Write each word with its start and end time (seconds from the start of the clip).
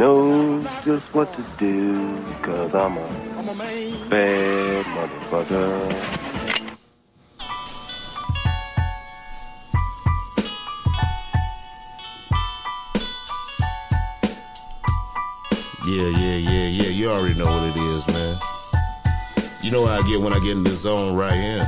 know 0.00 0.66
just 0.82 1.14
what 1.14 1.30
to 1.34 1.42
do, 1.58 2.18
cause 2.40 2.74
I'm 2.74 2.96
a 2.96 3.54
bad 4.08 4.86
motherfucker. 4.86 5.92
Yeah, 15.86 16.08
yeah, 16.18 16.36
yeah, 16.36 16.66
yeah. 16.68 16.88
You 16.88 17.10
already 17.10 17.34
know 17.34 17.44
what 17.44 17.64
it 17.64 17.76
is, 17.76 18.06
man. 18.08 18.38
You 19.62 19.70
know 19.70 19.84
how 19.84 19.98
I 19.98 20.00
get 20.08 20.18
when 20.18 20.32
I 20.32 20.38
get 20.38 20.52
in 20.52 20.64
the 20.64 20.70
zone 20.70 21.14
right 21.14 21.34
here. 21.34 21.60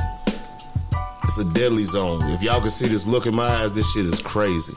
It's 1.23 1.37
a 1.37 1.45
deadly 1.45 1.83
zone. 1.83 2.19
If 2.31 2.41
y'all 2.41 2.61
can 2.61 2.71
see 2.71 2.87
this 2.87 3.05
look 3.05 3.27
in 3.27 3.35
my 3.35 3.47
eyes, 3.47 3.73
this 3.73 3.93
shit 3.93 4.05
is 4.05 4.19
crazy. 4.23 4.73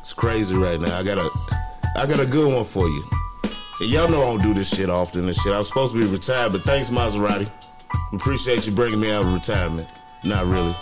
It's 0.00 0.12
crazy 0.12 0.56
right 0.56 0.80
now. 0.80 0.98
I 0.98 1.04
got 1.04 1.18
a, 1.18 1.49
I 1.96 2.06
got 2.06 2.20
a 2.20 2.26
good 2.26 2.52
one 2.52 2.64
for 2.64 2.88
you. 2.88 3.04
And 3.80 3.90
y'all 3.90 4.08
know 4.08 4.22
I 4.22 4.26
don't 4.26 4.42
do 4.42 4.54
this 4.54 4.74
shit 4.74 4.90
often 4.90 5.26
and 5.26 5.34
shit. 5.34 5.52
I'm 5.52 5.64
supposed 5.64 5.94
to 5.94 6.00
be 6.00 6.06
retired, 6.06 6.52
but 6.52 6.62
thanks, 6.62 6.90
Maserati. 6.90 7.50
Appreciate 8.12 8.66
you 8.66 8.72
bringing 8.72 9.00
me 9.00 9.10
out 9.10 9.24
of 9.24 9.32
retirement. 9.32 9.88
Not 10.22 10.46
really. 10.46 10.76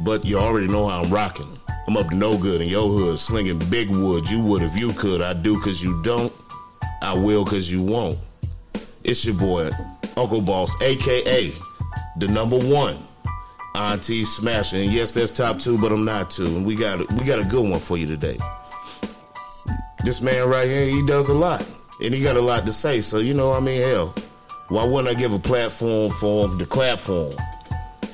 But 0.00 0.24
you 0.24 0.38
already 0.38 0.68
know 0.68 0.88
how 0.88 1.02
I'm 1.02 1.10
rocking. 1.10 1.58
I'm 1.86 1.96
up 1.96 2.08
to 2.08 2.14
no 2.14 2.38
good 2.38 2.60
in 2.60 2.68
your 2.68 2.88
hood, 2.88 3.18
slinging 3.18 3.58
big 3.70 3.90
wood. 3.90 4.28
You 4.28 4.40
would 4.40 4.62
if 4.62 4.76
you 4.76 4.92
could. 4.92 5.20
I 5.20 5.32
do 5.32 5.60
cause 5.60 5.82
you 5.82 6.02
don't. 6.02 6.32
I 7.02 7.12
will 7.14 7.44
cause 7.44 7.70
you 7.70 7.82
won't. 7.82 8.18
It's 9.04 9.24
your 9.24 9.34
boy, 9.34 9.70
Uncle 10.16 10.40
Boss, 10.40 10.70
aka 10.80 11.52
the 12.16 12.28
number 12.28 12.58
one. 12.58 12.98
Auntie 13.74 14.24
Smasher. 14.24 14.76
And 14.76 14.92
yes, 14.92 15.12
that's 15.12 15.32
top 15.32 15.58
two, 15.58 15.78
but 15.78 15.92
I'm 15.92 16.04
not 16.04 16.30
two. 16.30 16.46
And 16.46 16.64
we 16.64 16.74
got 16.76 17.00
we 17.12 17.24
got 17.24 17.38
a 17.38 17.44
good 17.44 17.68
one 17.68 17.80
for 17.80 17.96
you 17.96 18.06
today. 18.06 18.36
This 20.04 20.20
man 20.20 20.48
right 20.48 20.66
here, 20.66 20.86
he 20.86 21.06
does 21.06 21.28
a 21.28 21.34
lot. 21.34 21.64
And 22.02 22.12
he 22.12 22.22
got 22.22 22.36
a 22.36 22.40
lot 22.40 22.66
to 22.66 22.72
say. 22.72 23.00
So 23.00 23.18
you 23.18 23.34
know, 23.34 23.52
I 23.52 23.60
mean, 23.60 23.80
hell, 23.80 24.14
why 24.68 24.84
wouldn't 24.84 25.14
I 25.14 25.18
give 25.18 25.32
a 25.32 25.38
platform 25.38 26.10
for 26.12 26.48
him 26.48 26.58
to 26.58 26.66
clap 26.66 26.98
for 26.98 27.30
him? 27.30 27.38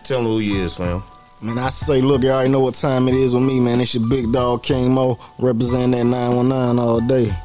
Tell 0.05 0.19
him 0.19 0.25
who 0.25 0.39
he 0.39 0.59
is, 0.59 0.77
fam. 0.77 1.03
Man, 1.41 1.57
I 1.57 1.69
say, 1.71 2.01
look, 2.01 2.23
you 2.23 2.31
already 2.31 2.51
know 2.51 2.61
what 2.61 2.75
time 2.75 3.07
it 3.09 3.15
is 3.15 3.33
with 3.33 3.45
me, 3.45 3.61
man. 3.61 3.81
It's 3.81 3.95
your 3.95 4.09
big 4.09 4.33
dog 4.33 4.65
King 4.65 4.93
Moe 4.93 5.19
representing 5.39 5.93
that 5.93 6.05
919 6.05 6.79
all 6.79 7.01
day. 7.01 7.37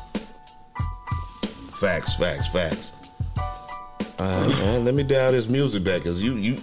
Facts, 1.76 2.16
facts, 2.16 2.50
facts. 2.50 2.92
All 4.18 4.48
right, 4.48 4.58
man. 4.58 4.86
Let 4.86 4.96
me 4.96 5.04
dial 5.04 5.32
this 5.32 5.48
music 5.48 5.84
back, 5.84 6.04
cause 6.04 6.24
you, 6.24 6.38
you, 6.38 6.62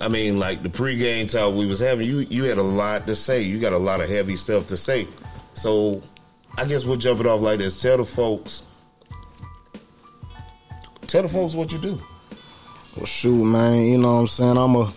I 0.00 0.08
mean, 0.08 0.40
like 0.40 0.62
the 0.62 0.68
pregame 0.68 1.30
talk 1.30 1.54
we 1.54 1.66
was 1.66 1.78
having, 1.78 2.06
you, 2.06 2.20
you 2.20 2.44
had 2.44 2.58
a 2.58 2.62
lot 2.62 3.06
to 3.06 3.14
say. 3.14 3.42
You 3.42 3.60
got 3.60 3.72
a 3.72 3.78
lot 3.78 4.00
of 4.00 4.08
heavy 4.08 4.34
stuff 4.36 4.66
to 4.68 4.76
say. 4.76 5.06
So, 5.54 6.02
I 6.58 6.64
guess 6.66 6.84
we'll 6.84 6.96
jump 6.96 7.20
it 7.20 7.26
off 7.26 7.40
like 7.40 7.58
this. 7.58 7.80
Tell 7.80 7.96
the 7.96 8.04
folks, 8.04 8.62
tell 11.06 11.22
the 11.22 11.28
folks 11.28 11.54
what 11.54 11.72
you 11.72 11.78
do. 11.78 11.98
Well, 12.96 13.06
shoot, 13.06 13.44
man, 13.44 13.82
you 13.84 13.98
know 13.98 14.12
what 14.12 14.20
I'm 14.20 14.28
saying? 14.28 14.56
I'm 14.58 14.76
a, 14.76 14.92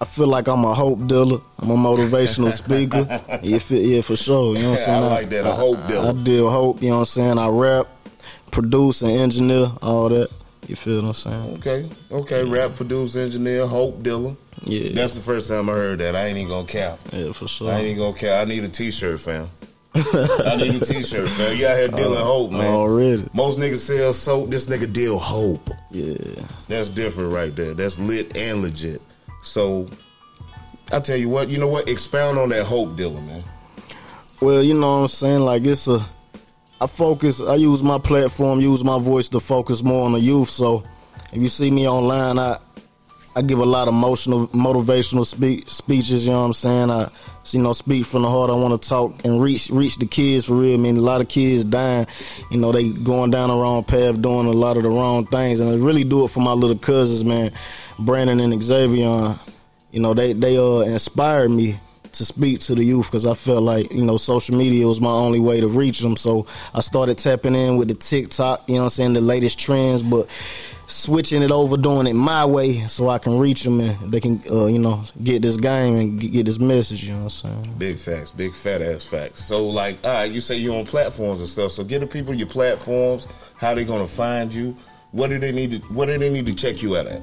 I 0.00 0.04
feel 0.04 0.28
like 0.28 0.46
I'm 0.46 0.64
a 0.64 0.72
hope 0.74 1.06
dealer. 1.08 1.40
I'm 1.58 1.70
a 1.70 1.76
motivational 1.76 2.52
speaker. 2.56 3.20
Yeah, 3.42 3.58
for, 3.58 3.74
yeah, 3.74 4.00
for 4.02 4.14
sure. 4.14 4.56
You 4.56 4.62
know 4.62 4.70
what 4.70 4.78
I'm 4.80 4.84
saying? 4.86 5.04
I 5.04 5.06
like 5.08 5.28
that, 5.30 5.46
a 5.46 5.52
hope 5.52 5.86
dealer. 5.88 6.08
I, 6.08 6.12
deal 6.12 6.50
hope, 6.50 6.82
you 6.82 6.90
know 6.90 6.96
what 6.96 7.00
I'm 7.00 7.06
saying? 7.06 7.38
I 7.38 7.48
rap, 7.48 7.88
produce, 8.52 9.02
and 9.02 9.10
engineer, 9.12 9.72
all 9.82 10.08
that. 10.10 10.30
You 10.68 10.76
feel 10.76 11.02
what 11.02 11.08
I'm 11.08 11.14
saying? 11.14 11.54
Okay, 11.58 11.90
okay. 12.12 12.44
Rap 12.44 12.76
produce, 12.76 13.16
engineer, 13.16 13.66
hope 13.66 14.04
dealer. 14.04 14.36
Yeah. 14.62 14.92
That's 14.94 15.14
the 15.14 15.20
first 15.20 15.48
time 15.48 15.68
I 15.68 15.72
heard 15.72 15.98
that. 15.98 16.14
I 16.14 16.26
ain't 16.26 16.38
even 16.38 16.48
gonna 16.48 16.68
cap. 16.68 17.00
Yeah, 17.12 17.32
for 17.32 17.48
sure. 17.48 17.72
I 17.72 17.78
ain't 17.78 17.86
even 17.86 17.98
gonna 17.98 18.16
cap. 18.16 18.46
I 18.46 18.48
need 18.48 18.62
a 18.62 18.68
T-shirt, 18.68 19.18
fam. 19.18 19.50
I 19.94 20.56
need 20.56 20.80
a 20.80 20.84
T-shirt, 20.84 21.28
fam. 21.28 21.56
You 21.56 21.66
out 21.66 21.76
here 21.76 21.88
dealing 21.88 22.18
uh, 22.18 22.24
hope, 22.24 22.52
man. 22.52 22.66
Already. 22.66 23.28
Most 23.34 23.58
niggas 23.58 23.78
sell 23.78 24.12
soap. 24.12 24.50
This 24.50 24.66
nigga 24.66 24.92
deal 24.92 25.18
hope. 25.18 25.70
Yeah. 25.90 26.16
That's 26.68 26.88
different 26.88 27.32
right 27.32 27.54
there. 27.54 27.74
That's 27.74 27.98
lit 27.98 28.36
and 28.36 28.62
legit. 28.62 29.02
So, 29.42 29.88
I 30.92 31.00
tell 31.00 31.16
you 31.16 31.28
what. 31.28 31.48
You 31.48 31.58
know 31.58 31.68
what? 31.68 31.88
Expound 31.88 32.38
on 32.38 32.50
that 32.50 32.64
hope 32.64 32.96
dealer, 32.96 33.20
man. 33.20 33.42
Well, 34.40 34.62
you 34.62 34.74
know 34.74 34.92
what 34.92 35.02
I'm 35.02 35.08
saying? 35.08 35.40
Like 35.40 35.66
it's 35.66 35.86
a 35.86 36.06
I 36.80 36.86
focus 36.86 37.42
I 37.42 37.56
use 37.56 37.82
my 37.82 37.98
platform, 37.98 38.60
use 38.60 38.82
my 38.82 38.98
voice 38.98 39.28
to 39.30 39.40
focus 39.40 39.82
more 39.82 40.06
on 40.06 40.12
the 40.12 40.20
youth. 40.20 40.48
So 40.48 40.82
if 41.30 41.42
you 41.42 41.48
see 41.48 41.70
me 41.70 41.86
online, 41.86 42.38
I 42.38 42.58
I 43.36 43.42
give 43.42 43.60
a 43.60 43.64
lot 43.64 43.88
of 43.88 43.94
emotional 43.94 44.48
motivational 44.48 45.24
spe- 45.24 45.68
speeches, 45.68 46.26
you 46.26 46.32
know 46.32 46.40
what 46.40 46.46
I'm 46.46 46.52
saying? 46.52 46.90
I 46.90 47.10
you 47.52 47.62
know, 47.62 47.72
speak 47.72 48.06
from 48.06 48.22
the 48.22 48.30
heart. 48.30 48.50
I 48.50 48.54
want 48.54 48.80
to 48.80 48.88
talk 48.88 49.24
and 49.24 49.42
reach 49.42 49.70
reach 49.70 49.96
the 49.96 50.06
kids 50.06 50.44
for 50.46 50.54
real. 50.54 50.74
I 50.74 50.76
mean, 50.76 50.96
a 50.96 51.00
lot 51.00 51.20
of 51.20 51.28
kids 51.28 51.64
dying. 51.64 52.06
You 52.50 52.58
know, 52.58 52.72
they 52.72 52.90
going 52.90 53.30
down 53.30 53.48
the 53.48 53.56
wrong 53.56 53.82
path, 53.84 54.20
doing 54.20 54.46
a 54.46 54.52
lot 54.52 54.76
of 54.76 54.82
the 54.82 54.90
wrong 54.90 55.26
things, 55.26 55.60
and 55.60 55.70
I 55.70 55.74
really 55.74 56.04
do 56.04 56.24
it 56.24 56.28
for 56.28 56.40
my 56.40 56.52
little 56.52 56.78
cousins, 56.78 57.24
man, 57.24 57.52
Brandon 57.98 58.40
and 58.40 58.62
Xavier. 58.62 59.36
You 59.90 60.00
know, 60.00 60.14
they 60.14 60.32
they 60.32 60.56
uh 60.56 60.80
inspired 60.80 61.50
me 61.50 61.80
to 62.12 62.24
speak 62.24 62.60
to 62.60 62.74
the 62.74 62.84
youth 62.84 63.06
because 63.06 63.24
I 63.26 63.34
felt 63.34 63.62
like 63.62 63.92
you 63.92 64.04
know 64.04 64.16
social 64.16 64.56
media 64.56 64.86
was 64.86 65.00
my 65.00 65.10
only 65.10 65.40
way 65.40 65.60
to 65.60 65.68
reach 65.68 66.00
them. 66.00 66.16
So 66.16 66.46
I 66.74 66.80
started 66.80 67.18
tapping 67.18 67.54
in 67.54 67.76
with 67.76 67.88
the 67.88 67.94
TikTok, 67.94 68.68
you 68.68 68.74
know, 68.74 68.82
what 68.82 68.84
I'm 68.84 68.90
saying 68.90 69.12
the 69.14 69.20
latest 69.20 69.58
trends, 69.58 70.02
but 70.02 70.28
switching 70.90 71.42
it 71.42 71.50
over, 71.50 71.76
doing 71.76 72.06
it 72.06 72.14
my 72.14 72.44
way, 72.44 72.86
so 72.86 73.08
I 73.08 73.18
can 73.18 73.38
reach 73.38 73.62
them 73.62 73.80
and 73.80 74.12
they 74.12 74.20
can, 74.20 74.40
uh, 74.50 74.66
you 74.66 74.78
know, 74.78 75.04
get 75.22 75.42
this 75.42 75.56
game 75.56 75.96
and 75.96 76.20
get 76.20 76.46
this 76.46 76.58
message. 76.58 77.04
You 77.04 77.12
know 77.12 77.24
what 77.24 77.44
I'm 77.44 77.64
saying? 77.64 77.74
Big 77.78 77.98
facts, 77.98 78.30
big 78.30 78.54
fat 78.54 78.82
ass 78.82 79.04
facts. 79.04 79.44
So, 79.44 79.68
like, 79.68 80.04
all 80.04 80.12
right, 80.12 80.30
you 80.30 80.40
say 80.40 80.56
you're 80.56 80.76
on 80.76 80.86
platforms 80.86 81.40
and 81.40 81.48
stuff. 81.48 81.72
So, 81.72 81.84
get 81.84 82.00
the 82.00 82.06
people 82.06 82.34
your 82.34 82.48
platforms. 82.48 83.26
How 83.56 83.74
they 83.74 83.84
gonna 83.84 84.06
find 84.06 84.52
you? 84.52 84.76
What 85.12 85.30
do 85.30 85.38
they 85.38 85.52
need 85.52 85.72
to? 85.72 85.78
What 85.92 86.06
do 86.06 86.16
they 86.18 86.30
need 86.30 86.46
to 86.46 86.54
check 86.54 86.82
you 86.82 86.96
out 86.96 87.06
at? 87.06 87.22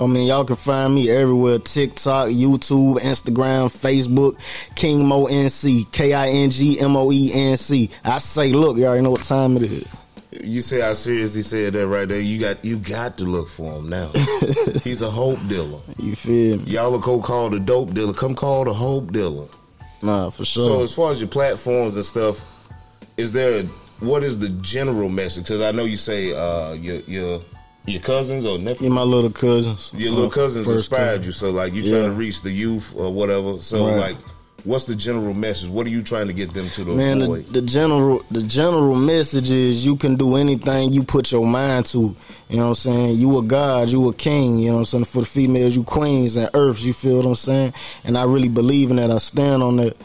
I 0.00 0.06
mean, 0.06 0.26
y'all 0.26 0.44
can 0.44 0.56
find 0.56 0.94
me 0.94 1.08
everywhere 1.08 1.58
TikTok, 1.58 2.28
YouTube, 2.28 2.98
Instagram, 2.98 3.72
Facebook, 3.72 4.36
King 4.74 5.06
Moe 5.06 5.26
NC, 5.26 5.90
K 5.92 6.12
I 6.12 6.28
N 6.28 6.50
G 6.50 6.80
M 6.80 6.96
O 6.96 7.12
E 7.12 7.30
N 7.32 7.56
C. 7.56 7.90
I 8.02 8.18
say, 8.18 8.52
look, 8.52 8.76
you 8.76 8.86
already 8.86 9.02
know 9.02 9.12
what 9.12 9.22
time 9.22 9.56
it 9.56 9.62
is. 9.62 9.86
You 10.42 10.62
say 10.62 10.82
I 10.82 10.94
seriously 10.94 11.42
said 11.42 11.74
that 11.74 11.86
right 11.86 12.08
there. 12.08 12.20
You 12.20 12.40
got 12.40 12.64
you 12.64 12.78
got 12.78 13.16
to 13.18 13.24
look 13.24 13.48
for 13.48 13.72
him 13.74 13.88
now. 13.88 14.08
He's 14.82 15.00
a 15.00 15.10
hope 15.10 15.38
dealer. 15.48 15.78
You 15.98 16.16
feel 16.16 16.58
me? 16.58 16.64
Y'all 16.64 16.94
are 16.94 16.98
go 17.00 17.20
call 17.20 17.50
the 17.50 17.60
dope 17.60 17.94
dealer. 17.94 18.12
Come 18.12 18.34
call 18.34 18.64
the 18.64 18.74
hope 18.74 19.12
dealer. 19.12 19.46
Nah, 20.02 20.30
for 20.30 20.44
sure. 20.44 20.64
So 20.66 20.82
as 20.82 20.92
far 20.94 21.12
as 21.12 21.20
your 21.20 21.28
platforms 21.28 21.94
and 21.96 22.04
stuff, 22.04 22.44
is 23.16 23.30
there 23.32 23.60
a, 23.60 23.62
what 24.04 24.22
is 24.24 24.38
the 24.38 24.48
general 24.60 25.08
message? 25.08 25.44
Because 25.44 25.60
I 25.62 25.70
know 25.70 25.84
you 25.84 25.96
say 25.96 26.32
uh, 26.34 26.72
your 26.72 26.96
your 27.06 27.40
your 27.86 28.00
cousins 28.02 28.44
or 28.44 28.58
nephews. 28.58 28.82
Yeah, 28.82 28.88
my 28.88 29.02
little 29.02 29.30
cousins. 29.30 29.92
Your 29.94 30.10
little 30.10 30.26
Uh, 30.26 30.30
cousins 30.30 30.66
inspired 30.68 31.18
cousin. 31.18 31.24
you, 31.26 31.32
so 31.32 31.50
like 31.50 31.72
you 31.74 31.82
Yeah. 31.82 31.90
trying 31.90 32.10
to 32.10 32.16
reach 32.16 32.42
the 32.42 32.50
youth 32.50 32.92
or 32.96 33.12
whatever. 33.12 33.58
So 33.60 33.86
Right. 33.86 33.98
like, 33.98 34.16
what's 34.64 34.86
the 34.86 34.96
general 34.96 35.34
message? 35.34 35.68
What 35.68 35.86
are 35.86 35.90
you 35.90 36.02
trying 36.02 36.26
to 36.26 36.32
get 36.32 36.52
them 36.52 36.68
to 36.70 36.84
the 36.84 36.92
Man, 36.92 37.20
the, 37.20 37.44
the 37.50 37.62
general 37.62 38.24
the 38.30 38.42
general 38.42 38.96
message 38.96 39.50
is 39.50 39.84
you 39.84 39.96
can 39.96 40.16
do 40.16 40.36
anything 40.36 40.92
you 40.92 41.04
put 41.04 41.30
your 41.30 41.46
mind 41.46 41.86
to. 41.86 42.16
You 42.48 42.56
know 42.56 42.64
what 42.64 42.68
I'm 42.70 42.74
saying? 42.74 43.16
You 43.16 43.38
a 43.38 43.42
god, 43.42 43.88
you 43.90 44.08
a 44.08 44.14
king. 44.14 44.58
You 44.58 44.68
know 44.68 44.72
what 44.74 44.78
I'm 44.80 44.84
saying? 44.86 45.04
For 45.06 45.20
the 45.20 45.26
females, 45.26 45.76
you 45.76 45.84
queens 45.84 46.36
and 46.36 46.50
earths. 46.54 46.82
You 46.82 46.92
feel 46.92 47.18
what 47.18 47.26
I'm 47.26 47.34
saying? 47.34 47.74
And 48.04 48.18
I 48.18 48.24
really 48.24 48.48
believe 48.48 48.90
in 48.90 48.96
that. 48.96 49.10
I 49.10 49.18
stand 49.18 49.62
on 49.62 49.76
that. 49.76 49.96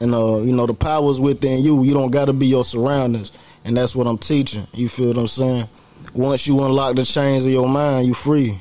And 0.00 0.14
uh, 0.14 0.38
you 0.40 0.54
know, 0.54 0.66
the 0.66 0.74
power's 0.74 1.20
within 1.20 1.62
you. 1.62 1.84
You 1.84 1.94
don't 1.94 2.10
got 2.10 2.26
to 2.26 2.32
be 2.32 2.46
your 2.46 2.64
surroundings, 2.64 3.30
and 3.64 3.76
that's 3.76 3.94
what 3.94 4.06
I'm 4.06 4.18
teaching. 4.18 4.66
You 4.74 4.88
feel 4.88 5.08
what 5.08 5.18
I'm 5.18 5.26
saying? 5.28 5.68
Once 6.12 6.46
you 6.46 6.60
unlock 6.62 6.96
the 6.96 7.04
chains 7.04 7.46
of 7.46 7.52
your 7.52 7.68
mind, 7.68 8.08
you 8.08 8.14
free. 8.14 8.60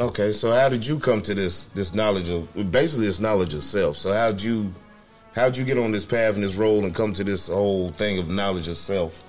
Okay, 0.00 0.32
so 0.32 0.50
how 0.50 0.70
did 0.70 0.86
you 0.86 0.98
come 0.98 1.20
to 1.20 1.34
this 1.34 1.64
this 1.66 1.92
knowledge 1.92 2.30
of 2.30 2.72
basically 2.72 3.04
this 3.04 3.20
knowledge 3.20 3.52
of 3.52 3.62
self? 3.62 3.98
So 3.98 4.14
how'd 4.14 4.40
you 4.40 4.74
how'd 5.34 5.58
you 5.58 5.64
get 5.66 5.76
on 5.76 5.92
this 5.92 6.06
path 6.06 6.36
and 6.36 6.42
this 6.42 6.56
role 6.56 6.82
and 6.86 6.94
come 6.94 7.12
to 7.12 7.22
this 7.22 7.48
whole 7.48 7.90
thing 7.90 8.18
of 8.18 8.30
knowledge 8.30 8.66
of 8.68 8.78
self? 8.78 9.22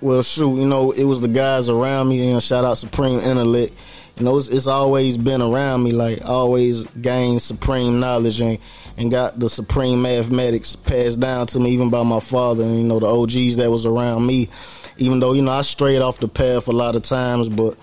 Well, 0.00 0.22
shoot, 0.22 0.56
you 0.56 0.68
know, 0.68 0.92
it 0.92 1.02
was 1.02 1.20
the 1.20 1.26
guys 1.26 1.68
around 1.68 2.10
me. 2.10 2.24
You 2.28 2.34
know, 2.34 2.40
shout 2.40 2.64
out 2.64 2.78
Supreme 2.78 3.18
Intellect. 3.18 3.72
You 4.16 4.24
know, 4.24 4.36
it's, 4.36 4.46
it's 4.46 4.68
always 4.68 5.16
been 5.16 5.42
around 5.42 5.82
me. 5.82 5.90
Like, 5.90 6.24
always 6.24 6.84
gained 6.84 7.42
supreme 7.42 7.98
knowledge 7.98 8.40
and, 8.40 8.58
and 8.96 9.10
got 9.10 9.40
the 9.40 9.48
supreme 9.48 10.00
mathematics 10.00 10.76
passed 10.76 11.18
down 11.18 11.46
to 11.48 11.58
me, 11.58 11.70
even 11.70 11.90
by 11.90 12.04
my 12.04 12.20
father 12.20 12.62
and, 12.62 12.78
you 12.78 12.84
know, 12.84 13.00
the 13.00 13.06
OGs 13.06 13.56
that 13.56 13.68
was 13.68 13.84
around 13.84 14.24
me. 14.24 14.48
Even 14.96 15.18
though, 15.18 15.32
you 15.32 15.42
know, 15.42 15.50
I 15.50 15.62
strayed 15.62 16.02
off 16.02 16.20
the 16.20 16.28
path 16.28 16.68
a 16.68 16.72
lot 16.72 16.94
of 16.94 17.02
times, 17.02 17.48
but 17.48 17.76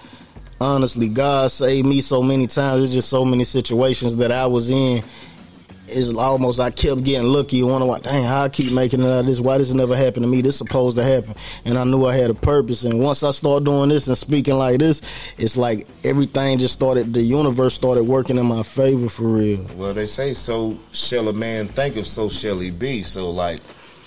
honestly, 0.61 1.09
God 1.09 1.51
saved 1.51 1.87
me 1.87 2.01
so 2.01 2.21
many 2.21 2.47
times. 2.47 2.81
There's 2.81 2.93
just 2.93 3.09
so 3.09 3.25
many 3.25 3.43
situations 3.43 4.15
that 4.17 4.31
I 4.31 4.45
was 4.45 4.69
in. 4.69 5.03
It's 5.87 6.13
almost 6.13 6.61
I 6.61 6.69
kept 6.71 7.03
getting 7.03 7.27
lucky. 7.27 7.61
Wondering, 7.63 7.89
why, 7.89 7.99
dang, 7.99 8.23
how 8.23 8.43
I 8.43 8.49
keep 8.49 8.71
making 8.71 9.01
it 9.01 9.07
out 9.07 9.21
of 9.21 9.25
this? 9.25 9.41
Why 9.41 9.57
this 9.57 9.73
never 9.73 9.93
happened 9.93 10.23
to 10.23 10.29
me? 10.29 10.41
This 10.41 10.55
supposed 10.55 10.95
to 10.95 11.03
happen, 11.03 11.35
and 11.65 11.77
I 11.77 11.83
knew 11.83 12.05
I 12.05 12.15
had 12.15 12.29
a 12.29 12.33
purpose. 12.33 12.85
And 12.85 13.01
once 13.01 13.23
I 13.23 13.31
started 13.31 13.65
doing 13.65 13.89
this 13.89 14.07
and 14.07 14.17
speaking 14.17 14.55
like 14.55 14.79
this, 14.79 15.01
it's 15.37 15.57
like 15.57 15.85
everything 16.05 16.59
just 16.59 16.75
started. 16.75 17.13
The 17.13 17.21
universe 17.21 17.73
started 17.73 18.03
working 18.03 18.37
in 18.37 18.45
my 18.45 18.63
favor 18.63 19.09
for 19.09 19.23
real. 19.23 19.65
Well, 19.75 19.93
they 19.93 20.05
say 20.05 20.31
so 20.31 20.77
shall 20.93 21.27
a 21.27 21.33
man 21.33 21.67
think 21.67 21.97
of, 21.97 22.07
so 22.07 22.29
shall 22.29 22.59
he 22.59 22.69
be. 22.69 23.03
So 23.03 23.29
like, 23.29 23.59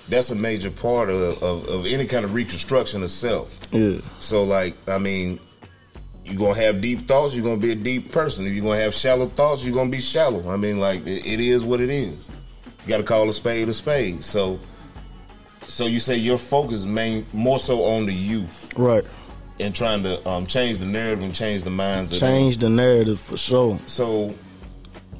that's 0.08 0.30
a 0.30 0.34
major 0.34 0.70
part 0.70 1.10
of, 1.10 1.42
of, 1.42 1.68
of 1.68 1.84
any 1.84 2.06
kind 2.06 2.24
of 2.24 2.32
reconstruction 2.32 3.02
of 3.02 3.10
self. 3.10 3.58
Yeah. 3.72 3.98
So 4.20 4.44
like, 4.44 4.74
I 4.88 4.96
mean, 4.96 5.38
you're 6.24 6.38
gonna 6.38 6.60
have 6.60 6.80
deep 6.80 7.06
thoughts, 7.06 7.34
you're 7.34 7.44
gonna 7.44 7.56
be 7.60 7.72
a 7.72 7.76
deep 7.76 8.10
person. 8.12 8.46
If 8.46 8.52
you're 8.52 8.64
gonna 8.64 8.80
have 8.80 8.94
shallow 8.94 9.26
thoughts, 9.26 9.64
you're 9.64 9.74
gonna 9.74 9.90
be 9.90 10.00
shallow. 10.00 10.48
I 10.50 10.56
mean, 10.56 10.80
like 10.80 11.06
it, 11.06 11.26
it 11.26 11.40
is 11.40 11.64
what 11.64 11.80
it 11.80 11.90
is. 11.90 12.30
You 12.84 12.88
gotta 12.88 13.02
call 13.02 13.28
a 13.28 13.32
spade 13.32 13.68
a 13.68 13.74
spade. 13.74 14.24
So 14.24 14.58
so 15.64 15.86
you 15.86 16.00
say 16.00 16.16
your 16.16 16.38
focus 16.38 16.84
main 16.84 17.26
more 17.32 17.58
so 17.58 17.84
on 17.84 18.06
the 18.06 18.12
youth 18.14 18.72
Right. 18.78 19.04
and 19.60 19.74
trying 19.74 20.02
to 20.02 20.26
um, 20.28 20.46
change 20.46 20.78
the 20.78 20.86
narrative 20.86 21.22
and 21.24 21.34
change 21.34 21.62
the 21.62 21.70
minds. 21.70 22.18
Change 22.18 22.58
the 22.58 22.68
narrative 22.68 23.18
for 23.20 23.36
sure. 23.38 23.78
So 23.86 24.34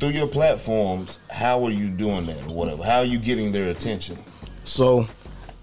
through 0.01 0.11
your 0.11 0.27
platforms, 0.27 1.19
how 1.31 1.65
are 1.65 1.71
you 1.71 1.89
doing 1.89 2.27
that 2.27 2.47
or 2.49 2.55
whatever? 2.55 2.83
How 2.85 2.99
are 2.99 3.05
you 3.05 3.19
getting 3.19 3.53
their 3.53 3.71
attention? 3.71 4.19
So 4.65 5.07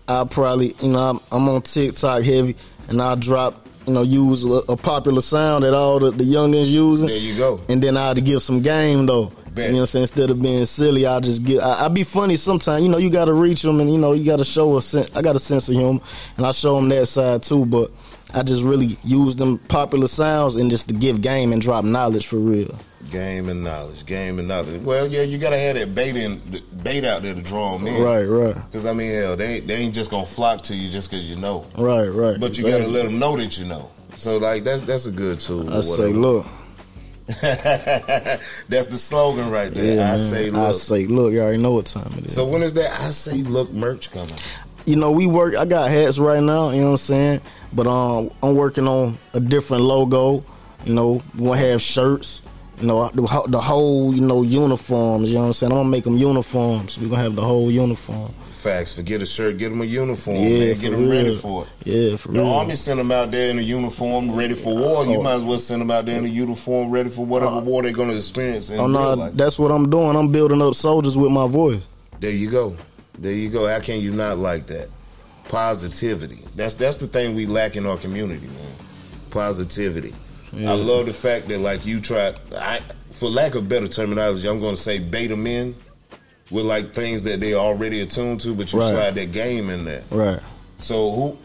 I 0.07 0.23
probably, 0.23 0.75
you 0.81 0.89
know, 0.89 0.99
I'm, 1.11 1.19
I'm 1.31 1.47
on 1.49 1.61
TikTok 1.61 2.23
heavy, 2.23 2.55
and 2.89 3.01
I 3.01 3.15
drop, 3.15 3.60
you 3.87 3.93
know, 3.93 4.01
use 4.01 4.43
a, 4.43 4.61
a 4.69 4.77
popular 4.77 5.21
sound 5.21 5.63
that 5.63 5.73
all 5.73 5.99
the, 5.99 6.11
the 6.11 6.23
youngins 6.23 6.67
using. 6.67 7.07
There 7.07 7.17
you 7.17 7.37
go. 7.37 7.61
And 7.69 7.81
then 7.81 7.97
I 7.97 8.07
had 8.07 8.17
to 8.17 8.21
give 8.21 8.41
some 8.41 8.61
game 8.61 9.05
though. 9.05 9.31
Bet. 9.53 9.65
You 9.65 9.71
know 9.71 9.77
what 9.79 9.81
I'm 9.81 9.87
saying? 9.87 10.03
Instead 10.03 10.31
of 10.31 10.41
being 10.41 10.63
silly, 10.65 11.05
I 11.05 11.19
just 11.19 11.43
get. 11.43 11.61
I, 11.61 11.85
I 11.85 11.87
be 11.89 12.05
funny 12.05 12.37
sometimes. 12.37 12.83
You 12.83 12.89
know, 12.89 12.97
you 12.97 13.09
got 13.09 13.25
to 13.25 13.33
reach 13.33 13.63
them, 13.63 13.81
and 13.81 13.91
you 13.91 13.97
know, 13.97 14.13
you 14.13 14.23
got 14.23 14.37
to 14.37 14.45
show 14.45 14.77
a 14.77 14.81
sense. 14.81 15.09
I 15.13 15.21
got 15.21 15.35
a 15.35 15.39
sense 15.39 15.67
of 15.67 15.75
humor, 15.75 15.99
and 16.37 16.45
I 16.45 16.51
show 16.51 16.75
them 16.75 16.87
that 16.89 17.05
side 17.07 17.43
too. 17.43 17.65
But 17.65 17.91
I 18.33 18.43
just 18.43 18.63
really 18.63 18.97
use 19.03 19.35
them 19.35 19.57
popular 19.57 20.07
sounds 20.07 20.55
and 20.55 20.69
just 20.69 20.87
to 20.87 20.93
give 20.93 21.21
game 21.21 21.51
and 21.51 21.61
drop 21.61 21.83
knowledge 21.83 22.27
for 22.27 22.37
real. 22.37 22.79
Game 23.09 23.49
and 23.49 23.63
knowledge, 23.63 24.05
game 24.05 24.39
and 24.39 24.47
knowledge. 24.47 24.81
Well, 24.81 25.07
yeah, 25.07 25.23
you 25.23 25.37
gotta 25.37 25.57
have 25.57 25.75
that 25.75 25.95
bait 25.95 26.15
in, 26.15 26.41
bait 26.83 27.03
out 27.03 27.23
there 27.23 27.33
to 27.33 27.41
draw 27.41 27.77
them 27.77 27.87
in. 27.87 28.01
Right, 28.01 28.23
right, 28.25 28.55
Because 28.55 28.85
I 28.85 28.93
mean, 28.93 29.11
hell, 29.13 29.35
they 29.35 29.55
ain't, 29.55 29.67
they 29.67 29.75
ain't 29.75 29.95
just 29.95 30.11
gonna 30.11 30.25
flock 30.25 30.61
to 30.63 30.75
you 30.75 30.89
just 30.89 31.09
because 31.09 31.29
you 31.29 31.35
know. 31.35 31.65
right, 31.77 32.07
right. 32.07 32.39
But 32.39 32.57
you 32.57 32.63
gotta 32.65 32.87
let 32.87 33.03
them 33.03 33.17
know 33.19 33.35
that 33.37 33.57
you 33.57 33.65
know. 33.65 33.89
So 34.17 34.37
like 34.37 34.63
that's 34.63 34.81
that's 34.83 35.05
a 35.07 35.11
good 35.11 35.39
tool. 35.39 35.73
I 35.73 35.81
say, 35.81 36.13
look, 36.13 36.45
that's 37.41 38.87
the 38.87 38.97
slogan 38.97 39.49
right 39.49 39.73
there. 39.73 39.95
yeah, 39.95 40.07
I 40.07 40.09
man. 40.11 40.17
say 40.19 40.49
look. 40.49 40.69
I 40.69 40.71
say, 40.73 41.05
look. 41.05 41.33
You 41.33 41.41
already 41.41 41.57
know 41.57 41.71
what 41.71 41.85
time 41.87 42.13
it 42.17 42.25
is. 42.25 42.33
so 42.35 42.45
when 42.45 42.61
is 42.61 42.73
that? 42.75 42.99
I 43.01 43.09
say 43.11 43.33
look 43.37 43.71
merch 43.71 44.11
coming. 44.11 44.33
you 44.85 44.95
know, 44.95 45.11
we 45.11 45.27
work. 45.27 45.55
I 45.55 45.65
got 45.65 45.89
hats 45.89 46.19
right 46.19 46.41
now. 46.41 46.69
You 46.71 46.81
know 46.81 46.85
what 46.87 46.91
I'm 46.91 46.97
saying? 46.97 47.41
But 47.73 47.87
um, 47.87 48.31
I'm 48.43 48.55
working 48.55 48.87
on 48.87 49.17
a 49.33 49.39
different 49.39 49.83
logo. 49.83 50.43
You 50.85 50.93
know, 50.93 51.21
we 51.37 51.45
gonna 51.45 51.57
have 51.57 51.81
shirts. 51.81 52.40
You 52.81 52.87
know, 52.87 53.09
the, 53.13 53.21
ho- 53.27 53.45
the 53.47 53.61
whole 53.61 54.13
you 54.13 54.21
know 54.21 54.41
uniforms. 54.41 55.29
You 55.29 55.35
know 55.35 55.41
what 55.41 55.47
I'm 55.47 55.53
saying? 55.53 55.71
I'm 55.71 55.77
gonna 55.79 55.89
make 55.89 56.03
them 56.03 56.17
uniforms. 56.17 56.97
We 56.97 57.05
are 57.05 57.09
gonna 57.09 57.21
have 57.23 57.35
the 57.35 57.41
whole 57.43 57.69
uniform. 57.71 58.33
Facts. 58.51 58.93
Forget 58.95 59.21
a 59.21 59.25
shirt. 59.25 59.57
Get 59.57 59.69
them 59.69 59.81
a 59.81 59.85
uniform. 59.85 60.35
Yeah, 60.37 60.73
Get 60.73 60.91
them 60.91 61.09
ready 61.09 61.35
for 61.35 61.63
it. 61.65 61.69
Yeah, 61.87 62.15
for 62.17 62.27
The 62.29 62.33
real. 62.41 62.43
The 62.45 62.51
army 62.51 62.75
sent 62.75 62.97
them 62.97 63.11
out 63.11 63.31
there 63.31 63.49
in 63.49 63.57
a 63.57 63.61
uniform, 63.61 64.35
ready 64.35 64.53
for 64.53 64.75
war. 64.75 65.03
You 65.05 65.15
Oh. 65.19 65.23
might 65.23 65.33
as 65.35 65.41
well 65.43 65.57
send 65.59 65.81
them 65.81 65.89
out 65.91 66.05
there 66.05 66.17
in 66.17 66.25
a 66.25 66.29
uniform, 66.29 66.91
ready 66.91 67.09
for 67.09 67.25
whatever 67.25 67.55
uh, 67.55 67.61
war 67.61 67.81
they're 67.81 67.91
going 67.91 68.09
to 68.09 68.17
experience. 68.17 68.69
Oh 68.71 68.75
real 68.75 68.87
no, 68.87 69.13
life. 69.15 69.33
that's 69.33 69.57
what 69.57 69.71
I'm 69.71 69.89
doing. 69.89 70.15
I'm 70.15 70.31
building 70.31 70.61
up 70.61 70.75
soldiers 70.75 71.17
with 71.17 71.31
my 71.31 71.47
voice. 71.47 71.81
There 72.19 72.29
you 72.31 72.51
go. 72.51 72.75
There 73.17 73.33
you 73.33 73.49
go. 73.49 73.67
How 73.67 73.79
can 73.79 73.99
you 73.99 74.11
not 74.11 74.37
like 74.37 74.67
that? 74.67 74.89
Positivity. 75.49 76.39
That's 76.55 76.75
that's 76.75 76.97
the 76.97 77.07
thing 77.07 77.35
we 77.35 77.45
lack 77.45 77.75
in 77.75 77.85
our 77.85 77.97
community, 77.97 78.45
man. 78.47 78.75
Positivity. 79.31 80.13
I 80.53 80.73
love 80.73 81.05
the 81.05 81.13
fact 81.13 81.47
that 81.47 81.59
like 81.59 81.85
you 81.85 82.01
try. 82.01 82.33
I, 82.55 82.81
for 83.11 83.29
lack 83.29 83.55
of 83.55 83.69
better 83.69 83.87
terminology, 83.87 84.47
I'm 84.49 84.59
going 84.59 84.75
to 84.75 84.81
say 84.81 84.99
beta 84.99 85.35
men 85.37 85.75
with 86.49 86.65
like 86.65 86.93
things 86.93 87.23
that 87.23 87.39
they 87.39 87.53
already 87.53 88.01
attuned 88.01 88.41
to, 88.41 88.53
but 88.53 88.71
you 88.73 88.79
Right. 88.79 88.91
slide 88.91 89.15
that 89.15 89.31
game 89.31 89.69
in 89.69 89.85
there. 89.85 90.03
Right. 90.11 90.39
So 90.77 91.11
who 91.11 91.37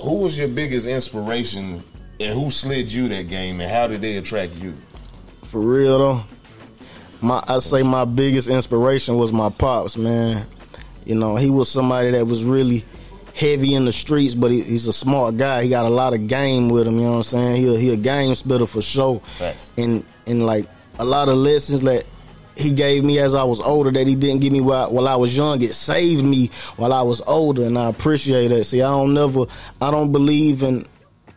who 0.00 0.18
was 0.18 0.38
your 0.38 0.48
biggest 0.48 0.86
inspiration, 0.86 1.82
and 2.20 2.34
who 2.34 2.50
slid 2.50 2.92
you 2.92 3.08
that 3.08 3.28
game, 3.28 3.60
and 3.60 3.70
how 3.70 3.86
did 3.88 4.00
they 4.02 4.16
attract 4.16 4.54
you? 4.56 4.74
For 5.44 5.60
real 5.60 5.98
though, 5.98 6.22
my 7.20 7.42
I 7.48 7.58
say 7.58 7.82
my 7.82 8.04
biggest 8.04 8.48
inspiration 8.48 9.16
was 9.16 9.32
my 9.32 9.48
pops, 9.50 9.96
man. 9.96 10.46
You 11.04 11.14
know, 11.14 11.36
he 11.36 11.50
was 11.50 11.68
somebody 11.68 12.10
that 12.12 12.26
was 12.26 12.44
really 12.44 12.84
heavy 13.36 13.74
in 13.74 13.84
the 13.84 13.92
streets, 13.92 14.34
but 14.34 14.50
he, 14.50 14.62
he's 14.62 14.86
a 14.86 14.92
smart 14.92 15.36
guy. 15.36 15.62
He 15.62 15.68
got 15.68 15.84
a 15.86 15.90
lot 15.90 16.14
of 16.14 16.26
game 16.26 16.70
with 16.70 16.86
him. 16.86 16.94
You 16.94 17.02
know 17.02 17.10
what 17.10 17.16
I'm 17.18 17.22
saying? 17.24 17.56
He 17.56 17.74
a, 17.74 17.78
he 17.78 17.92
a 17.92 17.96
game 17.96 18.34
spitter 18.34 18.66
for 18.66 18.82
sure. 18.82 19.20
And 19.76 20.04
and 20.26 20.44
like 20.44 20.66
a 20.98 21.04
lot 21.04 21.28
of 21.28 21.36
lessons 21.36 21.82
that 21.82 22.06
he 22.56 22.72
gave 22.72 23.04
me 23.04 23.18
as 23.18 23.34
I 23.34 23.44
was 23.44 23.60
older 23.60 23.90
that 23.90 24.06
he 24.06 24.14
didn't 24.14 24.40
give 24.40 24.52
me 24.52 24.62
while, 24.62 24.90
while 24.90 25.06
I 25.06 25.16
was 25.16 25.36
young. 25.36 25.60
It 25.62 25.74
saved 25.74 26.24
me 26.24 26.50
while 26.76 26.92
I 26.92 27.02
was 27.02 27.20
older, 27.26 27.64
and 27.64 27.78
I 27.78 27.88
appreciate 27.90 28.48
that. 28.48 28.64
See, 28.64 28.80
I 28.80 28.88
don't 28.88 29.12
never, 29.12 29.44
I 29.80 29.90
don't 29.90 30.10
believe 30.10 30.62
in 30.62 30.86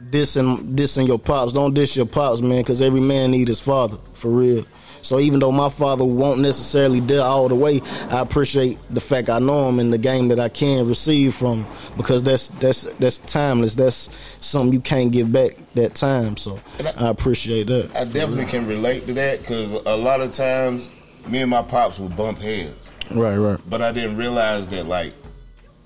dissing 0.10 0.76
dissing 0.76 1.08
your 1.08 1.20
pops. 1.20 1.52
Don't 1.52 1.74
diss 1.74 1.96
your 1.98 2.06
pops, 2.06 2.40
man, 2.42 2.62
because 2.62 2.82
every 2.82 3.02
man 3.02 3.32
need 3.32 3.50
his 3.50 3.60
father 3.60 3.98
for 4.14 4.30
real. 4.30 4.66
So 5.02 5.20
even 5.20 5.40
though 5.40 5.52
my 5.52 5.70
father 5.70 6.04
won't 6.06 6.42
necessarily 6.42 7.00
deal 7.00 7.24
all 7.24 7.48
the 7.48 7.56
way, 7.56 7.82
I 8.10 8.20
appreciate 8.20 8.78
the 8.90 9.02
fact 9.02 9.30
I 9.30 9.40
know 9.40 9.68
him 9.70 9.80
in 9.80 9.90
the 9.92 9.98
game 9.98 10.28
that 10.30 10.40
I 10.40 10.50
can 10.50 10.88
receive 10.88 11.36
from 11.36 11.64
him, 11.64 11.74
because 11.98 12.24
that's 12.24 12.50
that's 12.50 12.84
that's 13.00 13.20
timeless. 13.20 13.76
That's 13.76 14.10
something 14.40 14.74
you 14.74 14.82
can't 14.82 15.12
give 15.12 15.32
back 15.32 15.52
that 15.76 15.96
time. 15.96 16.38
So 16.38 16.60
I 16.98 17.08
appreciate 17.10 17.68
that. 17.68 17.96
I 17.96 18.04
definitely 18.06 18.46
can 18.46 18.68
relate 18.68 19.06
to 19.08 19.14
that 19.14 19.40
because 19.40 19.74
a 19.74 19.96
lot 19.98 20.22
of 20.22 20.34
times 20.34 20.90
me 21.28 21.40
and 21.42 21.50
my 21.52 21.62
pops 21.62 22.00
would 22.00 22.16
bump 22.16 22.40
heads, 22.40 22.92
Right, 23.12 23.36
right. 23.38 23.60
but 23.70 23.82
I 23.82 23.92
didn't 23.92 24.18
realize 24.18 24.68
that 24.70 24.86
like 24.86 25.14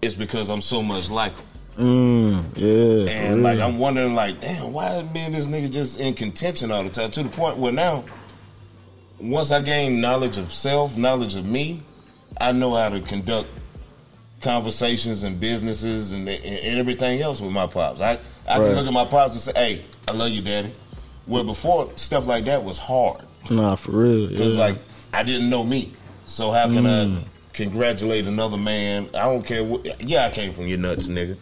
it's 0.02 0.14
because 0.16 0.50
I'm 0.50 0.62
so 0.62 0.82
much 0.84 1.10
like 1.10 1.34
him. 1.36 1.46
Mm, 1.78 2.44
yeah. 2.56 3.12
And 3.12 3.42
like. 3.44 3.60
I'm 3.60 3.80
wondering, 3.80 4.14
like, 4.14 4.40
damn, 4.42 4.74
why 4.74 5.02
me 5.14 5.22
and 5.22 5.34
this 5.34 5.48
nigga 5.48 5.72
just 5.72 6.00
in 6.00 6.14
contention 6.14 6.72
all 6.72 6.84
the 6.84 6.90
time? 6.90 7.10
To 7.12 7.24
the 7.24 7.30
point 7.30 7.58
where 7.58 7.72
now, 7.72 8.04
once 9.24 9.52
I 9.52 9.62
gain 9.62 10.02
knowledge 10.02 10.38
of 10.38 10.54
self, 10.54 10.98
knowledge 10.98 11.36
of 11.36 11.46
me, 11.46 11.82
I 12.40 12.52
know 12.52 12.76
how 12.76 12.90
to 12.90 13.00
conduct 13.02 13.48
conversations 14.42 15.24
and 15.24 15.40
businesses 15.40 16.12
and, 16.12 16.28
and 16.28 16.78
everything 16.80 17.22
else 17.22 17.40
with 17.42 17.52
my 17.52 17.68
pops. 17.68 18.02
I 18.02 18.20
I 18.48 18.60
Right. 18.60 18.68
can 18.68 18.76
look 18.76 18.88
at 18.88 18.94
my 18.94 19.06
pops 19.06 19.34
and 19.34 19.42
say, 19.42 19.52
"Hey, 19.56 19.82
I 20.08 20.12
love 20.12 20.30
you, 20.30 20.42
daddy." 20.42 20.74
Where 21.26 21.44
before 21.46 21.90
stuff 21.96 22.28
like 22.28 22.44
that 22.46 22.64
was 22.66 22.78
hard 22.78 23.22
Nah, 23.50 23.76
for 23.76 23.92
real. 23.92 24.28
because 24.28 24.56
yeah. 24.58 24.66
like 24.66 24.76
I 25.14 25.24
didn't 25.24 25.50
know 25.50 25.64
me. 25.64 25.92
So 26.26 26.52
how 26.52 26.68
can 26.68 26.86
I 26.86 27.06
mm. 27.06 27.24
congratulate 27.54 28.26
another 28.28 28.58
man? 28.58 29.08
I 29.14 29.20
don't 29.24 29.46
care. 29.46 29.64
What, 29.64 30.02
yeah, 30.04 30.26
I 30.26 30.32
came 30.32 30.52
from 30.52 30.68
your 30.68 30.80
nuts, 30.80 31.08
nigga. 31.08 31.38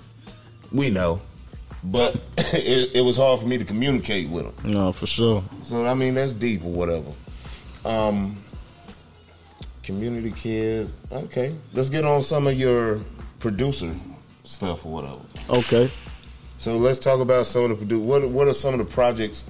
We 0.72 0.92
know, 0.92 1.20
but 1.84 2.15
it, 2.38 2.91
it 2.96 3.01
was 3.01 3.17
hard 3.17 3.39
for 3.39 3.48
me 3.48 3.58
to 3.58 3.65
communicate 3.65 4.29
with 4.29 4.46
him. 4.46 4.72
no, 4.74 4.91
for 4.91 5.08
sure. 5.08 5.44
So 5.63 5.84
I 5.88 5.96
mean, 5.96 6.13
that's 6.13 6.34
deep 6.34 6.63
or 6.63 6.72
whatever. 6.72 7.10
Um, 7.85 8.35
community 9.83 10.31
kids. 10.31 10.95
Okay, 11.11 11.55
let's 11.73 11.89
get 11.89 12.05
on 12.05 12.21
some 12.21 12.47
of 12.47 12.57
your 12.57 13.01
producer 13.39 13.93
stuff 14.45 14.85
or 14.85 14.91
whatever. 14.91 15.19
Okay. 15.50 15.91
So 16.57 16.77
let's 16.77 17.00
talk 17.00 17.19
about 17.19 17.47
some 17.47 17.71
of 17.71 17.79
the 17.79 17.85
produ- 17.85 18.01
what 18.01 18.29
what 18.29 18.47
are 18.47 18.53
some 18.53 18.73
of 18.73 18.79
the 18.79 18.93
projects 18.93 19.45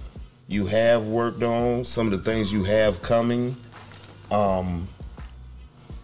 you 0.47 0.65
have 0.67 1.07
worked 1.07 1.43
on, 1.43 1.83
some 1.83 2.07
of 2.07 2.11
the 2.11 2.31
things 2.31 2.53
you 2.53 2.63
have 2.63 3.01
coming. 3.01 3.55
Um 4.31 4.88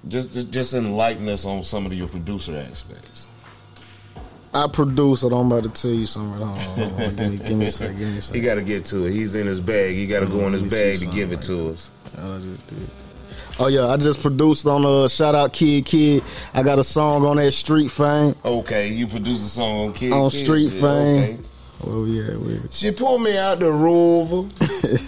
just 0.08 0.34
just, 0.34 0.52
just 0.52 0.74
enlighten 0.74 1.28
us 1.30 1.46
on 1.46 1.64
some 1.64 1.86
of 1.86 1.94
your 1.94 2.08
producer 2.08 2.58
aspects. 2.58 3.28
I 4.54 4.68
produce 4.68 5.24
it. 5.24 5.32
I'm 5.32 5.52
about 5.52 5.64
to 5.64 5.70
tell 5.70 5.92
you 5.92 6.06
something. 6.06 6.40
Hold 6.40 6.50
on, 6.50 6.58
hold 6.58 7.02
on. 7.02 7.16
Give 7.16 7.32
me, 7.32 7.38
give 7.38 7.58
me 7.58 7.66
a 7.68 7.72
second. 7.72 8.00
Give 8.00 8.10
me 8.10 8.18
a 8.18 8.22
He 8.22 8.42
got 8.42 8.56
to 8.56 8.64
get 8.64 8.86
to 8.86 9.06
it. 9.06 9.12
He's 9.12 9.36
in 9.36 9.46
his 9.46 9.60
bag. 9.60 9.96
He 9.96 10.08
got 10.08 10.22
to 10.22 10.26
go 10.26 10.48
in 10.48 10.54
his 10.54 10.64
bag 10.64 10.98
to 11.00 11.06
give 11.08 11.32
it 11.32 11.36
right 11.36 11.44
to 11.46 11.70
us. 11.70 11.90
I 12.18 12.40
just 12.40 12.68
did. 12.68 12.90
Oh 13.60 13.68
yeah, 13.68 13.88
I 13.88 13.98
just 13.98 14.22
produced 14.22 14.68
on 14.68 14.86
uh 14.86 15.08
shout 15.08 15.34
out 15.34 15.52
Kidd 15.54 15.86
Kidd. 15.86 16.24
I 16.54 16.62
got 16.64 16.78
a 16.80 16.84
song 16.84 17.26
on 17.26 17.38
that 17.38 17.52
Street 17.52 17.90
Fame. 17.90 18.36
Okay, 18.46 18.90
you 18.94 19.08
produce 19.08 19.44
a 19.46 19.50
song 19.50 19.88
on 19.88 19.94
Kid 19.94 20.12
On 20.14 20.30
Kid 20.30 20.46
Street 20.46 20.70
shit. 20.70 20.82
Fame. 20.82 21.34
Okay. 21.34 21.44
Oh 21.86 22.06
yeah, 22.06 22.36
we 22.38 22.60
She 22.72 22.92
pulled 22.92 23.22
me 23.22 23.38
out 23.38 23.60
the 23.60 23.72
rover. 23.72 24.48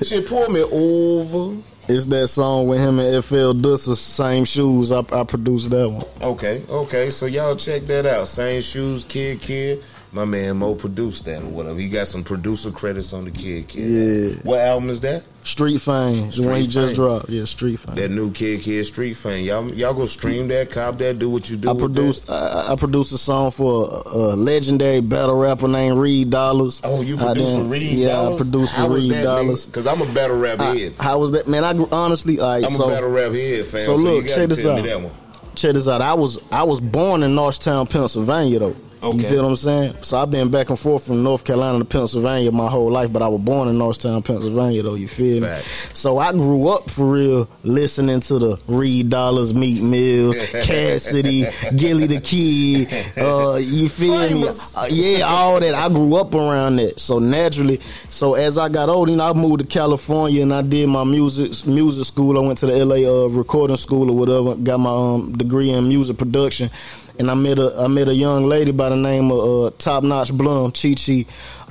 she 0.03 0.21
pulled 0.21 0.51
me 0.51 0.61
over. 0.61 1.61
it's 1.87 2.05
that 2.07 2.27
song 2.27 2.67
with 2.67 2.79
him 2.79 2.99
and 2.99 3.23
FL 3.23 3.53
Dussa, 3.53 3.95
same 3.95 4.45
shoes. 4.45 4.91
I, 4.91 4.99
I 5.11 5.23
produced 5.23 5.69
that 5.71 5.89
one. 5.89 6.05
Okay, 6.21 6.63
okay. 6.69 7.09
So 7.09 7.25
y'all 7.27 7.55
check 7.55 7.83
that 7.83 8.05
out. 8.05 8.27
Same 8.27 8.61
shoes, 8.61 9.03
Kidd 9.05 9.41
Kidd. 9.41 9.83
My 10.11 10.25
man 10.25 10.57
Moe 10.57 10.73
produced 10.73 11.25
that 11.25 11.43
or 11.43 11.49
whatever. 11.49 11.77
He 11.79 11.87
got 11.87 12.07
some 12.07 12.23
producer 12.23 12.71
credits 12.71 13.13
on 13.13 13.25
the 13.25 13.31
Kidd 13.31 13.67
Kidd. 13.67 13.89
Yeah. 14.37 14.41
What 14.41 14.59
album 14.59 14.89
is 14.89 15.01
that? 15.01 15.23
Street 15.43 15.77
Fame, 15.81 16.31
the 16.31 16.41
one 16.47 16.55
he 16.55 16.63
Street 16.63 16.69
just 16.69 16.95
dropped. 16.95 17.29
Yeah, 17.29 17.45
Street 17.45 17.75
Fame. 17.77 17.93
That 17.95 18.09
new 18.09 18.31
Kidd 18.31 18.61
Kidd 18.61 18.83
Street 18.87 19.13
Fame. 19.13 19.45
Y'all 19.45 19.71
y'all 19.71 19.93
go 19.93 20.07
stream 20.07 20.47
that, 20.47 20.71
cop 20.71 20.97
that, 20.97 21.19
do 21.19 21.29
what 21.29 21.47
you 21.47 21.57
do. 21.57 21.69
I 21.69 21.75
produced. 21.75 22.27
I, 22.27 22.69
I 22.71 22.75
produced 22.75 23.11
a 23.11 23.19
song 23.19 23.51
for 23.51 23.87
a, 23.87 24.09
a 24.09 24.35
legendary 24.35 25.01
battle 25.01 25.37
rapper 25.39 25.67
named 25.67 25.99
Reed 25.99 26.31
Dollaz. 26.31 26.81
Oh, 26.83 27.01
you 27.01 27.15
I 27.19 27.25
produced 27.25 27.53
for 27.55 27.63
Reed 27.65 27.81
Yeah, 27.83 28.07
Dollars? 28.09 28.33
I 28.33 28.43
produced 28.43 28.75
for 28.75 28.89
Reed 28.89 29.11
Dollaz. 29.11 29.65
Because 29.67 29.85
I'm 29.85 30.01
a 30.01 30.11
battle 30.11 30.39
rap 30.39 30.59
I- 30.59 30.75
head. 30.75 30.93
how 30.99 31.19
was 31.19 31.31
that, 31.33 31.47
man? 31.47 31.63
I 31.63 31.77
honestly, 31.95 32.37
like, 32.37 32.63
I'm 32.65 32.71
so 32.71 32.85
a 32.89 32.93
battle 32.93 33.11
rap 33.11 33.31
head 33.31 33.63
fan. 33.63 33.79
so 33.81 33.95
So, 33.95 33.95
look, 33.95 34.23
you 34.23 34.29
check 34.31 34.49
this 34.49 34.65
out. 34.65 34.75
me 34.81 34.89
that 34.89 35.01
one. 35.01 35.11
check 35.53 35.75
this 35.75 35.87
out. 35.87 36.01
I 36.01 36.15
was 36.15 36.39
I 36.51 36.63
was 36.63 36.79
born 36.79 37.21
in 37.21 37.35
Norristown, 37.35 37.85
Pennsylvania 37.85 38.57
though. 38.57 38.75
Okay. 39.01 39.17
You 39.17 39.29
feel 39.29 39.43
what 39.43 39.49
I'm 39.49 39.55
saying? 39.55 39.95
So 40.01 40.17
I've 40.21 40.29
been 40.29 40.51
back 40.51 40.69
and 40.69 40.77
forth 40.77 41.05
from 41.05 41.23
North 41.23 41.45
Carolina 41.45 41.79
to 41.79 41.85
Pennsylvania 41.85 42.51
my 42.51 42.67
whole 42.69 42.91
life, 42.91 43.11
but 43.13 43.21
I 43.21 43.29
was 43.29 43.39
born 43.39 43.69
in 43.69 43.77
Norristown, 43.77 44.21
Pennsylvania 44.23 44.83
though. 44.83 44.95
You 44.95 45.07
feel 45.07 45.41
me? 45.41 45.61
So 45.93 46.17
I 46.17 46.33
grew 46.33 46.67
up 46.67 46.91
for 46.91 47.05
real 47.05 47.49
listening 47.63 48.19
to 48.21 48.39
the 48.39 48.59
Reed 48.67 49.09
Dollaz, 49.09 49.53
Meek 49.53 49.81
Mills, 49.81 50.35
Cassidy, 50.65 51.45
Gillie 51.77 52.07
Da 52.07 52.19
Kid. 52.19 53.17
Uh, 53.17 53.55
you 53.55 53.87
feel 53.87 54.17
Famous. 54.19 54.75
me? 54.75 54.81
Uh, 54.81 54.87
yeah, 54.89 55.25
all 55.25 55.59
that. 55.61 55.73
I 55.73 55.87
grew 55.87 56.15
up 56.15 56.33
around 56.35 56.75
that. 56.77 56.99
So 56.99 57.19
naturally, 57.19 57.79
so 58.09 58.33
as 58.33 58.57
I 58.57 58.67
got 58.67 58.89
older, 58.89 59.11
you 59.11 59.17
know, 59.17 59.29
I 59.29 59.33
moved 59.33 59.61
to 59.61 59.65
California 59.65 60.41
and 60.41 60.53
I 60.53 60.61
did 60.61 60.87
my 60.87 61.05
music 61.05 61.65
music 61.65 62.05
school. 62.05 62.37
I 62.37 62.41
went 62.45 62.59
to 62.59 62.65
the 62.65 62.83
LA 62.83 63.07
uh, 63.09 63.27
recording 63.29 63.77
school 63.77 64.11
or 64.11 64.17
whatever. 64.17 64.55
Got 64.55 64.79
my 64.79 64.91
um, 64.91 65.37
degree 65.37 65.69
in 65.69 65.87
music 65.87 66.17
production. 66.17 66.69
And 67.19 67.29
I 67.29 67.33
met 67.33 67.59
a 67.59 67.75
I 67.77 67.87
met 67.87 68.07
a 68.07 68.13
young 68.13 68.45
lady 68.45 68.71
by 68.71 68.89
the 68.89 68.95
name 68.95 69.29
of 69.31 69.39
uh, 69.73 69.75
Top 69.77 70.03
Notch 70.03 70.31
Blum, 70.33 70.71
Chi 70.71 70.95
Chi, 70.95 71.25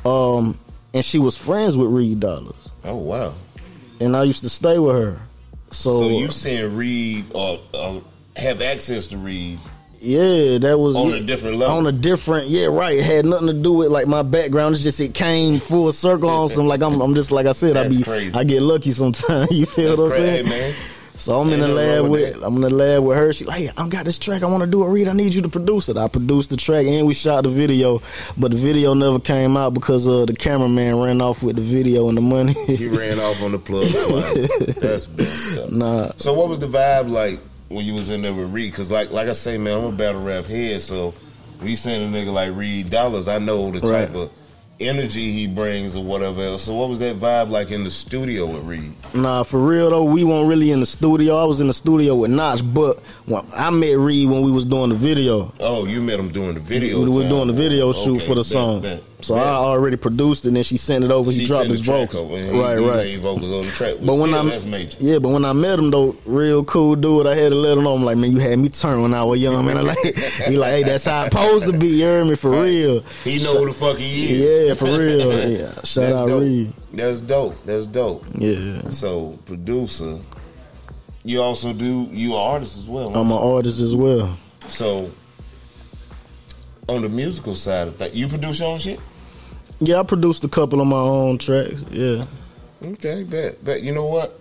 um, 0.05 0.59
and 0.93 1.03
she 1.05 1.19
was 1.19 1.37
friends 1.39 1.77
with 1.77 1.89
Reed 1.91 2.21
Dollaz. 2.21 2.55
Oh 2.85 2.97
wow. 2.97 3.35
And 4.01 4.15
I 4.15 4.25
used 4.25 4.43
to 4.43 4.49
stay 4.51 4.79
with 4.79 4.95
her. 4.95 5.21
So, 5.71 6.01
So 6.01 6.09
you 6.09 6.31
saying 6.31 6.77
Reed 6.77 7.25
or 7.35 7.59
uh, 7.75 7.99
have 8.37 8.63
access 8.63 9.07
to 9.09 9.17
read? 9.17 9.59
Yeah, 10.01 10.59
that 10.59 10.79
was 10.79 10.95
On 10.95 11.13
a 11.13 11.21
different 11.21 11.57
level. 11.57 11.77
On 11.77 11.87
a 11.87 11.93
different, 11.93 12.47
yeah, 12.49 12.67
right. 12.67 12.97
It 12.99 13.05
had 13.05 13.27
nothing 13.27 13.49
to 13.49 13.53
do 13.53 13.73
with 13.73 13.89
like 13.89 14.07
my 14.07 14.23
background. 14.23 14.77
It's 14.77 14.85
just 14.85 15.01
it 15.01 15.13
came 15.13 15.59
full 15.59 15.91
circle 15.93 16.31
on 16.31 16.49
some. 16.51 16.69
Like 16.69 16.83
I'm, 16.83 17.01
I'm 17.01 17.17
just 17.17 17.33
like 17.33 17.47
I 17.47 17.53
said, 17.53 17.77
I 17.77 17.89
be, 17.89 18.03
crazy. 18.03 18.33
I 18.35 18.45
get 18.45 18.63
lucky 18.63 18.93
sometimes. 18.93 19.51
You 19.59 19.67
feel 19.67 19.97
what 19.97 20.05
I'm 20.05 20.11
Crazy, 20.11 20.25
saying? 20.25 20.49
man. 20.49 20.75
So 21.19 21.41
I'm 21.41 21.51
in 21.51 21.59
the 21.61 21.69
lab 21.69 22.07
with. 22.07 22.43
I'm 22.43 22.55
in 22.57 22.61
the 22.63 22.71
lab 22.71 23.03
with 23.03 23.17
her. 23.19 23.33
She 23.33 23.45
like, 23.45 23.59
hey, 23.61 23.71
I 23.77 23.89
got 23.89 24.05
this 24.05 24.19
track. 24.19 24.43
I 24.43 24.47
want 24.47 24.63
to 24.63 24.69
do 24.69 24.83
a 24.85 24.89
read. 24.89 25.09
I 25.09 25.13
need 25.13 25.35
you 25.35 25.43
to 25.43 25.49
produce 25.49 25.89
it. 25.89 25.97
I 25.97 26.07
produced 26.09 26.51
the 26.51 26.57
track 26.57 26.87
and 26.87 27.07
we 27.07 27.15
shot 27.15 27.43
the 27.43 27.51
video, 27.51 28.01
but 28.39 28.53
the 28.53 28.57
video 28.57 28.95
never 28.95 29.19
came 29.19 29.57
out 29.57 29.75
because 29.75 30.07
uh, 30.07 30.25
the 30.27 30.35
cameraman 30.35 30.97
ran 31.01 31.21
off 31.21 31.43
with 31.43 31.57
the 31.57 31.63
video 31.63 32.09
and 32.09 32.17
the 32.17 32.23
money. 32.23 32.53
He 32.67 32.87
ran 32.89 33.19
off 33.19 33.43
on 33.43 33.53
the 33.53 33.59
plug. 33.59 33.91
twice. 33.91 34.75
That's 34.81 35.09
messed 35.09 35.59
up. 35.59 35.71
nah, 35.73 36.13
So 36.17 36.33
what 36.35 36.49
was 36.49 36.61
the 36.61 36.69
vibe 36.69 37.11
like 37.11 37.41
when 37.69 37.85
you 37.85 37.95
was 37.95 38.11
in 38.11 38.23
there 38.23 38.33
with 38.33 38.51
Reed? 38.53 38.71
Because 38.73 38.91
like 38.91 39.11
like 39.11 39.27
I 39.29 39.33
say, 39.33 39.59
man, 39.59 39.77
I'm 39.79 39.85
a 39.85 39.93
battle 39.93 40.23
rap 40.23 40.45
head. 40.45 40.81
So 40.83 41.15
we 41.63 41.75
saying 41.75 42.15
a 42.15 42.17
nigga 42.17 42.33
like 42.33 42.55
Reed 42.55 42.91
Dollaz, 42.91 43.27
I 43.33 43.39
know 43.39 43.71
the 43.73 43.81
type 43.81 43.91
Right. 43.91 44.17
of 44.17 44.31
energy 44.81 45.33
he 45.33 45.47
brings 45.47 45.97
or 45.97 46.05
whatever 46.05 46.43
else. 46.43 46.63
So 46.65 46.75
what 46.75 46.89
was 46.89 46.99
that 47.01 47.17
vibe 47.17 47.51
like 47.51 47.71
in 47.71 47.85
the 47.85 47.91
studio 47.91 48.47
with 48.47 48.65
Reed? 48.65 48.93
Nah, 49.15 49.43
for 49.43 49.59
real 49.59 49.91
though, 49.91 50.05
we 50.05 50.25
weren't 50.25 50.49
really 50.49 50.71
in 50.71 50.81
the 50.81 50.87
studio. 50.87 51.37
I 51.37 51.45
was 51.45 51.61
in 51.61 51.67
the 51.67 51.75
studio 51.75 52.15
with 52.15 52.31
Notch, 52.31 52.61
but 52.75 53.01
I 53.55 53.71
met 53.71 53.97
Reed 53.97 54.29
when 54.29 54.43
we 54.43 54.51
was 54.53 54.65
doing 54.65 54.91
the 54.91 54.95
video. 54.95 55.53
Oh, 55.61 55.85
you 55.87 56.01
met 56.01 56.19
him 56.21 56.31
doing 56.31 56.55
the 56.55 56.61
video. 56.61 57.01
we 57.03 57.09
were 57.11 57.29
doing 57.29 57.49
the 57.49 57.53
video 57.53 57.93
shoot 57.93 58.17
Okay, 58.19 58.27
for 58.27 58.35
the 58.35 58.41
bet, 58.43 58.47
song. 58.47 58.81
bet, 58.83 59.03
so 59.21 59.35
bet. 59.35 59.45
I 59.45 59.55
already 59.57 59.97
produced 59.97 60.45
it, 60.45 60.49
and 60.49 60.57
then 60.57 60.63
she 60.65 60.77
sent 60.77 61.05
it 61.05 61.11
over. 61.11 61.33
She 61.33 61.41
he 61.41 61.47
dropped 61.47 61.67
his 61.67 61.81
vocals. 61.81 62.31
right, 62.47 62.79
he 62.79 62.85
right. 62.85 63.19
vocals 63.19 63.51
on 63.53 63.63
the 63.63 63.71
track. 63.73 63.97
But 64.01 64.17
when 64.17 64.29
still, 64.29 64.47
I 64.47 64.51
that's 64.51 64.65
major. 64.65 64.99
yeah, 65.01 65.19
but 65.19 65.31
when 65.31 65.45
I 65.45 65.53
met 65.53 65.79
him 65.79 65.91
though, 65.91 66.17
real 66.25 66.65
cool 66.65 66.95
dude. 66.95 67.27
I 67.27 67.35
had 67.35 67.49
to 67.49 67.55
let 67.57 67.77
him 67.77 67.85
know. 67.85 67.95
I'm 67.95 68.05
like, 68.05 68.17
man, 68.17 68.31
you 68.31 68.39
had 68.39 68.59
me 68.59 68.69
turn 68.69 69.03
when 69.03 69.15
I 69.15 69.25
was 69.25 69.41
young, 69.43 69.67
man. 69.67 69.77
I'm 69.79 69.87
like, 69.87 69.99
he 69.99 70.57
like, 70.57 70.71
hey, 70.73 70.83
that's 70.85 71.05
how 71.05 71.25
it's 71.25 71.35
supposed 71.35 71.67
to 71.67 71.73
be. 71.73 71.89
You 71.89 72.05
heard 72.05 72.27
me 72.29 72.37
for 72.37 72.53
Facts. 72.53 72.63
real. 72.65 73.01
He 73.25 73.43
know 73.43 73.59
who 73.59 73.67
the 73.67 73.75
fuck 73.75 73.97
he 73.99 74.43
is. 74.43 74.69
Yeah, 74.69 74.75
for 74.75 74.85
real. 74.99 75.51
Yeah, 75.51 75.73
shout 75.85 75.85
That's 75.85 76.15
out 76.15 76.29
dope. 76.29 76.41
Reed. 76.43 76.73
That's 76.93 77.21
dope. 77.21 77.65
That's 77.65 77.87
dope. 77.87 78.25
Yeah, 78.35 78.89
So 78.91 79.39
producer, 79.47 80.19
you 81.25 81.43
also 81.43 81.73
do 81.73 82.09
you 82.13 82.35
an 82.35 82.41
artist 82.41 82.79
as 82.79 82.85
well. 82.85 83.09
I'm 83.17 83.31
an 83.31 83.39
artist 83.39 83.81
as 83.81 83.95
well. 83.95 84.37
So 84.69 85.11
on 86.89 87.03
the 87.03 87.09
musical 87.09 87.55
side 87.55 87.89
of 87.89 87.97
things, 87.97 88.15
you 88.15 88.29
produce 88.29 88.61
your 88.61 88.71
own 88.73 88.79
shit. 88.79 89.01
Yeah, 89.81 90.01
I 90.01 90.03
produced 90.03 90.43
a 90.45 90.49
couple 90.49 90.81
of 90.81 90.87
my 90.87 90.97
own 90.97 91.39
tracks. 91.39 91.83
Yeah. 91.91 92.27
Okay, 92.83 93.23
bet, 93.25 93.63
bet. 93.65 93.83
You 93.83 93.95
know 93.95 94.07
what? 94.07 94.41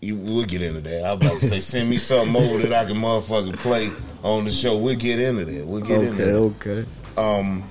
You 0.00 0.16
we'll 0.16 0.44
get 0.44 0.60
into 0.60 0.82
that. 0.82 1.04
I 1.04 1.14
was 1.14 1.24
about 1.24 1.40
to 1.40 1.48
say, 1.48 1.60
send 1.60 1.88
me 1.88 1.96
something 1.96 2.36
over 2.36 2.58
that 2.68 2.72
I 2.72 2.86
can 2.86 2.96
motherfucking 2.98 3.56
play 3.58 3.90
on 4.22 4.44
the 4.44 4.50
show. 4.50 4.76
We'll 4.76 4.96
get 4.96 5.18
into 5.18 5.44
that. 5.46 5.66
We'll 5.66 5.80
get 5.80 6.02
into 6.02 6.48
Okay, 6.52 6.68
that. 6.68 6.80
okay. 6.82 6.88
Um. 7.16 7.64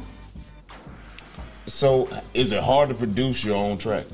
So, 1.68 2.10
is 2.34 2.52
it 2.52 2.62
hard 2.64 2.90
to 2.90 2.96
produce 2.96 3.44
your 3.46 3.56
own 3.56 3.78
track? 3.78 4.06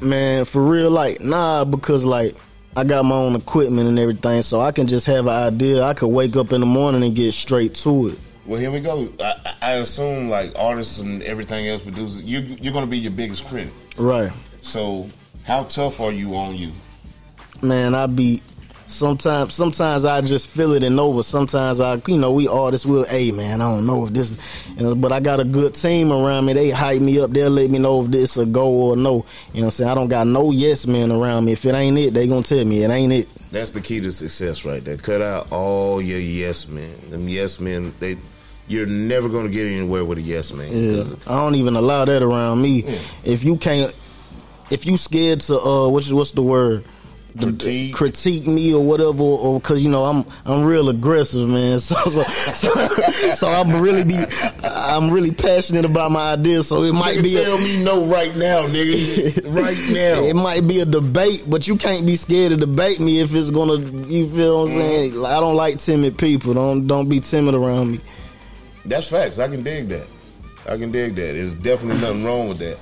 Man, 0.00 0.44
for 0.46 0.62
real, 0.62 0.90
like, 0.90 1.20
nah, 1.20 1.64
because 1.64 2.04
like 2.04 2.36
I 2.76 2.84
got 2.84 3.04
my 3.04 3.16
own 3.16 3.34
equipment 3.34 3.88
and 3.88 3.98
everything, 3.98 4.42
so 4.42 4.60
I 4.60 4.70
can 4.70 4.86
just 4.86 5.06
have 5.06 5.26
an 5.26 5.54
idea. 5.54 5.82
I 5.82 5.94
could 5.94 6.08
wake 6.08 6.36
up 6.36 6.52
in 6.52 6.60
the 6.60 6.66
morning 6.66 7.02
and 7.02 7.14
get 7.14 7.32
straight 7.32 7.74
to 7.76 8.08
it. 8.08 8.18
Well, 8.46 8.60
here 8.60 8.70
we 8.70 8.80
go. 8.80 9.12
I, 9.20 9.54
I 9.60 9.72
assume 9.72 10.28
like 10.28 10.52
artists 10.56 10.98
and 11.00 11.22
everything 11.22 11.68
else 11.68 11.82
producers, 11.82 12.22
you 12.22 12.40
you're 12.40 12.72
gonna 12.72 12.86
be 12.86 12.98
your 12.98 13.12
biggest 13.12 13.46
critic. 13.46 13.72
Right. 13.96 14.30
So, 14.62 15.08
how 15.44 15.64
tough 15.64 16.00
are 16.00 16.12
you 16.12 16.36
on 16.36 16.56
you? 16.56 16.72
Man, 17.62 17.94
I 17.94 18.06
be 18.06 18.40
sometimes 18.90 19.54
sometimes 19.54 20.04
I 20.04 20.20
just 20.20 20.48
feel 20.48 20.72
it 20.72 20.82
and 20.82 20.96
know, 20.96 21.12
but 21.12 21.24
sometimes 21.24 21.80
I 21.80 22.00
you 22.06 22.18
know, 22.18 22.32
we 22.32 22.48
artists 22.48 22.86
will, 22.86 23.04
hey 23.04 23.30
man, 23.30 23.60
I 23.60 23.72
don't 23.72 23.86
know 23.86 24.06
if 24.06 24.12
this 24.12 24.36
you 24.76 24.82
know, 24.82 24.94
but 24.94 25.12
I 25.12 25.20
got 25.20 25.40
a 25.40 25.44
good 25.44 25.74
team 25.74 26.12
around 26.12 26.46
me. 26.46 26.52
They 26.52 26.70
hype 26.70 27.00
me 27.00 27.20
up, 27.20 27.30
they'll 27.30 27.50
let 27.50 27.70
me 27.70 27.78
know 27.78 28.04
if 28.04 28.10
this 28.10 28.36
a 28.36 28.44
go 28.46 28.68
or 28.68 28.96
no. 28.96 29.10
You 29.10 29.14
know 29.14 29.24
what 29.52 29.64
I'm 29.64 29.70
saying? 29.70 29.90
I 29.90 29.94
don't 29.94 30.08
got 30.08 30.26
no 30.26 30.50
yes 30.50 30.86
men 30.86 31.12
around 31.12 31.44
me. 31.44 31.52
If 31.52 31.64
it 31.64 31.74
ain't 31.74 31.98
it, 31.98 32.14
they 32.14 32.26
gonna 32.26 32.42
tell 32.42 32.64
me 32.64 32.82
it 32.82 32.90
ain't 32.90 33.12
it. 33.12 33.28
That's 33.52 33.70
the 33.70 33.80
key 33.80 34.00
to 34.00 34.12
success, 34.12 34.64
right 34.64 34.84
there. 34.84 34.96
Cut 34.96 35.22
out 35.22 35.50
all 35.52 36.02
your 36.02 36.20
yes 36.20 36.68
men. 36.68 36.92
Them 37.10 37.28
yes 37.28 37.60
men, 37.60 37.94
they 38.00 38.18
you're 38.68 38.86
never 38.86 39.28
gonna 39.28 39.48
get 39.48 39.66
anywhere 39.66 40.04
with 40.04 40.18
a 40.18 40.22
yes 40.22 40.52
man. 40.52 40.72
Yeah, 40.72 41.04
I 41.26 41.36
don't 41.36 41.54
even 41.56 41.76
allow 41.76 42.04
that 42.04 42.22
around 42.22 42.62
me. 42.62 42.84
If 43.24 43.44
you 43.44 43.56
can't, 43.56 43.92
if 44.70 44.86
you 44.86 44.96
scared 44.96 45.40
to 45.42 45.58
uh, 45.58 45.88
what's 45.88 46.10
what's 46.10 46.32
the 46.32 46.42
word? 46.42 46.84
Critique. 47.38 47.94
critique 47.94 48.46
me 48.46 48.74
or 48.74 48.84
whatever, 48.84 49.22
or 49.22 49.60
because 49.60 49.82
you 49.82 49.90
know 49.90 50.04
I'm 50.04 50.24
I'm 50.44 50.64
real 50.64 50.88
aggressive, 50.88 51.48
man. 51.48 51.80
So 51.90 51.96
so, 51.96 52.22
so, 52.52 53.34
so 53.34 53.48
I'm 53.48 53.80
really 53.80 54.04
be 54.04 54.16
I'm 54.62 55.10
really 55.10 55.32
passionate 55.32 55.84
about 55.84 56.10
my 56.10 56.32
ideas. 56.32 56.68
So 56.68 56.82
it 56.82 56.92
might 56.92 57.16
Nigga, 57.16 57.22
be 57.22 57.36
a, 57.36 57.44
tell 57.44 57.58
me 57.58 57.82
no 57.82 58.04
right 58.04 58.34
now, 58.36 58.66
nigga. 58.66 59.54
right 59.54 59.76
now, 59.92 60.22
it 60.22 60.34
might 60.34 60.66
be 60.66 60.80
a 60.80 60.84
debate, 60.84 61.44
but 61.48 61.66
you 61.66 61.76
can't 61.76 62.06
be 62.06 62.16
scared 62.16 62.50
to 62.50 62.56
debate 62.56 63.00
me 63.00 63.20
if 63.20 63.34
it's 63.34 63.50
gonna. 63.50 63.78
You 64.08 64.28
feel 64.28 64.60
what 64.60 64.70
I'm 64.70 64.74
mm. 64.74 64.80
saying? 64.80 65.14
Like, 65.14 65.34
I 65.34 65.40
don't 65.40 65.56
like 65.56 65.78
timid 65.78 66.18
people. 66.18 66.54
Don't 66.54 66.86
don't 66.86 67.08
be 67.08 67.20
timid 67.20 67.54
around 67.54 67.92
me. 67.92 68.00
That's 68.84 69.08
facts. 69.08 69.38
I 69.38 69.48
can 69.48 69.62
dig 69.62 69.88
that. 69.88 70.06
I 70.68 70.76
can 70.76 70.90
dig 70.90 71.14
that. 71.16 71.34
There's 71.34 71.54
definitely 71.54 72.00
nothing 72.00 72.24
wrong 72.24 72.48
with 72.48 72.58
that. 72.58 72.78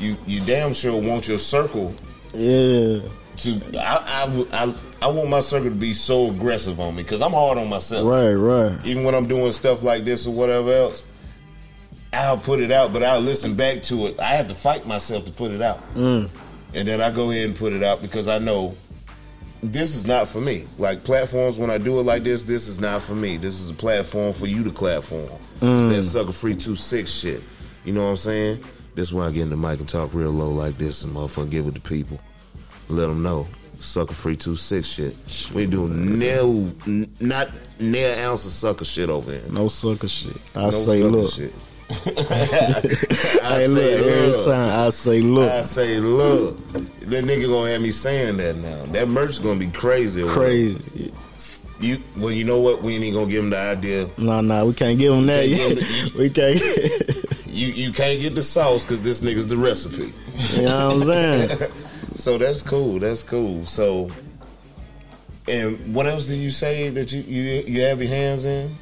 You 0.00 0.16
you 0.26 0.40
damn 0.44 0.72
sure 0.72 1.00
want 1.00 1.28
your 1.28 1.38
circle 1.38 1.94
Yeah. 2.32 3.00
To. 3.38 3.60
I 3.78 4.24
I, 4.24 4.64
I, 4.64 4.74
I 5.02 5.06
want 5.08 5.28
my 5.28 5.40
circle 5.40 5.68
to 5.70 5.74
be 5.74 5.94
so 5.94 6.30
aggressive 6.30 6.80
on 6.80 6.96
me 6.96 7.02
because 7.02 7.22
I'm 7.22 7.32
hard 7.32 7.58
on 7.58 7.68
myself. 7.68 8.06
Right. 8.06 8.34
Right. 8.34 8.78
even 8.84 9.04
when 9.04 9.14
I'm 9.14 9.26
doing 9.26 9.52
stuff 9.52 9.82
like 9.82 10.04
this 10.04 10.26
or 10.26 10.34
whatever 10.34 10.72
else, 10.72 11.04
I'll 12.12 12.38
put 12.38 12.60
it 12.60 12.72
out, 12.72 12.92
but 12.92 13.02
I'll 13.02 13.20
listen 13.20 13.54
back 13.54 13.82
to 13.84 14.06
it. 14.06 14.18
I 14.18 14.34
have 14.34 14.48
to 14.48 14.54
fight 14.54 14.86
myself 14.86 15.24
to 15.26 15.30
put 15.30 15.50
it 15.50 15.62
out. 15.62 15.82
Mm. 15.94 16.30
And 16.74 16.88
then 16.88 17.00
I 17.00 17.10
go 17.10 17.30
ahead 17.30 17.46
and 17.46 17.56
put 17.56 17.72
it 17.72 17.82
out 17.82 18.02
because 18.02 18.28
I 18.28 18.38
know 18.38 18.74
this 19.62 19.94
is 19.94 20.06
not 20.06 20.28
for 20.28 20.40
me. 20.40 20.66
Like 20.78 21.04
platforms, 21.04 21.58
when 21.58 21.70
I 21.70 21.78
do 21.78 21.98
it 22.00 22.02
like 22.02 22.22
this, 22.22 22.42
this 22.42 22.68
is 22.68 22.80
not 22.80 23.02
for 23.02 23.14
me. 23.14 23.36
This 23.36 23.60
is 23.60 23.70
a 23.70 23.74
platform 23.74 24.32
for 24.32 24.46
you 24.46 24.64
to 24.64 24.70
clap 24.70 25.02
for. 25.02 25.22
It's 25.22 25.60
that 25.60 25.68
mm. 25.68 26.02
sucker 26.02 26.32
free 26.32 26.54
2 26.54 26.76
6 26.76 27.10
shit. 27.10 27.42
You 27.84 27.92
know 27.92 28.04
what 28.04 28.10
I'm 28.10 28.16
saying? 28.16 28.64
This 28.94 29.08
is 29.08 29.14
why 29.14 29.26
I 29.26 29.30
get 29.30 29.42
in 29.42 29.50
the 29.50 29.56
mic 29.56 29.80
and 29.80 29.88
talk 29.88 30.12
real 30.12 30.30
low 30.30 30.50
like 30.50 30.76
this 30.76 31.04
and 31.04 31.14
motherfucker 31.14 31.50
give 31.50 31.66
it 31.66 31.74
to 31.74 31.80
people. 31.80 32.20
Let 32.88 33.06
them 33.06 33.22
know. 33.22 33.46
Sucker 33.80 34.12
free 34.14 34.34
2 34.36 34.56
6 34.56 34.86
shit. 34.88 35.14
We 35.54 35.66
do 35.66 35.88
nail, 35.88 36.72
n- 36.86 37.08
not 37.20 37.48
near 37.78 38.14
ounce 38.24 38.44
of 38.44 38.50
sucker 38.50 38.84
shit 38.84 39.08
over 39.08 39.30
here. 39.30 39.42
No 39.50 39.68
sucker 39.68 40.08
shit. 40.08 40.36
I 40.56 40.62
No 40.64 40.70
say, 40.70 41.02
look. 41.02 41.32
shit. 41.32 41.52
I 41.90 43.66
look, 43.66 43.78
say, 43.82 43.94
every 43.98 44.30
look. 44.32 44.44
time 44.44 44.86
I 44.86 44.90
say, 44.90 45.20
look, 45.22 45.50
I 45.50 45.60
say, 45.62 46.00
look. 46.00 46.56
That 46.72 47.24
nigga 47.24 47.48
gonna 47.48 47.70
have 47.70 47.80
me 47.80 47.90
saying 47.92 48.36
that 48.38 48.56
now. 48.56 48.84
That 48.92 49.08
merch 49.08 49.42
gonna 49.42 49.58
be 49.60 49.68
crazy. 49.68 50.22
crazy. 50.26 51.12
You 51.80 52.02
well, 52.16 52.32
you 52.32 52.44
know 52.44 52.58
what? 52.60 52.82
We 52.82 52.94
ain't 52.96 53.04
even 53.04 53.20
gonna 53.20 53.30
give 53.30 53.44
him 53.44 53.50
the 53.50 53.58
idea. 53.58 54.10
Nah, 54.18 54.40
nah, 54.42 54.64
we 54.64 54.74
can't 54.74 54.98
give 54.98 55.14
him 55.14 55.26
that 55.26 55.48
yet. 55.48 55.78
we 56.18 56.28
can't. 56.28 56.60
You 57.46 57.68
you 57.68 57.92
can't 57.92 58.20
get 58.20 58.34
the 58.34 58.42
sauce 58.42 58.84
because 58.84 59.00
this 59.02 59.20
nigga's 59.22 59.46
the 59.46 59.56
recipe. 59.56 60.12
you 60.56 60.62
know 60.62 60.88
what 60.88 60.96
I'm 60.96 61.04
saying? 61.04 61.70
So 62.28 62.36
that's 62.36 62.60
cool. 62.60 62.98
That's 62.98 63.22
cool. 63.22 63.64
So, 63.64 64.10
and 65.48 65.94
what 65.94 66.04
else 66.04 66.26
did 66.26 66.36
you 66.36 66.50
say 66.50 66.90
that 66.90 67.10
you 67.10 67.22
you 67.22 67.62
you 67.66 67.80
have 67.84 68.02
your 68.02 68.10
hands 68.10 68.44
in? 68.44 68.76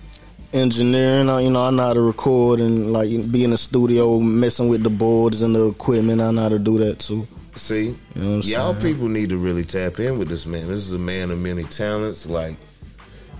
Engineering, 0.52 1.30
I- 1.30 1.42
you 1.42 1.50
know, 1.50 1.62
I 1.64 1.70
know 1.70 1.84
how 1.84 1.94
to 1.94 2.00
record 2.00 2.58
and 2.58 2.92
like 2.92 3.08
be 3.30 3.44
in 3.44 3.50
the 3.50 3.56
studio, 3.56 4.18
messing 4.18 4.68
with 4.68 4.82
the 4.82 4.90
boards 4.90 5.42
and 5.42 5.54
the 5.54 5.68
equipment. 5.68 6.20
I 6.20 6.32
know 6.32 6.42
how 6.42 6.48
to 6.48 6.58
do 6.58 6.78
that 6.78 6.98
too. 6.98 7.28
See, 7.54 7.90
know 7.90 7.94
what 8.14 8.26
I'm 8.26 8.42
y'all 8.42 8.72
saying? 8.74 8.82
people 8.94 9.08
need 9.08 9.28
to 9.28 9.38
really 9.38 9.64
tap 9.64 10.00
in 10.00 10.18
with 10.18 10.28
this 10.28 10.44
man. 10.44 10.66
This 10.66 10.78
is 10.84 10.92
a 10.92 10.98
man 10.98 11.30
of 11.30 11.38
many 11.38 11.62
talents. 11.62 12.26
Like 12.26 12.56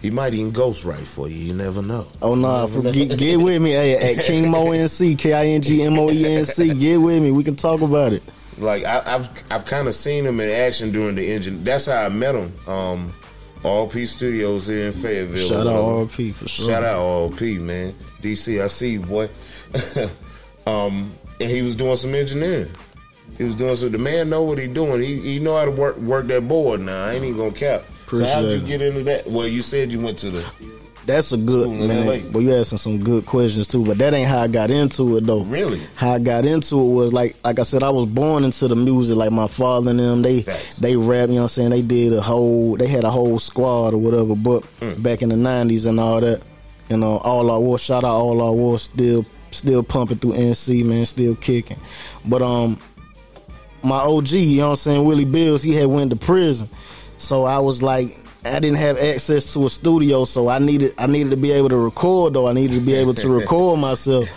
He 0.03 0.11
might 0.11 0.35
even 0.35 0.53
ghostwrite 0.53 1.09
for 1.09 1.27
you. 1.29 1.35
You 1.37 1.55
never 1.55 1.83
know. 1.83 2.07
Oh 2.23 2.37
no, 2.37 2.69
nah, 2.69 2.93
get, 2.93 3.19
get, 3.19 3.39
with 3.39 3.61
me 3.61 3.71
hey, 3.71 4.15
at 4.15 4.25
King 4.25 4.51
Mo 4.53 4.67
NC, 4.67 5.19
K 5.19 5.33
I 5.33 5.47
N 5.47 5.63
G 5.63 5.83
M 5.83 5.99
O 5.99 6.09
E 6.13 6.25
N 6.33 6.45
C. 6.45 6.73
Get 6.75 6.99
with 6.99 7.21
me. 7.21 7.33
We 7.33 7.43
can 7.43 7.57
talk 7.57 7.81
about 7.81 8.13
it. 8.13 8.23
Like 8.59 8.85
I, 8.85 9.03
have 9.11 9.45
I've 9.51 9.65
kind 9.65 9.89
of 9.89 9.95
seen 9.95 10.25
him 10.25 10.41
in 10.41 10.51
action 10.51 10.93
during 10.93 11.15
the 11.15 11.27
engine. 11.27 11.63
That's 11.65 11.87
how 11.87 12.05
I 12.05 12.09
met 12.09 12.35
him. 12.35 12.53
Um, 12.69 13.13
RP 13.63 14.07
Studios 14.07 14.67
here 14.67 14.87
in 14.87 14.93
Fayetteville. 14.93 15.49
Shout 15.49 15.67
out 15.67 16.09
RP 16.09 16.33
for 16.35 16.49
sure. 16.49 16.67
Shout 16.67 16.85
out 16.85 17.33
RP, 17.33 17.61
man. 17.61 17.95
DC, 18.23 18.63
I 18.63 18.67
see 18.69 18.93
you, 18.93 19.01
boy. 19.01 19.29
um, 20.67 21.13
and 21.41 21.51
he 21.51 21.63
was 21.63 21.75
doing 21.77 21.97
some 21.97 22.15
engineering. 22.15 22.71
He 23.37 23.45
was 23.45 23.55
doing 23.55 23.77
so. 23.77 23.89
The 23.89 23.99
man 23.99 24.31
know 24.31 24.43
what 24.43 24.59
he 24.59 24.67
doing. 24.69 25.03
He 25.03 25.21
he 25.21 25.39
know 25.39 25.57
how 25.57 25.67
to 25.67 25.71
work 25.71 25.97
work 25.99 26.27
that 26.29 26.49
board. 26.49 26.81
Now 26.81 27.05
I 27.05 27.13
ain't 27.13 27.25
even 27.25 27.37
gonna 27.37 27.53
cap. 27.53 27.83
Appreciate 28.07 28.29
so 28.29 28.35
how 28.35 28.43
did 28.43 28.63
you 28.63 28.67
get 28.67 28.81
into 28.81 29.03
that? 29.05 29.27
Well, 29.27 29.47
you 29.47 29.63
said 29.63 29.93
you 29.93 30.01
went 30.01 30.19
to 30.21 30.31
the. 30.31 30.53
That's 31.07 31.31
a 31.31 31.37
good 31.37 31.71
man. 31.71 32.33
But 32.33 32.41
you 32.41 32.55
asking 32.55 32.79
some 32.79 32.99
good 33.03 33.27
questions 33.27 33.69
too. 33.69 33.85
But 33.87 33.99
that 33.99 34.13
ain't 34.13 34.29
how 34.29 34.41
I 34.41 34.49
got 34.49 34.71
into 34.73 35.17
it 35.17 35.27
though. 35.27 35.43
Really? 35.43 35.81
How 35.95 36.15
I 36.15 36.19
got 36.19 36.45
into 36.45 36.81
it 36.81 36.93
was 36.93 37.13
like 37.13 37.37
like 37.45 37.61
I 37.61 37.63
said, 37.63 37.85
I 37.85 37.91
was 37.91 38.07
born 38.07 38.43
into 38.43 38.67
the 38.67 38.75
music. 38.75 39.17
Like 39.17 39.31
my 39.31 39.47
father 39.47 39.91
and 39.91 40.01
them, 40.01 40.23
they 40.23 40.43
Facts. 40.43 40.79
they 40.79 40.97
rap. 40.97 41.29
You 41.29 41.37
know 41.37 41.43
what 41.43 41.43
I'm 41.45 41.49
saying? 41.49 41.71
They 41.71 41.83
did 41.83 42.13
a 42.13 42.21
whole. 42.21 42.77
They 42.77 42.89
had 42.89 43.05
a 43.05 43.11
whole 43.11 43.39
squad 43.39 43.95
or 43.95 43.99
whatever. 43.99 44.35
But 44.35 44.63
mm. 44.81 45.01
back 45.01 45.23
in 45.23 45.29
the 45.29 45.37
'90s 45.37 45.87
and 45.87 46.01
all 46.01 46.21
that, 46.21 46.43
you 46.91 46.97
know, 46.97 47.19
all 47.19 47.51
our 47.51 47.61
war. 47.61 47.79
Shout 47.79 48.03
out 48.03 48.11
all 48.11 48.43
our 48.43 48.53
war. 48.53 48.79
Still 48.81 49.25
still 49.53 49.85
pumping 49.85 50.19
through 50.19 50.33
NC, 50.33 50.85
man. 50.85 51.07
Still 51.07 51.37
kicking. 51.37 51.79
But 52.25 52.43
um, 52.43 52.81
my 53.85 53.99
OG, 53.99 54.31
you 54.33 54.57
know 54.59 54.65
what 54.65 54.71
I'm 54.71 54.77
saying, 54.77 55.05
Willie 55.05 55.25
Bills, 55.25 55.63
he 55.63 55.73
had 55.73 55.87
went 55.87 56.11
to 56.11 56.17
prison. 56.17 56.69
So 57.19 57.45
I 57.45 57.59
was 57.61 57.83
like, 57.83 58.17
I 58.55 58.59
didn't 58.61 58.79
have 58.79 58.99
access 58.99 59.53
to 59.55 59.67
a 59.67 59.71
studio, 59.71 60.25
so 60.25 60.49
I 60.49 60.59
needed 60.59 60.95
I 60.99 61.07
needed 61.07 61.31
to 61.31 61.37
be 61.37 61.53
able 61.53 61.69
to 61.71 61.77
record 61.77 62.35
though. 62.35 62.49
I 62.49 62.53
needed 62.53 62.75
to 62.75 62.81
be 62.81 62.95
able 62.95 63.15
to 63.15 63.29
record 63.41 63.79
myself. 63.79 64.29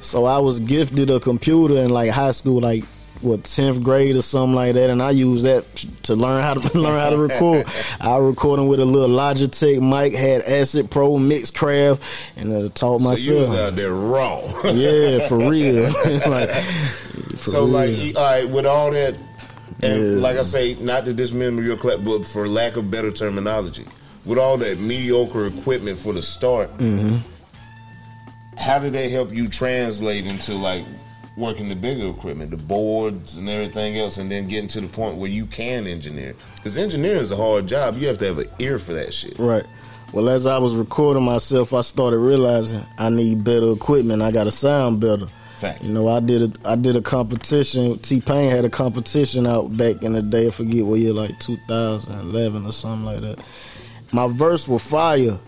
So 0.00 0.24
I 0.24 0.38
was 0.38 0.60
gifted 0.60 1.10
a 1.10 1.18
computer 1.20 1.76
in 1.76 1.90
like 1.90 2.10
high 2.10 2.30
school, 2.30 2.60
like 2.60 2.84
what 3.20 3.44
tenth 3.44 3.82
grade 3.82 4.16
or 4.16 4.22
something 4.22 4.54
like 4.54 4.74
that, 4.74 4.90
and 4.90 5.02
I 5.02 5.10
used 5.10 5.44
that 5.44 5.64
to 6.04 6.14
learn 6.14 6.42
how 6.42 6.54
to 6.54 6.78
learn 6.78 6.98
how 6.98 7.10
to 7.10 7.18
record. 7.18 7.66
I 8.00 8.16
recording 8.18 8.68
with 8.68 8.80
a 8.80 8.84
little 8.84 9.14
Logitech 9.16 9.80
mic, 9.80 10.14
had 10.14 10.42
Acid 10.42 10.90
Pro, 10.90 11.16
Mixcraft, 11.16 12.00
and 12.36 12.54
I 12.54 12.68
taught 12.68 13.00
myself. 13.00 13.18
So 13.18 13.32
you 13.32 13.40
was 13.40 13.58
out 13.58 13.76
there 13.76 13.92
raw. 13.92 14.40
yeah, 14.70 15.26
for 15.28 15.38
real. 15.38 15.84
like, 16.28 16.50
for 17.36 17.50
so 17.50 17.64
real. 17.64 17.72
like, 17.72 18.16
all 18.16 18.22
right, 18.22 18.48
with 18.48 18.66
all 18.66 18.90
that 18.92 19.18
and 19.82 20.22
like 20.22 20.36
I 20.36 20.42
say, 20.42 20.74
not 20.80 21.04
to 21.04 21.12
dismember 21.12 21.62
your 21.62 21.76
clap, 21.76 22.02
but 22.02 22.24
for 22.24 22.48
lack 22.48 22.76
of 22.76 22.90
better 22.90 23.10
terminology, 23.10 23.84
with 24.24 24.38
all 24.38 24.56
that 24.58 24.78
mediocre 24.78 25.46
equipment 25.46 25.98
for 25.98 26.12
the 26.12 26.22
start, 26.22 26.76
mm-hmm. 26.78 27.18
how 28.58 28.78
did 28.78 28.92
they 28.92 29.08
help 29.08 29.32
you 29.32 29.48
translate 29.48 30.26
into 30.26 30.54
like 30.54 30.84
working 31.36 31.68
the 31.68 31.76
bigger 31.76 32.08
equipment, 32.08 32.50
the 32.50 32.56
boards 32.56 33.36
and 33.36 33.48
everything 33.48 33.98
else, 33.98 34.16
and 34.16 34.30
then 34.30 34.48
getting 34.48 34.68
to 34.68 34.80
the 34.80 34.88
point 34.88 35.16
where 35.16 35.30
you 35.30 35.46
can 35.46 35.86
engineer? 35.86 36.34
Because 36.56 36.78
engineering 36.78 37.20
is 37.20 37.30
a 37.30 37.36
hard 37.36 37.66
job. 37.66 37.98
You 37.98 38.08
have 38.08 38.18
to 38.18 38.26
have 38.26 38.38
an 38.38 38.48
ear 38.58 38.78
for 38.78 38.94
that 38.94 39.12
shit. 39.12 39.38
Right. 39.38 39.66
Well, 40.12 40.28
as 40.30 40.46
I 40.46 40.58
was 40.58 40.74
recording 40.74 41.24
myself, 41.24 41.74
I 41.74 41.82
started 41.82 42.18
realizing 42.18 42.80
I 42.96 43.10
need 43.10 43.44
better 43.44 43.70
equipment. 43.72 44.22
I 44.22 44.30
got 44.30 44.44
to 44.44 44.52
sound 44.52 45.00
better. 45.00 45.26
Facts. 45.56 45.86
You 45.86 45.94
know, 45.94 46.08
I 46.08 46.20
did 46.20 46.42
a 46.64 46.68
I 46.68 46.76
did 46.76 46.96
a 46.96 47.00
competition. 47.00 47.98
T 48.00 48.20
Pain 48.20 48.50
had 48.50 48.66
a 48.66 48.70
competition 48.70 49.46
out 49.46 49.74
back 49.74 50.02
in 50.02 50.12
the 50.12 50.20
day. 50.20 50.48
I 50.48 50.50
forget 50.50 50.84
what 50.84 51.00
year, 51.00 51.14
like 51.14 51.38
2011 51.40 52.66
or 52.66 52.72
something 52.72 53.04
like 53.06 53.20
that. 53.22 53.38
My 54.12 54.28
verse 54.28 54.68
was 54.68 54.82
fire, 54.82 55.38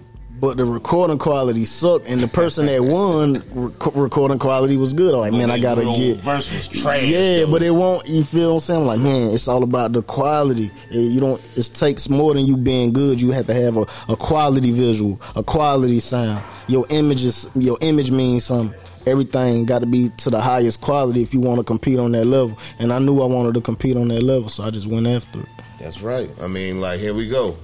but 0.41 0.57
the 0.57 0.65
recording 0.65 1.19
quality 1.19 1.67
sucked, 1.67 2.07
and 2.07 2.23
the 2.23 2.29
person 2.29 2.65
that 2.67 2.83
won 2.85 3.43
rec- 3.51 3.95
recording 3.95 4.39
quality 4.39 4.79
was 4.79 4.95
good. 4.95 5.13
I'm 5.13 5.21
like, 5.21 5.33
man, 5.33 5.51
I 5.51 5.59
gotta 5.59 5.85
get 5.85 6.17
verse 6.19 6.51
was 6.55 6.69
trash. 6.69 7.03
Yeah, 7.03 7.41
though. 7.41 7.51
but 7.51 7.63
it 7.63 7.73
won't. 7.73 8.09
You 8.09 8.25
feel 8.25 8.49
what 8.49 8.55
I'm 8.55 8.61
saying? 8.61 8.81
I'm 8.81 8.87
like, 8.87 9.01
man, 9.01 9.35
it's 9.35 9.47
all 9.47 9.63
about 9.63 9.93
the 9.93 10.03
quality. 10.03 10.71
you 10.91 11.21
don't. 11.21 11.43
It 11.55 11.71
takes 11.75 12.09
more 12.09 12.33
than 12.33 12.47
you 12.47 12.57
being 12.57 12.95
good. 12.95 13.21
You 13.21 13.33
have 13.33 13.47
to 13.49 13.55
have 13.55 13.77
a, 13.77 13.87
a 14.09 14.17
quality 14.17 14.71
visual, 14.71 15.21
a 15.37 15.43
quality 15.43 16.01
sound. 16.01 16.43
Your 16.67 16.87
images, 16.89 17.47
your 17.55 17.77
image 17.83 18.11
means 18.11 18.45
something 18.45 18.79
everything 19.07 19.65
got 19.65 19.81
to 19.81 19.87
be 19.87 20.11
to 20.19 20.31
the 20.31 20.41
highest 20.41 20.81
quality 20.81 21.23
if 21.23 21.33
you 21.33 21.41
want 21.41 21.59
to 21.59 21.65
compete 21.65 21.99
on 21.99 22.13
that 22.13 22.25
level. 22.25 22.59
And 22.79 22.93
I 22.93 22.99
knew 22.99 23.21
I 23.21 23.27
wanted 23.27 23.55
to 23.55 23.61
compete 23.61 23.97
on 23.97 24.09
that 24.09 24.23
level, 24.23 24.49
so 24.49 24.65
I 24.65 24.71
just 24.71 24.87
went 24.87 25.07
after 25.07 25.41
it. 25.41 25.49
That's 25.79 26.03
right. 26.03 26.29
I 26.41 26.47
mean, 26.47 26.81
like 26.81 27.01
here 27.01 27.15
we 27.15 27.29
go. 27.29 27.57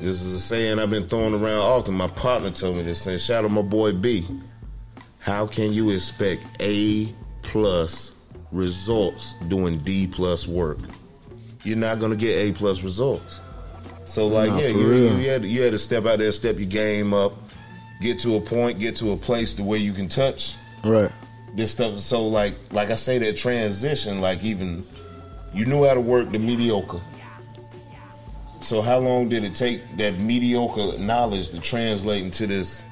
This 0.00 0.20
is 0.20 0.34
a 0.34 0.40
saying 0.40 0.78
I've 0.78 0.90
been 0.90 1.06
throwing 1.06 1.34
around 1.34 1.60
often. 1.60 1.94
My 1.94 2.08
partner 2.08 2.50
told 2.50 2.76
me 2.76 2.82
this. 2.82 3.06
And 3.06 3.20
shout 3.20 3.44
out 3.44 3.50
my 3.50 3.62
boy 3.62 3.92
B. 3.92 4.26
How 5.18 5.46
can 5.46 5.72
you 5.72 5.90
expect 5.90 6.44
A 6.60 7.12
plus 7.42 8.14
results 8.50 9.34
doing 9.46 9.78
D 9.78 10.08
plus 10.08 10.48
work? 10.48 10.78
You're 11.62 11.76
not 11.76 12.00
gonna 12.00 12.16
get 12.16 12.36
A 12.36 12.52
plus 12.52 12.82
results. 12.82 13.40
So 14.04 14.26
like, 14.26 14.50
nah, 14.50 14.58
yeah, 14.58 14.68
you, 14.68 14.92
you, 14.92 15.30
had 15.30 15.44
you 15.44 15.62
had 15.62 15.72
to 15.72 15.78
step 15.78 16.04
out 16.06 16.18
there, 16.18 16.32
step 16.32 16.58
your 16.58 16.68
game 16.68 17.14
up, 17.14 17.32
get 18.02 18.18
to 18.20 18.36
a 18.36 18.40
point, 18.40 18.78
get 18.78 18.96
to 18.96 19.12
a 19.12 19.16
place 19.16 19.54
the 19.54 19.62
way 19.62 19.78
you 19.78 19.92
can 19.92 20.08
touch 20.08 20.56
Right. 20.84 21.10
This 21.54 21.72
stuff. 21.72 22.00
So 22.00 22.26
like 22.26 22.54
like 22.70 22.90
I 22.90 22.94
say 22.94 23.18
that 23.18 23.36
transition, 23.36 24.20
like 24.20 24.42
even 24.42 24.84
you 25.52 25.66
knew 25.66 25.84
how 25.84 25.94
to 25.94 26.00
work 26.00 26.32
the 26.32 26.38
mediocre. 26.38 27.00
So 28.60 28.80
how 28.80 28.98
long 28.98 29.28
did 29.28 29.44
it 29.44 29.54
take 29.54 29.96
that 29.96 30.18
mediocre 30.18 30.98
knowledge 30.98 31.50
to 31.50 31.60
translate 31.60 32.22
into 32.22 32.46
this? 32.46 32.82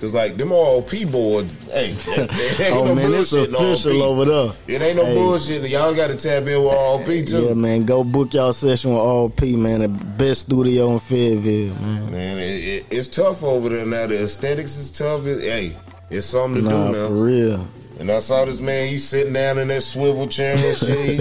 Cause 0.00 0.14
like 0.14 0.36
them 0.36 0.48
RP 0.48 1.08
boards, 1.12 1.56
hey, 1.68 1.94
oh 2.72 2.86
no 2.86 2.94
man, 2.96 3.14
it's 3.14 3.32
official 3.32 4.02
over 4.02 4.24
there. 4.24 4.52
It 4.66 4.82
ain't 4.82 4.96
no 4.96 5.04
hey. 5.04 5.14
bullshit. 5.14 5.70
Y'all 5.70 5.94
got 5.94 6.10
to 6.10 6.16
tap 6.16 6.42
in 6.42 6.60
with 6.60 6.72
all 6.72 6.98
P 7.04 7.24
too. 7.24 7.44
Yeah, 7.44 7.54
man, 7.54 7.84
go 7.84 8.02
book 8.02 8.34
y'all 8.34 8.52
session 8.52 8.94
with 8.94 9.00
RP, 9.00 9.56
man. 9.56 9.78
The 9.78 9.88
best 9.88 10.40
studio 10.40 10.94
in 10.94 10.98
Fayetteville, 10.98 11.76
man. 11.76 12.10
Man, 12.10 12.31
it, 12.62 12.68
it, 12.68 12.86
it's 12.90 13.08
tough 13.08 13.42
over 13.42 13.68
there 13.68 13.86
now. 13.86 14.06
The 14.06 14.22
aesthetics 14.22 14.76
is 14.76 14.90
tough. 14.90 15.26
It, 15.26 15.40
hey, 15.40 15.76
it's 16.10 16.26
something 16.26 16.62
to 16.62 16.68
nah, 16.68 16.86
do 16.86 16.92
now. 16.92 17.08
For 17.08 17.14
real. 17.14 17.68
And 17.98 18.10
I 18.10 18.18
saw 18.20 18.44
this 18.44 18.60
man. 18.60 18.88
He's 18.88 19.06
sitting 19.06 19.32
down 19.32 19.58
in 19.58 19.68
that 19.68 19.82
swivel 19.82 20.26
chair 20.26 20.54
and 20.56 20.76
shit. 20.76 21.20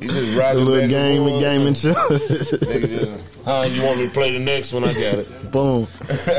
He, 0.00 0.06
just 0.06 0.38
rocking 0.38 0.64
the 0.64 0.64
little 0.64 0.88
game 0.88 1.26
and 1.26 1.40
gaming 1.40 1.74
chair. 1.74 1.94
huh? 3.44 3.68
You 3.70 3.82
want 3.82 3.98
me 3.98 4.06
to 4.06 4.12
play 4.12 4.32
the 4.32 4.38
next 4.38 4.72
one? 4.72 4.84
I 4.84 4.92
got 4.92 5.18
it. 5.18 5.50
Boom. 5.52 5.86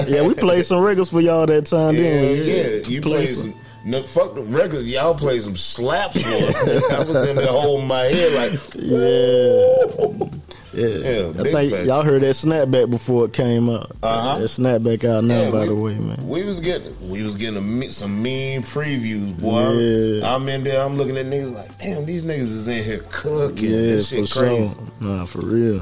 Yeah, 0.08 0.22
we 0.24 0.34
played 0.34 0.66
some 0.66 0.82
records 0.82 1.10
for 1.10 1.22
y'all 1.22 1.46
that 1.46 1.66
time. 1.66 1.96
Yeah, 1.96 2.02
didn't 2.02 2.46
we? 2.46 2.54
yeah. 2.54 2.88
You 2.88 3.02
played 3.02 3.28
some. 3.28 3.56
No, 3.86 4.04
fuck 4.04 4.36
the 4.36 4.44
record. 4.44 4.86
Y'all 4.86 5.16
play 5.16 5.40
some 5.40 5.56
slaps 5.56 6.22
for 6.22 6.30
us. 6.30 6.56
I 6.92 7.00
was 7.00 7.28
in 7.28 7.38
there 7.38 7.48
holding 7.48 7.88
my 7.88 8.04
head 8.04 8.34
like, 8.34 8.60
yeah. 8.76 10.30
Yeah, 10.74 10.88
yeah 10.88 11.30
I 11.30 11.44
think 11.44 11.72
facts. 11.72 11.88
y'all 11.88 12.04
heard 12.04 12.22
that 12.22 12.36
snapback 12.36 12.90
before 12.90 13.26
it 13.26 13.34
came 13.34 13.70
out. 13.70 13.92
Uh-huh. 14.04 14.40
That 14.40 14.46
snapback 14.46 15.04
out 15.04 15.24
now, 15.24 15.44
yeah, 15.44 15.52
by 15.52 15.62
we, 15.62 15.66
the 15.68 15.76
way, 15.76 15.94
man. 15.96 16.28
We 16.28 16.44
was 16.44 16.60
getting, 16.60 17.10
we 17.10 17.24
was 17.24 17.36
getting 17.36 17.84
a, 17.84 17.92
some 17.92 18.22
mean 18.22 18.62
previews, 18.62 19.40
boy. 19.40 19.72
Yeah. 19.72 20.36
I'm 20.36 20.48
in 20.48 20.64
there, 20.64 20.82
I'm 20.82 20.98
looking 20.98 21.18
at 21.18 21.26
niggas 21.26 21.54
like, 21.54 21.78
damn, 21.80 22.06
these 22.06 22.24
niggas 22.24 22.42
is 22.42 22.68
in 22.68 22.84
here 22.84 23.04
cooking. 23.10 23.70
Yeah, 23.70 23.78
this 23.78 24.10
shit 24.10 24.30
for 24.30 24.40
crazy. 24.40 24.74
Sure. 24.74 24.88
Nah, 25.00 25.26
for 25.26 25.42
real. 25.42 25.82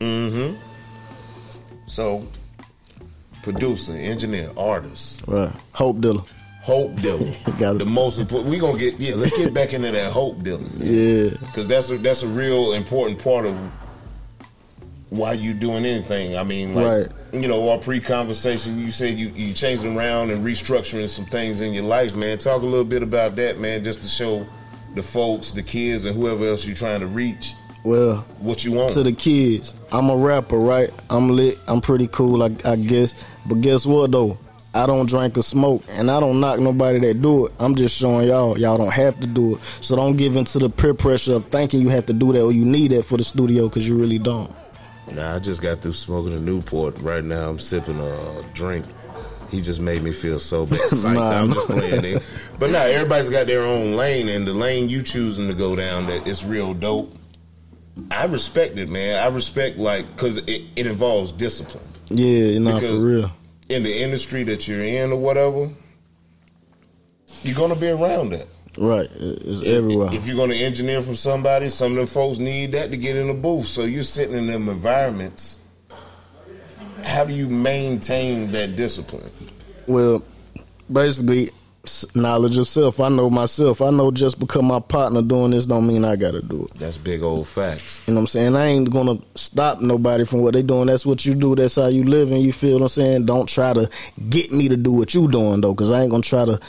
Mm-hmm. 0.00 0.56
So, 1.86 2.26
producer, 3.42 3.92
engineer, 3.92 4.50
artist, 4.56 5.22
right? 5.26 5.52
Hope 5.72 6.00
dealer. 6.00 6.22
Hope 6.62 6.94
dealer. 6.96 7.24
the 7.58 7.84
most 7.84 8.18
important. 8.18 8.50
We 8.50 8.60
gonna 8.60 8.78
get 8.78 9.00
yeah. 9.00 9.16
Let's 9.16 9.36
get 9.36 9.52
back 9.52 9.72
into 9.72 9.90
that 9.90 10.12
hope 10.12 10.42
dealer. 10.44 10.62
Yeah, 10.78 11.30
because 11.40 11.66
that's 11.66 11.90
a 11.90 11.98
that's 11.98 12.22
a 12.22 12.28
real 12.28 12.72
important 12.72 13.22
part 13.22 13.46
of 13.46 13.56
why 15.12 15.34
you 15.34 15.52
doing 15.52 15.84
anything. 15.84 16.36
I 16.38 16.42
mean, 16.42 16.74
like, 16.74 16.86
right. 16.86 17.08
you 17.34 17.46
know, 17.46 17.68
our 17.68 17.76
pre-conversation, 17.76 18.78
you 18.78 18.90
said 18.90 19.18
you 19.18 19.28
you 19.36 19.52
changed 19.52 19.84
around 19.84 20.30
and 20.30 20.42
restructuring 20.44 21.08
some 21.08 21.26
things 21.26 21.60
in 21.60 21.74
your 21.74 21.84
life, 21.84 22.16
man. 22.16 22.38
Talk 22.38 22.62
a 22.62 22.64
little 22.64 22.84
bit 22.84 23.02
about 23.02 23.36
that, 23.36 23.58
man, 23.58 23.84
just 23.84 24.00
to 24.02 24.08
show 24.08 24.46
the 24.94 25.02
folks, 25.02 25.52
the 25.52 25.62
kids, 25.62 26.06
and 26.06 26.16
whoever 26.16 26.46
else 26.46 26.64
you're 26.64 26.74
trying 26.74 27.00
to 27.00 27.06
reach. 27.06 27.52
Well, 27.84 28.24
what 28.38 28.64
you 28.64 28.72
want 28.72 28.90
to 28.92 29.02
the 29.02 29.12
kids? 29.12 29.74
I'm 29.90 30.08
a 30.08 30.16
rapper, 30.16 30.56
right? 30.56 30.90
I'm 31.10 31.28
lit. 31.28 31.58
I'm 31.68 31.82
pretty 31.82 32.06
cool, 32.06 32.42
I, 32.42 32.50
I 32.64 32.76
guess. 32.76 33.14
But 33.44 33.60
guess 33.60 33.84
what 33.84 34.12
though? 34.12 34.38
I 34.74 34.86
don't 34.86 35.06
drink 35.06 35.36
or 35.36 35.42
smoke, 35.42 35.84
and 35.90 36.10
I 36.10 36.20
don't 36.20 36.40
knock 36.40 36.58
nobody 36.58 36.98
that 37.00 37.20
do 37.20 37.44
it. 37.44 37.52
I'm 37.58 37.74
just 37.74 37.98
showing 37.98 38.28
y'all, 38.28 38.58
y'all 38.58 38.78
don't 38.78 38.92
have 38.92 39.20
to 39.20 39.26
do 39.26 39.56
it. 39.56 39.60
So 39.82 39.94
don't 39.94 40.16
give 40.16 40.36
into 40.36 40.58
the 40.58 40.70
peer 40.70 40.94
pressure 40.94 41.34
of 41.34 41.44
thinking 41.44 41.82
you 41.82 41.90
have 41.90 42.06
to 42.06 42.14
do 42.14 42.32
that 42.32 42.42
or 42.42 42.52
you 42.52 42.64
need 42.64 42.92
that 42.92 43.04
for 43.04 43.18
the 43.18 43.24
studio 43.24 43.68
because 43.68 43.86
you 43.86 43.98
really 43.98 44.18
don't. 44.18 44.50
Nah, 45.10 45.34
I 45.34 45.38
just 45.38 45.60
got 45.60 45.80
through 45.80 45.92
smoking 45.92 46.32
a 46.32 46.40
Newport. 46.40 46.98
Right 46.98 47.24
now, 47.24 47.50
I'm 47.50 47.58
sipping 47.58 48.00
a 48.00 48.42
drink. 48.54 48.86
He 49.50 49.60
just 49.60 49.80
made 49.80 50.02
me 50.02 50.12
feel 50.12 50.38
so 50.38 50.64
bad. 50.64 50.80
I'm 51.04 51.52
just 51.52 51.66
playing 51.66 52.04
it. 52.04 52.22
But 52.58 52.70
now 52.70 52.78
nah, 52.78 52.84
everybody's 52.84 53.28
got 53.28 53.46
their 53.46 53.62
own 53.62 53.96
lane, 53.96 54.28
and 54.28 54.46
the 54.46 54.54
lane 54.54 54.88
you 54.88 55.02
choosing 55.02 55.48
to 55.48 55.54
go 55.54 55.76
down 55.76 56.06
that 56.06 56.26
it's 56.26 56.42
real 56.42 56.72
dope. 56.72 57.14
I 58.10 58.24
respect 58.24 58.78
it, 58.78 58.88
man. 58.88 59.22
I 59.22 59.26
respect 59.26 59.76
like 59.76 60.08
because 60.14 60.38
it, 60.38 60.62
it 60.76 60.86
involves 60.86 61.32
discipline. 61.32 61.84
Yeah, 62.08 62.58
not 62.58 62.80
for 62.80 62.96
real. 62.96 63.32
in 63.68 63.82
the 63.82 64.02
industry 64.02 64.42
that 64.44 64.66
you're 64.66 64.82
in 64.82 65.12
or 65.12 65.18
whatever, 65.18 65.70
you're 67.42 67.54
gonna 67.54 67.76
be 67.76 67.88
around 67.88 68.30
that. 68.30 68.46
Right, 68.78 69.10
it- 69.20 69.42
it's 69.44 69.62
everywhere. 69.66 70.08
If 70.12 70.26
you're 70.26 70.36
gonna 70.36 70.54
engineer 70.54 71.02
from 71.02 71.16
somebody, 71.16 71.68
some 71.68 71.92
of 71.92 71.98
them 71.98 72.06
folks 72.06 72.38
need 72.38 72.72
that 72.72 72.90
to 72.90 72.96
get 72.96 73.16
in 73.16 73.28
the 73.28 73.34
booth. 73.34 73.66
So 73.66 73.84
you're 73.84 74.02
sitting 74.02 74.36
in 74.36 74.46
them 74.46 74.68
environments. 74.68 75.58
How 77.04 77.24
do 77.24 77.34
you 77.34 77.48
maintain 77.48 78.52
that 78.52 78.76
discipline? 78.76 79.30
Well, 79.86 80.22
basically, 80.90 81.50
knowledge 82.14 82.56
of 82.58 82.68
self. 82.68 83.00
I 83.00 83.08
know 83.08 83.28
myself. 83.28 83.82
I 83.82 83.90
know 83.90 84.12
just 84.12 84.38
because 84.38 84.62
my 84.62 84.78
partner 84.78 85.20
doing 85.20 85.50
this 85.50 85.66
don't 85.66 85.86
mean 85.86 86.04
I 86.04 86.14
got 86.14 86.30
to 86.30 86.40
do 86.42 86.68
it. 86.72 86.78
That's 86.78 86.96
big 86.96 87.22
old 87.24 87.48
facts. 87.48 88.00
You 88.06 88.14
know 88.14 88.20
what 88.20 88.22
I'm 88.22 88.26
saying? 88.28 88.56
I 88.56 88.66
ain't 88.68 88.90
gonna 88.90 89.18
stop 89.34 89.80
nobody 89.80 90.24
from 90.24 90.42
what 90.42 90.54
they 90.54 90.62
doing. 90.62 90.86
That's 90.86 91.04
what 91.04 91.26
you 91.26 91.34
do. 91.34 91.56
That's 91.56 91.74
how 91.74 91.88
you 91.88 92.04
live. 92.04 92.30
And 92.30 92.40
you 92.40 92.52
feel 92.52 92.74
what 92.74 92.82
I'm 92.82 92.88
saying? 92.88 93.26
Don't 93.26 93.48
try 93.48 93.72
to 93.72 93.90
get 94.30 94.52
me 94.52 94.68
to 94.68 94.76
do 94.76 94.92
what 94.92 95.12
you 95.12 95.26
doing 95.28 95.60
though, 95.60 95.74
because 95.74 95.90
I 95.90 96.02
ain't 96.02 96.10
gonna 96.12 96.22
try 96.22 96.44
to 96.44 96.60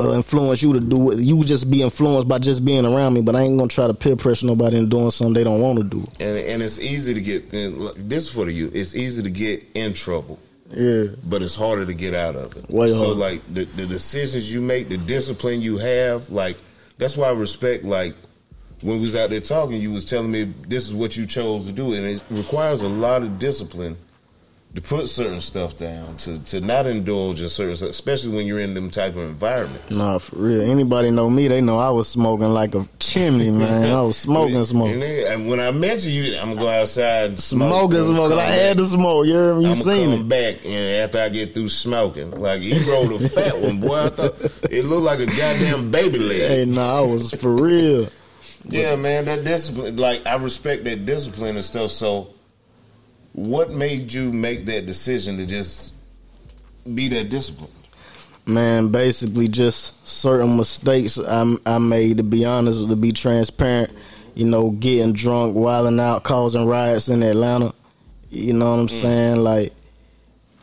uh, 0.00 0.12
influence 0.14 0.62
you 0.62 0.72
to 0.72 0.80
do 0.80 0.96
what 0.96 1.18
you 1.18 1.42
just 1.44 1.70
be 1.70 1.82
influenced 1.82 2.26
by 2.26 2.38
just 2.38 2.64
being 2.64 2.86
around 2.86 3.14
me. 3.14 3.22
But 3.22 3.36
I 3.36 3.42
ain't 3.42 3.58
gonna 3.58 3.68
try 3.68 3.86
to 3.86 3.94
peer 3.94 4.16
pressure 4.16 4.46
nobody 4.46 4.78
into 4.78 4.88
doing 4.88 5.10
something 5.10 5.34
they 5.34 5.44
don't 5.44 5.60
want 5.60 5.78
to 5.78 5.84
do. 5.84 6.04
And 6.18 6.38
and 6.38 6.62
it's 6.62 6.78
easy 6.78 7.14
to 7.14 7.20
get. 7.20 7.50
This 7.50 8.24
is 8.24 8.30
for 8.30 8.48
you. 8.48 8.70
It's 8.72 8.94
easy 8.94 9.22
to 9.22 9.30
get 9.30 9.64
in 9.74 9.92
trouble. 9.92 10.38
Yeah, 10.70 11.04
but 11.24 11.42
it's 11.42 11.54
harder 11.54 11.86
to 11.86 11.94
get 11.94 12.14
out 12.14 12.34
of 12.34 12.56
it. 12.56 12.68
Way 12.70 12.88
so 12.88 12.98
harder. 12.98 13.14
like 13.14 13.54
the 13.54 13.64
the 13.64 13.86
decisions 13.86 14.52
you 14.52 14.60
make, 14.60 14.88
the 14.88 14.96
discipline 14.98 15.60
you 15.60 15.76
have, 15.78 16.30
like 16.30 16.56
that's 16.98 17.16
why 17.16 17.28
I 17.28 17.32
respect 17.32 17.84
like 17.84 18.14
when 18.80 18.96
we 18.96 19.02
was 19.02 19.16
out 19.16 19.30
there 19.30 19.40
talking, 19.40 19.80
you 19.80 19.92
was 19.92 20.04
telling 20.04 20.30
me 20.30 20.44
this 20.68 20.86
is 20.86 20.94
what 20.94 21.16
you 21.16 21.26
chose 21.26 21.66
to 21.66 21.72
do, 21.72 21.92
and 21.92 22.06
it 22.06 22.22
requires 22.30 22.80
a 22.80 22.88
lot 22.88 23.22
of 23.22 23.38
discipline 23.38 23.96
to 24.76 24.82
put 24.82 25.08
certain 25.08 25.40
stuff 25.40 25.76
down, 25.76 26.16
to 26.18 26.38
to 26.44 26.60
not 26.60 26.86
indulge 26.86 27.40
in 27.40 27.48
certain 27.48 27.74
stuff, 27.76 27.90
especially 27.90 28.36
when 28.36 28.46
you're 28.46 28.60
in 28.60 28.74
them 28.74 28.90
type 28.90 29.16
of 29.16 29.22
environments. 29.22 29.90
nah, 29.90 30.18
for 30.18 30.36
real. 30.36 30.60
Anybody 30.62 31.10
know 31.10 31.28
me? 31.28 31.48
They 31.48 31.60
know 31.60 31.78
I 31.78 31.90
was 31.90 32.08
smoking 32.08 32.50
like 32.54 32.74
a 32.74 32.86
chimney, 33.00 33.50
man. 33.50 33.90
I 33.90 34.02
was 34.02 34.16
smoking, 34.26 34.56
And, 34.56 34.66
smoking. 34.66 35.02
and 35.02 35.48
when 35.48 35.58
I 35.60 35.70
mention 35.72 36.12
you, 36.12 36.36
I'm 36.38 36.50
gonna 36.50 36.60
go 36.60 36.68
outside 36.68 37.30
and 37.30 37.40
smoke. 37.40 37.90
Smoking, 37.92 38.14
smoking. 38.14 38.38
I 38.38 38.42
had 38.42 38.76
to 38.76 38.86
smoke. 38.86 39.26
You, 39.26 39.34
heard 39.34 39.56
me? 39.56 39.62
you 39.64 39.70
I'm 39.70 39.76
seen 39.76 40.10
come 40.10 40.20
it. 40.20 40.28
back 40.28 40.64
and 40.64 41.02
after 41.04 41.20
I 41.20 41.28
get 41.30 41.54
through 41.54 41.70
smoking, 41.70 42.30
like 42.32 42.60
he 42.60 42.78
rolled 42.90 43.12
a 43.20 43.28
fat 43.28 43.58
one, 43.58 43.80
boy. 43.80 43.96
I 44.04 44.08
thought 44.10 44.34
it 44.70 44.84
looked 44.84 45.04
like 45.04 45.18
a 45.20 45.26
goddamn 45.26 45.90
baby 45.90 46.18
leg. 46.18 46.40
Hey, 46.50 46.64
nah, 46.66 46.98
I 46.98 47.00
was 47.00 47.32
for 47.32 47.50
real. 47.50 48.08
Yeah, 48.68 48.96
man, 48.96 49.24
that 49.26 49.44
discipline. 49.44 49.96
Like 49.96 50.26
I 50.26 50.34
respect 50.36 50.84
that 50.84 51.06
discipline 51.06 51.56
and 51.56 51.64
stuff. 51.64 51.92
So, 51.92 52.34
what 53.36 53.70
made 53.70 54.10
you 54.10 54.32
make 54.32 54.64
that 54.64 54.86
decision 54.86 55.36
to 55.36 55.44
just 55.44 55.94
be 56.94 57.08
that 57.08 57.28
disciplined? 57.28 57.72
Man, 58.46 58.88
basically 58.88 59.48
just 59.48 60.06
certain 60.08 60.56
mistakes 60.56 61.18
I, 61.18 61.56
I 61.66 61.78
made. 61.78 62.16
To 62.16 62.22
be 62.22 62.46
honest, 62.46 62.88
to 62.88 62.96
be 62.96 63.12
transparent, 63.12 63.92
you 64.34 64.46
know, 64.46 64.70
getting 64.70 65.12
drunk, 65.12 65.54
wilding 65.54 66.00
out, 66.00 66.22
causing 66.22 66.66
riots 66.66 67.08
in 67.10 67.22
Atlanta. 67.22 67.74
You 68.30 68.54
know 68.54 68.70
what 68.70 68.80
I'm 68.80 68.86
mm. 68.86 69.00
saying? 69.02 69.36
Like 69.36 69.74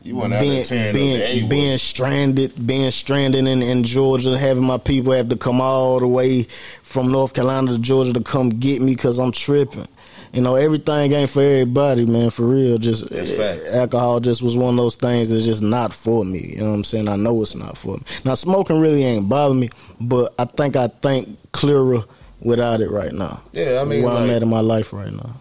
You 0.02 0.16
went 0.16 0.34
out 0.34 0.40
there 0.42 0.66
being 0.66 0.94
being, 0.94 1.16
up 1.16 1.28
the 1.28 1.38
A-Wood. 1.38 1.50
being 1.50 1.78
stranded, 1.78 2.68
being 2.68 2.92
stranded 2.92 3.46
in, 3.46 3.62
in 3.62 3.84
Georgia, 3.84 4.36
having 4.36 4.66
my 4.66 4.80
people 4.80 5.14
have 5.14 5.30
to 5.30 5.38
come 5.38 5.62
all 5.62 6.00
the 6.00 6.08
way 6.08 6.48
from 6.82 7.12
North 7.12 7.34
Carolina 7.34 7.74
to 7.74 7.78
Georgia 7.78 8.14
to 8.14 8.22
come 8.22 8.50
get 8.50 8.82
me 8.82 8.96
because 8.96 9.20
I'm 9.20 9.32
tripping. 9.32 9.88
You 10.34 10.42
know, 10.42 10.56
everything 10.56 11.12
ain't 11.12 11.30
for 11.30 11.44
everybody, 11.44 12.08
man. 12.08 12.32
For 12.32 12.42
real, 12.44 12.80
just 12.80 13.08
facts. 13.08 13.38
Eh, 13.72 13.78
alcohol 13.78 14.20
just 14.20 14.42
was 14.42 14.58
one 14.58 14.72
of 14.72 14.78
those 14.78 14.96
things 14.96 15.30
that's 15.30 15.46
just 15.46 15.62
not 15.62 15.94
for 15.94 16.26
me. 16.26 16.54
You 16.56 16.62
know 16.62 16.70
what 16.72 16.76
I'm 16.78 16.84
saying? 16.84 17.08
I 17.08 17.16
know 17.18 17.40
it's 17.44 17.56
not 17.56 17.78
for 17.78 17.98
me. 17.98 18.04
Now, 18.26 18.34
smoking 18.34 18.80
really 18.80 19.04
ain't 19.04 19.30
bother 19.30 19.54
me, 19.54 19.70
but 20.02 20.34
I 20.40 20.46
think 20.46 20.76
I 20.76 20.88
think 20.88 21.38
clearer 21.52 22.04
without 22.42 22.82
it 22.82 22.90
right 22.90 23.14
now. 23.14 23.42
Yeah, 23.52 23.80
I 23.80 23.84
mean, 23.86 24.02
where 24.04 24.14
I'm 24.14 24.24
like- 24.28 24.32
at 24.38 24.42
in 24.42 24.50
my 24.50 24.62
life 24.62 24.92
right 24.92 25.14
now. 25.14 25.36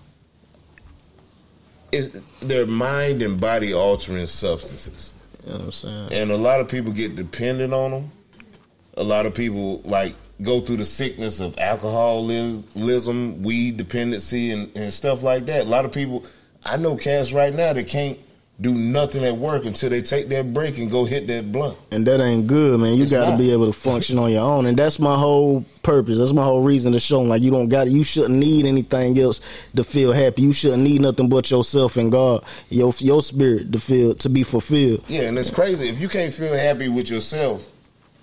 It's, 1.90 2.14
they're 2.40 2.66
mind 2.66 3.22
and 3.22 3.38
body 3.40 3.74
altering 3.74 4.26
substances, 4.26 5.12
You 5.44 5.52
know 5.52 5.58
what 5.58 5.64
I'm 5.66 5.72
saying? 5.72 6.12
and 6.12 6.30
a 6.30 6.36
lot 6.36 6.60
of 6.60 6.68
people 6.68 6.92
get 6.92 7.16
dependent 7.16 7.72
on 7.74 7.90
them. 7.90 8.10
A 8.96 9.02
lot 9.02 9.26
of 9.26 9.34
people 9.34 9.80
like 9.84 10.14
go 10.42 10.60
through 10.60 10.78
the 10.78 10.84
sickness 10.84 11.40
of 11.40 11.58
alcoholism, 11.58 13.42
weed 13.42 13.76
dependency, 13.76 14.50
and, 14.50 14.74
and 14.76 14.92
stuff 14.92 15.22
like 15.22 15.46
that. 15.46 15.62
A 15.62 15.68
lot 15.68 15.84
of 15.84 15.92
people, 15.92 16.24
I 16.64 16.76
know 16.76 16.96
cats 16.96 17.32
right 17.32 17.54
now 17.54 17.72
that 17.72 17.88
can't 17.88 18.18
do 18.60 18.74
nothing 18.74 19.24
at 19.24 19.36
work 19.36 19.64
until 19.64 19.90
they 19.90 20.02
take 20.02 20.28
that 20.28 20.54
break 20.54 20.78
and 20.78 20.88
go 20.90 21.04
hit 21.04 21.26
that 21.26 21.50
blunt. 21.50 21.76
And 21.90 22.06
that 22.06 22.20
ain't 22.20 22.46
good, 22.46 22.78
man. 22.80 22.94
You 22.94 23.08
got 23.08 23.32
to 23.32 23.36
be 23.36 23.50
able 23.52 23.66
to 23.66 23.72
function 23.72 24.18
on 24.18 24.30
your 24.30 24.42
own, 24.42 24.66
and 24.66 24.76
that's 24.76 25.00
my 25.00 25.16
whole 25.18 25.64
purpose. 25.82 26.18
That's 26.18 26.32
my 26.32 26.44
whole 26.44 26.62
reason 26.62 26.92
to 26.92 27.00
show 27.00 27.22
'em, 27.22 27.28
like 27.28 27.42
you 27.42 27.50
don't 27.50 27.66
got, 27.68 27.90
you 27.90 28.04
shouldn't 28.04 28.38
need 28.38 28.66
anything 28.66 29.18
else 29.18 29.40
to 29.74 29.82
feel 29.82 30.12
happy. 30.12 30.42
You 30.42 30.52
shouldn't 30.52 30.82
need 30.82 31.00
nothing 31.00 31.28
but 31.28 31.50
yourself 31.50 31.96
and 31.96 32.12
God, 32.12 32.44
your 32.68 32.94
your 32.98 33.22
spirit 33.22 33.72
to 33.72 33.80
feel 33.80 34.14
to 34.16 34.28
be 34.28 34.44
fulfilled. 34.44 35.02
Yeah, 35.08 35.22
and 35.22 35.38
it's 35.38 35.50
crazy. 35.50 35.88
If 35.88 35.98
you 35.98 36.08
can't 36.08 36.32
feel 36.32 36.54
happy 36.54 36.88
with 36.88 37.10
yourself, 37.10 37.68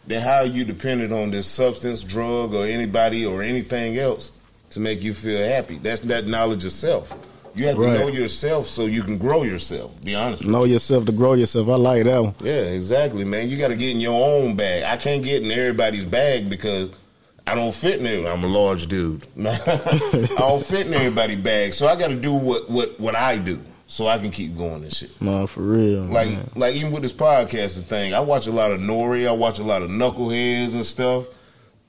then 0.09 0.21
how 0.21 0.37
are 0.37 0.45
you 0.45 0.65
dependent 0.65 1.13
on 1.13 1.29
this 1.31 1.45
substance, 1.45 2.03
drug, 2.03 2.53
or 2.55 2.65
anybody 2.65 3.25
or 3.25 3.43
anything 3.43 3.97
else 3.97 4.31
to 4.71 4.79
make 4.79 5.03
you 5.03 5.13
feel 5.13 5.41
happy? 5.47 5.77
That's 5.77 6.01
that 6.01 6.25
knowledge 6.25 6.65
of 6.65 6.71
self. 6.71 7.13
You 7.55 7.67
have 7.67 7.77
Right. 7.77 7.93
to 7.97 7.99
know 7.99 8.07
yourself 8.07 8.67
so 8.67 8.85
you 8.85 9.03
can 9.03 9.17
grow 9.19 9.43
yourself. 9.43 10.01
Be 10.01 10.15
honest. 10.15 10.43
Know 10.43 10.65
yourself 10.65 11.05
to 11.05 11.11
grow 11.11 11.33
yourself. 11.33 11.69
I 11.69 11.75
like 11.75 12.03
that 12.05 12.23
one. 12.23 12.33
Yeah, 12.43 12.53
exactly, 12.61 13.23
man. 13.23 13.49
You 13.49 13.57
got 13.57 13.67
to 13.69 13.75
get 13.75 13.91
in 13.91 13.99
your 13.99 14.19
own 14.27 14.55
bag. 14.55 14.83
I 14.83 14.97
can't 14.97 15.23
get 15.23 15.43
in 15.43 15.51
everybody's 15.51 16.05
bag 16.05 16.49
because 16.49 16.89
I 17.45 17.53
don't 17.55 17.73
fit 17.73 17.99
in 17.99 18.05
it. 18.07 18.25
I'm 18.27 18.43
a 18.43 18.47
large 18.47 18.87
dude. 18.87 19.25
I 19.45 20.27
don't 20.37 20.63
fit 20.65 20.87
in 20.87 20.93
everybody's 20.93 21.39
bag, 21.39 21.73
so 21.73 21.87
I 21.87 21.95
got 21.95 22.09
to 22.09 22.15
do 22.15 22.33
what 22.33 22.69
what 22.69 22.99
what 22.99 23.15
I 23.15 23.37
do 23.37 23.59
so 23.89 24.05
I 24.07 24.19
can 24.19 24.29
keep 24.31 24.55
going 24.55 24.83
and 24.83 24.93
shit. 24.93 25.19
Man, 25.19 25.47
for 25.47 25.61
real. 25.61 26.03
Like 26.03 26.29
man. 26.29 26.49
like 26.55 26.75
even 26.75 26.91
with 26.91 27.01
this 27.03 27.11
podcasting 27.11 27.83
thing, 27.83 28.13
I 28.13 28.19
watch 28.21 28.45
a 28.47 28.51
lot 28.51 28.71
of 28.71 28.79
Nori, 28.79 29.27
I 29.27 29.31
watch 29.31 29.57
a 29.59 29.63
lot 29.63 29.81
of 29.81 29.89
knuckleheads 29.89 30.73
and 30.75 30.85
stuff. 30.85 31.25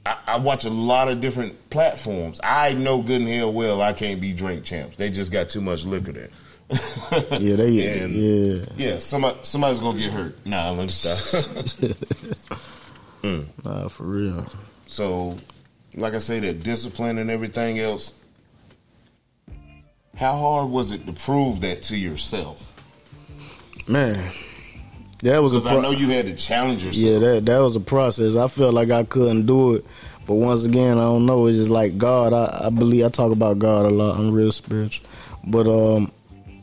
I, 0.06 0.16
I 0.26 0.36
watch 0.38 0.64
a 0.64 0.70
lot 0.70 1.08
of 1.08 1.20
different 1.20 1.68
platforms. 1.68 2.40
I 2.42 2.72
know 2.72 3.02
good 3.02 3.20
and 3.20 3.28
hell 3.28 3.52
well 3.52 3.82
I 3.82 3.92
can't 3.92 4.18
be 4.20 4.32
drink 4.32 4.64
champs. 4.64 4.96
They 4.96 5.10
just 5.10 5.30
got 5.30 5.50
too 5.50 5.60
much 5.60 5.84
liquor 5.84 6.12
there. 6.12 6.30
yeah, 7.38 7.56
they 7.56 8.00
And- 8.02 8.14
yeah. 8.14 8.64
Yeah, 8.76 8.98
somebody 8.98 9.38
somebody's 9.42 9.80
gonna 9.80 9.98
get 9.98 10.10
hurt. 10.12 10.46
Nah, 10.46 10.70
let 10.70 10.86
me 10.86 10.88
stop. 10.92 11.96
Mm. 13.22 13.44
Nah, 13.64 13.88
for 13.88 14.04
real. 14.04 14.46
so, 14.86 15.36
like 15.94 16.14
I 16.14 16.18
say, 16.18 16.40
that 16.40 16.62
discipline 16.62 17.18
and 17.18 17.30
everything 17.30 17.78
else. 17.78 18.14
How 20.20 20.36
hard 20.36 20.68
was 20.68 20.92
it 20.92 21.06
to 21.06 21.14
prove 21.14 21.62
that 21.62 21.80
to 21.84 21.96
yourself? 21.96 22.66
Man, 23.88 24.30
that 25.22 25.42
was 25.42 25.54
a 25.54 25.60
Because 25.60 25.78
I 25.78 25.80
know 25.80 25.92
you 25.92 26.10
had 26.10 26.26
to 26.26 26.34
challenge 26.34 26.84
yourself. 26.84 27.04
yeah. 27.06 27.18
That 27.18 27.46
that 27.46 27.58
was 27.60 27.74
a 27.74 27.80
process. 27.80 28.36
I 28.36 28.46
felt 28.48 28.74
like 28.74 28.90
I 28.90 29.04
couldn't 29.04 29.46
do 29.46 29.76
it, 29.76 29.86
but 30.26 30.34
once 30.34 30.66
again, 30.66 30.98
I 30.98 31.04
don't 31.04 31.24
know. 31.24 31.46
It's 31.46 31.56
just 31.56 31.70
like 31.70 31.96
God. 31.96 32.34
I, 32.34 32.66
I 32.66 32.68
believe 32.68 33.06
I 33.06 33.08
talk 33.08 33.32
about 33.32 33.58
God 33.58 33.86
a 33.86 33.88
lot. 33.88 34.18
I'm 34.18 34.30
real 34.30 34.52
spiritual, 34.52 35.06
but 35.46 35.66
um, 35.66 36.12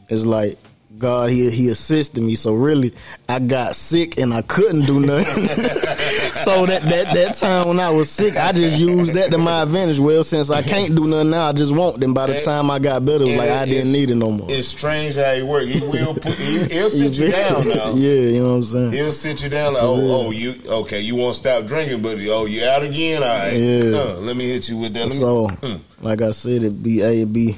it's 0.07 0.23
like 0.23 0.59
God. 0.99 1.29
He 1.29 1.49
he 1.51 1.69
assisted 1.69 2.21
me. 2.23 2.35
So 2.35 2.53
really, 2.53 2.93
I 3.29 3.39
got 3.39 3.75
sick 3.75 4.17
and 4.17 4.33
I 4.33 4.41
couldn't 4.41 4.85
do 4.85 4.99
nothing. 4.99 5.47
so 6.43 6.65
that 6.65 6.83
that 6.83 7.13
that 7.13 7.35
time 7.37 7.67
when 7.67 7.79
I 7.79 7.89
was 7.89 8.09
sick, 8.09 8.35
I 8.35 8.51
just 8.51 8.77
used 8.79 9.13
that 9.13 9.31
to 9.31 9.37
my 9.37 9.61
advantage. 9.63 9.99
Well, 9.99 10.23
since 10.23 10.49
I 10.49 10.61
can't 10.61 10.95
do 10.95 11.07
nothing 11.07 11.29
now, 11.31 11.49
I 11.49 11.51
just 11.53 11.73
won't. 11.73 11.99
Then 11.99 12.13
by 12.13 12.27
the 12.27 12.39
time 12.39 12.69
I 12.71 12.79
got 12.79 13.05
better, 13.05 13.23
it 13.23 13.27
was 13.27 13.37
like 13.37 13.49
I 13.49 13.65
didn't 13.65 13.91
need 13.91 14.09
it 14.11 14.15
no 14.15 14.31
more. 14.31 14.47
It's 14.51 14.67
strange 14.67 15.15
how 15.15 15.33
he 15.33 15.41
work. 15.43 15.67
He 15.67 15.79
will 15.81 16.13
put. 16.13 16.33
He, 16.33 16.63
he'll 16.71 16.89
sit 16.89 17.17
you 17.17 17.31
down 17.31 17.67
now. 17.67 17.91
yeah, 17.93 18.11
you 18.11 18.43
know 18.43 18.49
what 18.49 18.55
I'm 18.55 18.63
saying. 18.63 18.91
He'll 18.93 19.11
sit 19.11 19.43
you 19.43 19.49
down 19.49 19.73
like, 19.73 19.83
oh, 19.83 20.27
oh, 20.27 20.31
you 20.31 20.55
okay? 20.67 21.01
You 21.01 21.15
won't 21.15 21.35
stop 21.35 21.65
drinking, 21.65 22.01
but 22.01 22.17
oh, 22.27 22.45
you 22.45 22.65
out 22.65 22.83
again? 22.83 23.23
All 23.23 23.29
right, 23.29 23.53
Yeah. 23.53 23.97
Uh, 23.99 24.17
let 24.21 24.35
me 24.35 24.47
hit 24.47 24.69
you 24.69 24.77
with 24.77 24.93
that. 24.93 25.07
Let 25.07 25.09
me, 25.09 25.15
So, 25.19 25.47
Mm. 25.47 25.79
like 26.01 26.21
I 26.21 26.31
said, 26.31 26.63
it 26.63 26.81
be 26.83 27.01
a 27.01 27.25
be. 27.25 27.57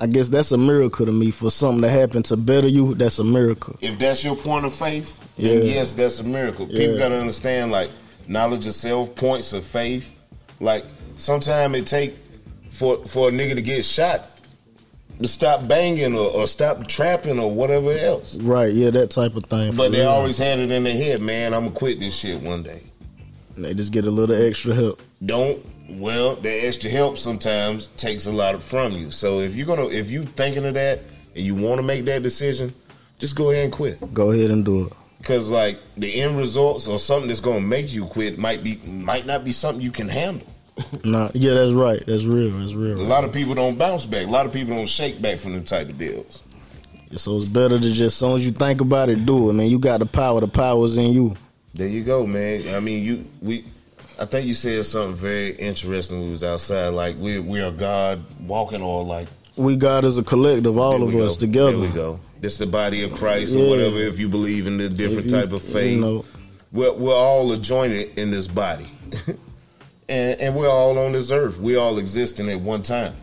I 0.00 0.06
guess 0.06 0.28
that's 0.28 0.52
a 0.52 0.58
miracle 0.58 1.06
to 1.06 1.12
me 1.12 1.30
for 1.32 1.50
something 1.50 1.82
to 1.82 1.88
happen 1.88 2.22
to 2.24 2.36
better 2.36 2.68
you. 2.68 2.94
That's 2.94 3.18
a 3.18 3.24
miracle. 3.24 3.76
if 3.80 3.98
that's 3.98 4.22
your 4.22 4.36
point 4.36 4.64
of 4.64 4.72
faith, 4.74 5.18
then 5.36 5.58
Yeah. 5.58 5.74
yes, 5.74 5.94
that's 5.94 6.20
a 6.20 6.24
miracle. 6.24 6.66
Yeah. 6.68 6.78
People 6.78 6.98
got 6.98 7.08
to 7.08 7.18
understand, 7.18 7.72
like 7.72 7.90
knowledge 8.28 8.66
of 8.66 8.74
self, 8.74 9.14
points 9.16 9.52
of 9.52 9.64
faith. 9.64 10.12
Like 10.60 10.84
sometimes 11.16 11.76
it 11.76 11.86
take 11.86 12.14
for 12.70 12.98
for 13.06 13.28
a 13.28 13.32
nigga 13.32 13.54
to 13.56 13.62
get 13.62 13.84
shot 13.84 14.30
to 15.20 15.26
stop 15.26 15.66
banging 15.66 16.14
or, 16.14 16.30
or 16.30 16.46
stop 16.46 16.86
trapping 16.86 17.40
or 17.40 17.50
whatever 17.52 17.90
else. 17.90 18.36
Right? 18.36 18.72
Yeah, 18.72 18.90
that 18.90 19.10
type 19.10 19.34
of 19.34 19.44
thing. 19.46 19.74
But 19.74 19.90
they 19.92 20.00
real. 20.00 20.10
always 20.10 20.38
had 20.38 20.60
it 20.60 20.70
in 20.70 20.84
their 20.84 20.96
head, 20.96 21.20
man. 21.20 21.54
I'm 21.54 21.64
gonna 21.64 21.74
quit 21.74 21.98
this 21.98 22.16
shit 22.16 22.40
one 22.40 22.62
day. 22.62 22.82
they 23.56 23.74
just 23.74 23.90
get 23.90 24.04
a 24.04 24.10
little 24.12 24.36
extra 24.36 24.74
help. 24.74 25.02
don't 25.26 25.58
well 25.88 26.36
that 26.36 26.64
extra 26.64 26.90
help 26.90 27.16
sometimes 27.16 27.86
takes 27.96 28.26
a 28.26 28.32
lot 28.32 28.60
from 28.62 28.92
you 28.92 29.10
so 29.10 29.40
if 29.40 29.56
you're 29.56 29.66
gonna 29.66 29.86
if 29.88 30.10
you 30.10 30.24
thinking 30.24 30.66
of 30.66 30.74
that 30.74 31.00
and 31.34 31.44
you 31.44 31.54
want 31.54 31.78
to 31.78 31.82
make 31.82 32.04
that 32.04 32.22
decision 32.22 32.72
just 33.18 33.34
go 33.34 33.50
ahead 33.50 33.64
and 33.64 33.72
quit. 33.72 34.14
Go 34.14 34.30
ahead 34.30 34.50
and 34.50 34.64
do 34.64 34.86
it. 34.86 34.92
Because 35.18 35.48
like 35.48 35.78
the 35.96 36.20
end 36.22 36.38
results 36.38 36.86
or 36.86 36.98
something 36.98 37.28
that's 37.28 37.40
gonna 37.40 37.60
make 37.60 37.92
you 37.92 38.06
quit 38.06 38.38
might 38.38 38.62
be 38.62 38.76
might 38.86 39.26
not 39.26 39.44
be 39.44 39.52
something 39.52 39.82
you 39.82 39.90
can 39.90 40.08
handle. 40.08 40.46
Nah, 41.04 41.28
yeah, 41.34 41.54
that's 41.54 41.72
right. 41.72 42.00
That's 42.06 42.22
real. 42.22 42.56
That's 42.60 42.72
real. 42.72 43.00
A 43.00 43.02
lot 43.02 43.24
of 43.24 43.32
people 43.32 43.52
don't 43.54 43.76
bounce 43.76 44.06
back. 44.06 44.28
A 44.28 44.30
lot 44.30 44.46
of 44.46 44.52
people 44.52 44.76
don't 44.76 44.86
shake 44.86 45.20
back 45.20 45.40
from 45.40 45.54
them 45.54 45.64
type 45.64 45.88
of 45.88 45.98
deals. 45.98 46.40
So 47.16 47.38
it's 47.38 47.48
better 47.48 47.80
to 47.80 47.92
just, 47.92 48.00
as 48.00 48.14
soon 48.14 48.36
as 48.36 48.46
you 48.46 48.52
think 48.52 48.80
about 48.80 49.08
it, 49.08 49.26
do 49.26 49.50
it, 49.50 49.54
man. 49.54 49.66
You 49.66 49.80
got 49.80 49.98
the 49.98 50.06
power. 50.06 50.40
The 50.40 50.46
power's 50.46 50.96
in 50.96 51.12
you. 51.12 51.34
There 51.74 51.88
you 51.88 52.04
go, 52.04 52.26
man. 52.28 52.72
I 52.76 52.78
mean, 52.78 53.02
you 53.02 53.24
we. 53.42 53.64
I 54.20 54.24
think 54.24 54.46
you 54.46 54.54
said 54.54 54.84
something 54.84 55.14
very 55.14 55.50
interesting. 55.54 56.18
when 56.18 56.26
We 56.26 56.32
was 56.32 56.44
outside, 56.44 56.88
like 56.88 57.16
we 57.18 57.38
we 57.38 57.60
are 57.60 57.70
God 57.70 58.22
walking, 58.46 58.82
or 58.82 59.04
like 59.04 59.28
We 59.56 59.76
got 59.76 60.04
as 60.04 60.18
a 60.18 60.22
collective, 60.22 60.76
all 60.76 61.02
of 61.02 61.14
us 61.14 61.34
go. 61.36 61.40
together. 61.40 61.70
There 61.72 61.80
we 61.80 61.88
go. 61.88 62.20
This 62.40 62.58
the 62.58 62.66
body 62.66 63.02
of 63.04 63.12
Christ, 63.14 63.52
Yeah. 63.54 63.64
or 63.64 63.68
whatever. 63.70 63.96
If 63.98 64.18
you 64.18 64.28
believe 64.28 64.66
in 64.66 64.76
the 64.78 64.88
different 64.88 65.26
you- 65.26 65.32
type 65.32 65.52
of 65.52 65.62
faith, 65.62 65.96
you 65.96 66.00
know. 66.00 66.24
we're 66.72 66.92
we're 66.92 67.14
all 67.14 67.54
jointed 67.56 68.18
in 68.18 68.30
this 68.30 68.48
body, 68.48 68.86
and 70.08 70.40
and 70.40 70.54
we're 70.56 70.68
all 70.70 70.98
on 70.98 71.12
this 71.12 71.30
earth. 71.30 71.60
We 71.60 71.76
all 71.76 71.98
existing 71.98 72.50
at 72.50 72.60
one 72.60 72.82
time. 72.82 73.14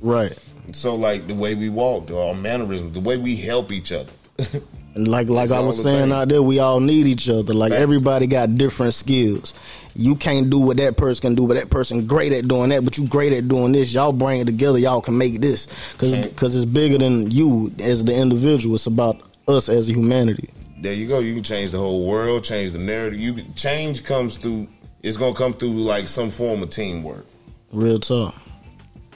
Right. 0.00 0.36
So, 0.72 0.94
like 0.94 1.26
the 1.26 1.34
way 1.34 1.54
we 1.54 1.68
walk, 1.68 2.10
our 2.10 2.34
mannerisms, 2.34 2.94
the 2.94 3.00
way 3.00 3.16
we 3.16 3.36
help 3.36 3.70
each 3.72 3.92
other. 3.92 4.10
And 4.94 5.08
like 5.08 5.28
like 5.28 5.48
That's 5.48 5.62
I 5.62 5.66
was 5.66 5.82
saying 5.82 6.02
thing. 6.04 6.12
out 6.12 6.28
there, 6.28 6.42
we 6.42 6.58
all 6.60 6.80
need 6.80 7.06
each 7.06 7.28
other. 7.28 7.52
Like 7.54 7.72
everybody 7.72 8.26
got 8.26 8.54
different 8.56 8.94
skills. 8.94 9.52
You 9.96 10.16
can't 10.16 10.50
do 10.50 10.58
what 10.58 10.76
that 10.78 10.96
person 10.96 11.20
can 11.22 11.34
do, 11.36 11.46
but 11.46 11.54
that 11.54 11.70
person 11.70 12.06
great 12.06 12.32
at 12.32 12.48
doing 12.48 12.70
that. 12.70 12.84
But 12.84 12.98
you 12.98 13.06
great 13.06 13.32
at 13.32 13.46
doing 13.48 13.72
this. 13.72 13.92
Y'all 13.94 14.12
bring 14.12 14.40
it 14.40 14.44
together. 14.46 14.78
Y'all 14.78 15.00
can 15.00 15.16
make 15.18 15.40
this 15.40 15.66
because 15.92 16.14
Okay. 16.14 16.30
it's 16.58 16.64
bigger 16.64 16.98
than 16.98 17.30
you 17.30 17.72
as 17.80 18.04
the 18.04 18.14
individual. 18.14 18.74
It's 18.76 18.86
about 18.86 19.20
us 19.48 19.68
as 19.68 19.88
a 19.88 19.92
humanity. 19.92 20.50
there 20.80 20.94
you 20.94 21.06
go. 21.08 21.18
You 21.20 21.34
can 21.34 21.42
change 21.44 21.70
the 21.70 21.78
whole 21.78 22.06
world, 22.06 22.44
change 22.44 22.72
the 22.72 22.78
narrative. 22.78 23.18
You 23.18 23.34
can, 23.34 23.54
change 23.54 24.04
comes 24.04 24.36
through. 24.36 24.68
It's 25.02 25.16
gonna 25.16 25.34
come 25.34 25.52
through 25.52 25.80
like 25.80 26.08
some 26.08 26.30
form 26.30 26.62
of 26.62 26.70
teamwork, 26.70 27.26
Real 27.72 27.98
talk. 28.00 28.34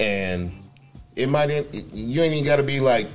and 0.01 0.53
it 1.17 1.29
might. 1.29 1.51
You 1.93 2.23
ain't 2.23 2.33
even 2.35 2.45
got 2.45 2.57
to 2.57 2.63
be 2.63 2.79
like 2.81 3.07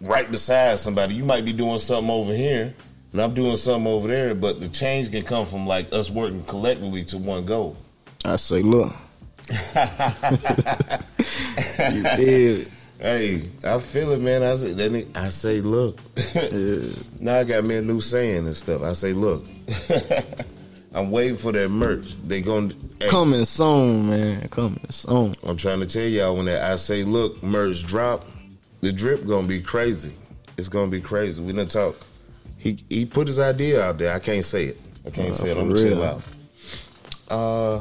right 0.00 0.30
beside 0.30 0.78
somebody. 0.78 1.14
You 1.14 1.24
might 1.24 1.44
be 1.44 1.52
doing 1.52 1.78
something 1.78 2.10
over 2.10 2.32
here, 2.34 2.74
and 3.12 3.20
I'm 3.20 3.34
doing 3.34 3.56
something 3.56 3.90
over 3.90 4.08
there. 4.08 4.34
But 4.34 4.60
the 4.60 4.68
change 4.68 5.10
can 5.10 5.22
come 5.22 5.46
from 5.46 5.66
like 5.66 5.92
us 5.92 6.10
working 6.10 6.44
collectively 6.44 7.04
to 7.06 7.18
one 7.18 7.44
goal. 7.46 7.76
I 8.24 8.36
say, 8.36 8.62
look. 8.62 8.92
you 11.92 12.02
did. 12.16 12.70
Hey, 12.98 13.48
I 13.64 13.78
feel 13.78 14.12
it, 14.12 14.20
man. 14.20 14.44
I 14.44 14.54
say, 14.54 14.72
then 14.72 15.10
I 15.16 15.30
say, 15.30 15.60
look. 15.60 15.98
now 17.20 17.40
I 17.40 17.44
got 17.44 17.64
me 17.64 17.76
a 17.76 17.82
new 17.82 18.00
saying 18.00 18.46
and 18.46 18.56
stuff. 18.56 18.82
I 18.82 18.92
say, 18.92 19.12
look. 19.12 19.44
I'm 20.94 21.10
waiting 21.10 21.36
for 21.36 21.52
that 21.52 21.70
merch. 21.70 22.14
They 22.22 22.42
gonna 22.42 22.74
hey, 23.00 23.08
Coming 23.08 23.44
soon, 23.44 24.10
man. 24.10 24.48
Coming 24.48 24.84
soon. 24.90 25.34
I'm 25.42 25.56
trying 25.56 25.80
to 25.80 25.86
tell 25.86 26.02
y'all 26.02 26.36
when 26.36 26.46
that 26.46 26.62
I 26.70 26.76
say 26.76 27.02
look 27.02 27.42
merch 27.42 27.84
drop, 27.84 28.26
the 28.82 28.92
drip 28.92 29.26
gonna 29.26 29.46
be 29.48 29.60
crazy. 29.62 30.12
It's 30.58 30.68
gonna 30.68 30.90
be 30.90 31.00
crazy. 31.00 31.40
We 31.40 31.52
done 31.54 31.68
talk. 31.68 31.96
He 32.58 32.84
he 32.90 33.06
put 33.06 33.26
his 33.26 33.38
idea 33.38 33.82
out 33.82 33.96
there. 33.98 34.12
I 34.14 34.18
can't 34.18 34.44
say 34.44 34.66
it. 34.66 34.80
I 35.06 35.10
can't 35.10 35.30
Uh, 35.30 35.34
say 35.34 35.50
it. 35.50 35.56
I'm 35.56 35.68
gonna 35.68 35.80
chill 35.80 35.96
real. 35.98 36.04
out. 36.04 36.22
Uh, 37.28 37.80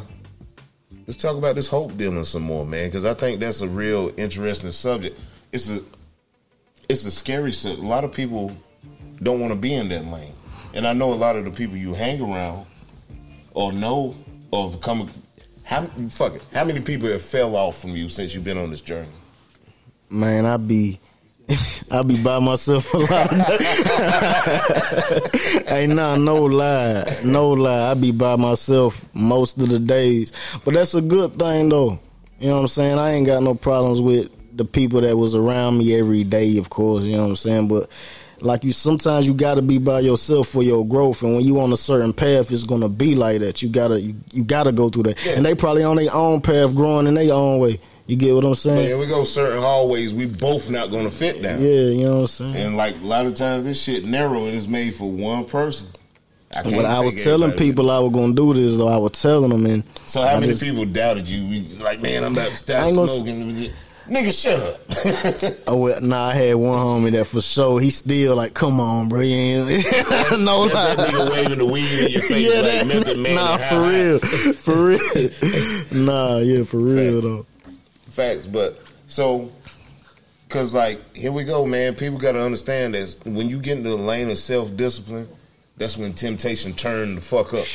let's 1.06 1.22
talk 1.22 1.36
about 1.36 1.56
this 1.56 1.68
hope 1.68 1.98
dealing 1.98 2.24
some 2.24 2.44
more, 2.44 2.66
man, 2.66 2.88
because 2.88 3.04
I 3.04 3.14
think 3.14 3.40
that's 3.42 3.62
a 3.62 3.68
real 3.68 4.12
interesting 4.16 4.72
subject. 4.72 5.20
It's 5.52 5.70
a 5.70 5.82
it's 6.88 7.04
a 7.06 7.12
scary 7.12 7.52
subject. 7.52 7.84
A 7.84 7.88
lot 7.88 8.04
of 8.04 8.14
people 8.14 8.56
don't 9.22 9.40
want 9.40 9.52
to 9.54 9.60
be 9.60 9.74
in 9.74 9.90
that 9.90 10.06
lane, 10.06 10.34
and 10.74 10.88
I 10.88 10.94
know 10.94 11.12
a 11.14 11.16
lot 11.16 11.36
of 11.36 11.46
the 11.46 11.52
people 11.52 11.78
you 11.78 11.94
hang 11.94 12.22
around 12.22 12.66
or 13.54 13.72
know 13.74 14.16
or 14.52 14.70
have 14.70 14.82
come. 14.82 15.10
How 15.64 15.84
fuck 16.10 16.36
it? 16.36 16.46
How 16.54 16.64
many 16.66 16.80
people 16.82 17.08
have 17.10 17.22
fell 17.22 17.56
off 17.56 17.80
from 17.82 17.92
you 17.92 18.10
since 18.10 18.34
you've 18.34 18.44
been 18.44 18.58
on 18.58 18.72
this 18.72 18.82
journey? 18.82 19.10
Man, 20.12 20.45
I 20.45 20.58
be 20.58 21.00
I 21.91 22.02
be 22.04 22.21
by 22.21 22.39
myself 22.39 22.93
a 22.93 22.97
lot. 22.97 23.32
Ain't 25.67 25.95
nah, 25.95 26.15
no 26.17 26.43
lie, 26.43 27.04
no 27.26 27.50
lie. 27.50 27.91
I 27.91 27.93
be 27.93 28.12
by 28.12 28.36
myself 28.36 29.04
most 29.13 29.58
of 29.58 29.69
the 29.69 29.80
days, 29.80 30.32
but 30.63 30.74
that's 30.74 30.93
a 30.95 31.02
good 31.02 31.38
thing 31.39 31.69
though. 31.69 32.00
You 32.39 32.47
know 32.50 32.56
what 32.56 32.62
I'm 32.62 32.67
saying? 32.69 32.97
I 33.00 33.12
ain't 33.12 33.26
got 33.28 33.43
no 33.43 33.54
problems 33.56 34.02
with 34.02 34.30
the 34.58 34.65
people 34.65 35.02
that 35.02 35.15
was 35.17 35.36
around 35.36 35.78
me 35.78 35.97
every 35.97 36.24
day, 36.24 36.58
of 36.58 36.69
course. 36.69 37.04
You 37.04 37.15
know 37.15 37.24
what 37.24 37.30
I'm 37.30 37.36
saying? 37.36 37.67
But 37.67 37.89
like 38.41 38.63
you, 38.63 38.71
sometimes 38.74 39.28
you 39.28 39.34
got 39.34 39.56
to 39.56 39.62
be 39.62 39.78
by 39.78 40.00
yourself 40.00 40.47
for 40.47 40.63
your 40.63 40.86
growth, 40.86 41.21
and 41.21 41.36
when 41.36 41.45
you 41.45 41.60
on 41.62 41.71
a 41.74 41.78
certain 41.78 42.13
path, 42.13 42.52
it's 42.52 42.63
gonna 42.63 42.89
be 42.89 43.15
like 43.15 43.41
that. 43.41 43.62
You 43.62 43.69
gotta, 43.69 44.00
you, 44.02 44.15
you 44.32 44.43
gotta 44.43 44.71
go 44.71 44.89
through 44.89 45.04
that, 45.04 45.26
Yeah. 45.26 45.34
and 45.34 45.45
they 45.45 45.54
probably 45.56 45.84
on 45.84 45.97
their 45.97 46.13
own 46.13 46.41
path, 46.41 46.74
growing 46.76 47.08
in 47.08 47.13
their 47.13 47.34
own 47.34 47.60
way. 47.60 47.80
You 48.08 48.16
get 48.18 48.34
what 48.36 48.44
I'm 48.44 48.56
saying? 48.56 48.78
But 48.78 48.86
here 48.86 48.98
we 48.98 49.08
go. 49.08 49.24
Certain 49.24 49.62
hallways 49.62 50.14
we 50.14 50.26
both 50.26 50.70
not 50.70 50.90
to 50.92 51.10
fit 51.10 51.42
down. 51.42 51.62
Yeah, 51.62 51.70
you 51.70 52.04
know 52.06 52.14
what 52.16 52.22
I'm 52.22 52.28
saying. 52.28 52.56
And 52.56 52.78
like 52.78 52.96
a 53.02 53.06
lot 53.06 53.26
of 53.26 53.36
times, 53.36 53.64
this 53.64 53.82
shit 53.82 54.06
narrow 54.06 54.46
and 54.46 54.56
it's 54.56 54.68
made 54.68 54.96
for 54.96 55.10
one 55.10 55.46
person. 55.46 55.88
I 56.54 56.64
But 56.64 56.84
I 56.86 57.00
was 57.00 57.16
telling 57.24 57.54
people 57.54 57.90
I 57.90 58.00
was 58.00 58.12
gonna 58.12 58.34
do 58.34 58.54
this, 58.54 58.76
though. 58.78 58.90
I 58.90 58.98
was 58.98 59.14
telling 59.14 59.52
them, 59.52 59.66
and 59.66 59.84
So 60.06 60.20
how 60.22 60.28
I 60.36 60.40
many 60.42 60.52
just- 60.52 60.64
people 60.64 60.84
doubted 60.84 61.28
you? 61.30 61.48
We- 61.48 61.84
Like, 61.84 62.02
man, 62.02 62.24
I'm 62.26 62.34
not 62.34 62.52
stop 62.58 62.88
ain't 62.88 62.98
gonna 62.98 63.08
smoking. 63.08 63.72
Nigga, 64.10 64.34
shut 64.42 64.60
up. 64.60 65.54
Oh 65.68 65.78
well, 65.78 66.02
nah, 66.02 66.30
I 66.30 66.34
had 66.34 66.56
one 66.56 66.78
homie 66.78 67.12
that 67.12 67.26
for 67.28 67.40
sure. 67.40 67.80
He 67.80 67.90
still 67.92 68.36
like, 68.36 68.54
come 68.54 68.80
on, 68.82 69.08
bro. 69.08 69.22
You 69.22 69.34
ain't 69.36 69.70
no 70.40 70.68
That's 70.68 70.96
that 70.98 70.98
nigga 70.98 71.32
waving 71.32 71.60
the 71.60 71.66
weed 71.66 72.00
in 72.00 72.10
your 72.12 72.22
face 72.24 72.54
Yeah, 72.54 72.60
like 72.62 73.06
that, 73.06 73.18
nah, 73.18 73.58
for 73.58 73.76
high. 73.76 73.90
real, 73.90 74.20
for 74.56 74.86
real. 74.86 76.04
nah, 76.06 76.38
yeah, 76.40 76.64
for 76.66 76.78
real 76.78 77.22
though. 77.22 77.46
Facts, 78.12 78.45
but 78.45 78.82
so, 79.08 79.50
cause 80.50 80.74
like 80.74 81.15
here 81.15 81.32
we 81.32 81.45
go, 81.45 81.65
man. 81.65 81.95
People 81.95 82.19
got 82.19 82.34
to 82.34 82.41
understand 82.41 82.93
that 82.93 83.15
when 83.26 83.50
you 83.50 83.60
get 83.62 83.78
into 83.78 83.89
the 83.91 83.95
lane 83.95 84.30
of 84.30 84.38
self 84.38 84.76
discipline, 84.76 85.30
that's 85.78 85.97
when 85.97 86.13
temptation 86.13 86.74
turn 86.74 87.15
the 87.15 87.21
fuck 87.21 87.54
up. 87.54 87.65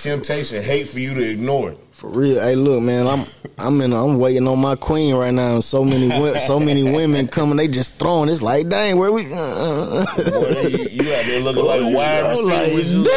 Temptation 0.00 0.62
hate 0.62 0.88
for 0.88 1.00
you 1.00 1.14
to 1.14 1.30
ignore 1.30 1.72
it. 1.72 1.78
For 1.92 2.08
real. 2.10 2.40
Hey, 2.40 2.54
look, 2.54 2.82
man, 2.82 3.06
I'm 3.06 3.24
I'm 3.58 3.80
in. 3.80 3.92
I'm 3.92 4.18
waiting 4.18 4.46
on 4.46 4.58
my 4.58 4.76
queen 4.76 5.14
right 5.14 5.32
now. 5.32 5.54
And 5.54 5.64
so 5.64 5.82
many 5.82 6.10
so 6.40 6.60
many 6.60 6.82
women 6.84 7.26
coming. 7.26 7.56
They 7.56 7.68
just 7.68 7.94
throwing. 7.94 8.28
It's 8.28 8.42
like, 8.42 8.68
dang, 8.68 8.98
where 8.98 9.10
we? 9.10 9.32
Uh, 9.32 9.36
uh, 9.36 10.04
uh. 10.06 10.30
Boy, 10.30 10.60
you, 10.68 10.88
you 10.90 11.12
out 11.12 11.24
there 11.24 11.40
looking 11.40 11.64
like 11.64 11.80
a 11.80 11.88
wide 11.88 12.30
receiver. 12.30 13.08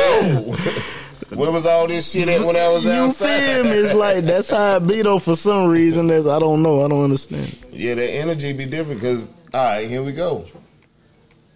like, 0.54 0.84
you-. 1.32 1.38
Where 1.38 1.52
was 1.52 1.66
all 1.66 1.88
this 1.88 2.12
shit 2.12 2.28
at 2.30 2.42
when 2.46 2.56
I 2.56 2.70
was 2.70 2.86
You 2.86 2.92
outside? 2.92 3.40
feel 3.56 3.64
me? 3.64 3.70
It's 3.72 3.94
like 3.94 4.26
that's 4.26 4.50
how 4.50 4.78
it 4.78 4.88
be 4.88 5.02
though. 5.02 5.20
For 5.20 5.36
some 5.36 5.70
reason, 5.70 6.08
that's 6.08 6.26
I 6.26 6.40
don't 6.40 6.62
know. 6.64 6.84
I 6.86 6.88
don't 6.88 7.04
understand. 7.04 7.58
Yeah, 7.72 7.96
that 7.96 8.10
energy 8.12 8.54
be 8.54 8.66
different 8.66 9.02
because, 9.02 9.26
all 9.54 9.64
right, 9.64 9.88
here 9.88 10.04
we 10.04 10.12
go. 10.12 10.46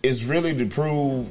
It's 0.03 0.23
really 0.23 0.55
to 0.57 0.65
prove 0.65 1.29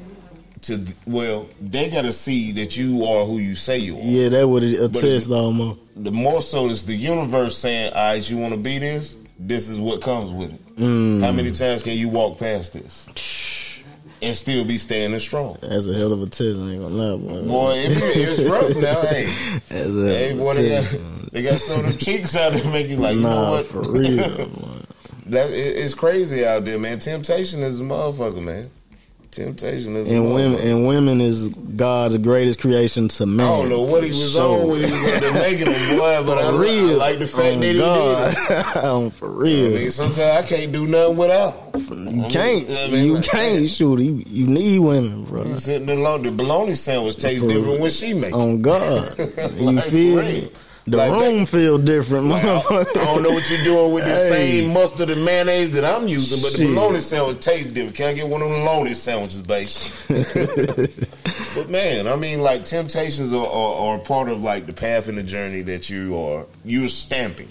to, 0.63 0.87
well, 1.07 1.47
they 1.61 1.91
got 1.91 2.03
to 2.03 2.13
see 2.13 2.53
that 2.53 2.77
you 2.77 3.05
are 3.05 3.25
who 3.25 3.39
you 3.39 3.55
say 3.55 3.79
you 3.79 3.97
are. 3.97 4.01
Yeah, 4.03 4.29
that 4.31 4.49
would 4.49 4.63
But 4.63 4.97
attest 4.97 5.05
it's- 5.27 5.29
almost. 5.29 5.81
The 5.97 6.11
more 6.13 6.41
so 6.41 6.71
is 6.71 6.87
the 6.87 6.95
universe 6.95 7.59
saying, 7.59 7.93
all 7.93 8.13
right, 8.15 8.31
you 8.31 8.39
want 8.39 8.55
to 8.55 8.59
be 8.59 8.79
this? 8.79 9.15
This 9.39 9.69
is 9.69 9.79
what 9.79 10.01
comes 10.01 10.31
with 10.31 10.55
it. 10.55 10.77
Mm. 10.77 11.21
How 11.21 11.33
many 11.33 11.51
times 11.51 11.83
can 11.83 11.93
you 11.99 12.09
walk 12.09 12.39
past 12.39 12.73
this? 12.73 13.07
And 14.23 14.37
still 14.37 14.65
be 14.65 14.79
standing 14.79 15.19
strong. 15.19 15.59
That's 15.61 15.85
a 15.85 15.95
hell 15.95 16.13
of 16.13 16.23
a 16.23 16.27
test. 16.27 16.61
I 16.61 16.71
ain't 16.71 16.81
gonna 16.81 16.95
lie, 16.95 17.17
boy. 17.19 17.49
Boy, 17.49 17.73
it, 17.79 17.93
it's 17.93 18.49
rough 18.49 18.77
now. 18.77 19.03
Hey, 19.03 19.25
hey, 19.69 20.35
boy, 20.35 20.55
they 20.55 20.69
got, 20.69 21.33
they 21.33 21.43
got 21.43 21.59
some 21.59 21.81
of 21.81 21.87
them 21.87 21.99
cheeks 21.99 22.37
out 22.37 22.53
there 22.53 22.65
make 22.71 22.87
you 22.87 22.99
like, 22.99 23.17
you 23.17 23.23
know 23.23 23.51
what? 23.51 23.67
for 23.67 23.83
real. 23.83 24.51
That 25.27 25.51
it, 25.51 25.77
it's 25.77 25.95
crazy 25.95 26.45
out 26.45 26.65
there, 26.65 26.79
man. 26.81 26.99
Temptation 26.99 27.61
is 27.61 27.81
a 27.81 27.85
motherfucker, 27.85 28.43
man. 28.43 28.71
Temptation 29.33 29.97
is 29.97 30.11
And 30.11 30.35
women, 30.35 30.61
and 30.61 30.87
women 30.87 31.19
is 31.23 31.49
God's 31.49 32.19
greatest 32.19 32.61
creation 32.61 33.09
to 33.09 33.25
man. 33.25 33.47
I 33.47 33.49
don't 33.49 33.69
know 33.71 33.81
what 33.81 34.05
he 34.05 34.11
was 34.11 34.35
So- 34.35 34.61
on 34.61 34.69
when 34.69 34.81
he 34.85 34.93
was 34.93 35.21
there 35.21 35.33
making 35.33 35.73
them, 35.73 35.97
boy, 35.97 36.23
but 36.27 36.37
I, 36.37 36.51
For 36.51 36.55
I 36.55 36.61
real. 36.61 36.99
like 36.99 37.19
the 37.19 37.27
fact 37.27 37.55
On 37.55 37.61
that 37.61 37.67
he 37.73 37.79
God. 37.79 38.35
did 38.35 38.51
it. 38.51 38.77
On 38.85 39.11
for 39.11 39.29
I 39.31 39.33
real. 39.39 39.71
mean, 39.71 39.91
sometimes 39.91 40.21
I 40.21 40.43
can't 40.47 40.71
do 40.71 40.87
nothing 40.87 41.17
without. 41.17 41.55
you 41.75 42.27
can't. 42.29 42.69
I 42.71 42.89
mean, 42.89 43.07
you 43.07 43.15
like- 43.15 43.25
can't 43.25 43.71
shoot. 43.71 44.01
You, 44.01 44.23
you 44.27 44.47
need 44.47 44.81
women, 44.81 45.25
bro. 45.25 45.45
You 45.47 45.57
sitting 45.59 45.89
alone, 45.89 46.25
the 46.25 46.31
bologna 46.31 46.75
sandwich 46.75 47.17
tastes 47.17 47.43
For- 47.43 47.49
different 47.49 47.81
when 47.81 47.91
she 47.91 48.13
makes. 48.13 48.35
Oh, 48.35 48.41
it. 48.41 48.43
On 48.53 48.61
God. 48.63 49.15
You 49.57 49.71
Like, 49.73 49.85
feel 49.87 50.19
for 50.19 50.25
me? 50.25 50.51
The 50.85 50.97
Like 50.97 51.13
room 51.13 51.47
feel 51.47 51.79
different, 51.79 52.27
Like, 52.27 52.43
I, 52.45 52.49
motherfucker. 52.59 52.97
I 53.01 53.05
don't 53.05 53.23
know 53.23 53.31
what 53.31 53.49
you're 53.49 53.63
doing 53.63 53.93
with 53.93 54.05
the 54.05 54.17
Hey. 54.17 54.61
same 54.61 54.73
mustard 54.73 55.11
and 55.11 55.25
mayonnaise 55.25 55.71
that 55.73 55.85
I'm 55.85 56.09
using, 56.09 56.41
but 56.43 56.51
the 56.53 56.59
Shit. 56.59 56.75
bologna 56.75 56.99
sandwich 56.99 57.39
tastes 57.41 57.73
different. 57.73 57.95
Can 57.97 58.07
I 58.09 58.13
get 58.15 58.27
one 58.27 58.43
of 58.43 58.51
them 58.51 58.61
bologna 58.65 58.95
sandwiches, 58.95 59.43
babe? 59.43 59.69
but 61.55 61.69
man, 61.71 62.09
I 62.09 62.17
mean, 62.17 62.41
like 62.43 62.65
temptations 62.65 63.33
are, 63.33 63.47
are, 63.47 63.95
are 63.95 63.99
part 64.01 64.29
of 64.29 64.43
like 64.43 64.67
the 64.67 64.73
path 64.73 65.09
and 65.09 65.17
the 65.17 65.23
journey 65.23 65.63
that 65.63 65.89
you 65.89 66.17
are 66.19 66.47
you're 66.65 66.89
stamping. 66.89 67.49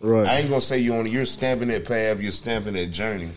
Right. 0.00 0.26
I 0.28 0.36
ain't 0.38 0.48
gonna 0.48 0.60
say 0.60 0.78
you 0.78 0.94
on 0.94 1.06
you're 1.10 1.24
stamping 1.24 1.68
that 1.68 1.84
path, 1.84 2.20
you're 2.20 2.30
stamping 2.32 2.74
that 2.74 2.86
journey. 2.92 3.30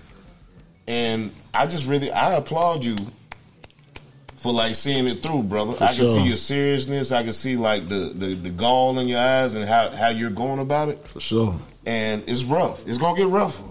And 0.88 1.32
I 1.54 1.66
just 1.68 1.88
really 1.88 2.12
I 2.12 2.34
applaud 2.36 2.86
you 2.86 2.98
for 4.42 4.52
like 4.52 4.76
seeing 4.76 5.08
it 5.08 5.22
through, 5.22 5.44
brother. 5.44 5.74
For 5.74 5.84
I 5.84 5.88
can 5.88 5.96
sure. 5.98 6.16
see 6.16 6.28
your 6.28 6.36
seriousness. 6.38 7.12
I 7.12 7.24
can 7.24 7.32
see 7.32 7.56
like 7.58 7.88
the, 7.88 8.12
the 8.14 8.34
the 8.36 8.50
gall 8.50 8.98
in 9.00 9.08
your 9.08 9.20
eyes 9.20 9.54
and 9.56 9.66
how 9.66 9.90
how 9.92 10.10
you're 10.10 10.30
going 10.32 10.60
about 10.60 10.90
it. 10.90 11.00
For 11.08 11.20
sure. 11.20 11.56
And 11.86 12.24
it's 12.28 12.44
rough. 12.44 12.88
It's 12.88 12.98
gonna 12.98 13.18
get 13.18 13.28
rougher. 13.28 13.64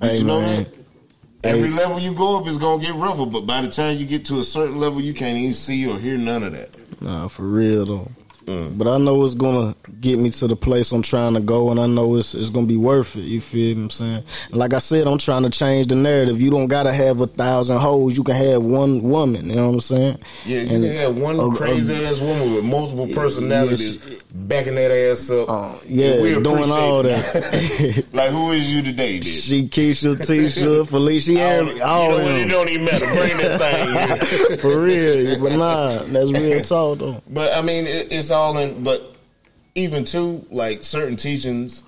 Hey 0.00 0.18
you 0.18 0.24
know 0.24 0.40
man. 0.40 0.64
that? 0.64 0.74
Every 1.44 1.68
Hey. 1.70 1.74
level 1.74 1.98
you 2.00 2.14
go 2.14 2.36
up 2.38 2.46
is 2.46 2.58
gonna 2.58 2.82
get 2.82 2.94
rougher, 2.94 3.26
but 3.26 3.42
by 3.42 3.60
the 3.60 3.68
time 3.68 3.98
you 3.98 4.06
get 4.06 4.24
to 4.26 4.38
a 4.40 4.44
certain 4.44 4.78
level, 4.78 5.00
you 5.00 5.14
can't 5.14 5.36
even 5.38 5.54
see 5.54 5.86
or 5.88 5.98
hear 5.98 6.16
none 6.18 6.42
of 6.42 6.52
that. 6.52 6.70
Nah, 7.02 7.28
for 7.28 7.42
real 7.42 7.84
though. 7.84 8.10
Mm. 8.48 8.78
But 8.78 8.88
I 8.88 8.96
know 8.96 9.24
it's 9.26 9.34
gonna 9.34 9.74
get 10.00 10.18
me 10.18 10.30
to 10.30 10.46
the 10.48 10.56
place 10.56 10.90
I'm 10.90 11.02
trying 11.02 11.34
to 11.34 11.40
go, 11.40 11.70
and 11.70 11.78
I 11.78 11.86
know 11.86 12.16
it's 12.16 12.34
it's 12.34 12.48
gonna 12.48 12.66
be 12.66 12.78
worth 12.78 13.14
it. 13.14 13.20
You 13.20 13.42
feel 13.42 13.76
me? 13.76 13.82
I'm 13.84 13.90
saying, 13.90 14.22
And 14.48 14.56
like 14.56 14.72
I 14.72 14.78
said, 14.78 15.06
I'm 15.06 15.18
trying 15.18 15.42
to 15.42 15.50
change 15.50 15.88
the 15.88 15.94
narrative. 15.96 16.40
You 16.40 16.50
don't 16.50 16.66
gotta 16.68 16.92
have 16.92 17.20
a 17.20 17.26
thousand 17.26 17.76
hoes. 17.78 18.16
You 18.16 18.24
can 18.24 18.36
have 18.36 18.62
one 18.62 19.02
woman. 19.02 19.50
You 19.50 19.56
know 19.56 19.66
what 19.68 19.74
I'm 19.74 19.80
saying? 19.80 20.18
Yeah, 20.46 20.60
you 20.62 20.74
And 20.76 20.84
can 20.84 20.96
have 20.96 21.16
one 21.16 21.36
a- 21.36 21.46
a- 21.48 21.54
crazy 21.56 21.94
ass 22.06 22.20
woman 22.20 22.54
with 22.54 22.64
multiple 22.64 23.06
personalities 23.08 23.98
backing 24.32 24.74
that 24.74 24.90
ass 24.90 25.30
up. 25.30 25.48
Uh, 25.48 25.74
yeah, 25.86 26.20
we 26.20 26.34
doing 26.34 26.70
all 26.70 27.02
that. 27.02 28.04
like, 28.12 28.30
who 28.30 28.52
is 28.52 28.72
you 28.72 28.82
today, 28.82 29.18
dude? 29.18 29.24
she, 29.24 29.66
Keisha, 29.68 30.16
Tisha, 30.16 30.86
Felicia, 30.88 31.32
All, 31.34 31.40
every- 31.40 31.76
you 31.76 31.82
all 31.82 32.08
know 32.10 32.16
what? 32.16 32.24
It 32.32 32.48
don't 32.48 32.68
even 32.68 32.84
matter. 32.84 33.06
Bring 33.06 33.36
that 33.38 34.18
thing. 34.18 34.48
here. 34.48 34.56
For 34.58 34.80
real, 34.80 35.40
but 35.40 35.52
nah, 35.52 36.02
that's 36.04 36.32
real 36.32 36.62
talk 36.62 36.98
though. 36.98 37.22
But 37.28 37.54
I 37.56 37.62
mean, 37.62 37.86
it, 37.86 38.12
it's 38.12 38.30
all 38.30 38.56
in. 38.58 38.82
But 38.84 39.14
even 39.74 40.04
too, 40.04 40.46
like 40.50 40.82
certain 40.82 41.16
teachings, 41.16 41.82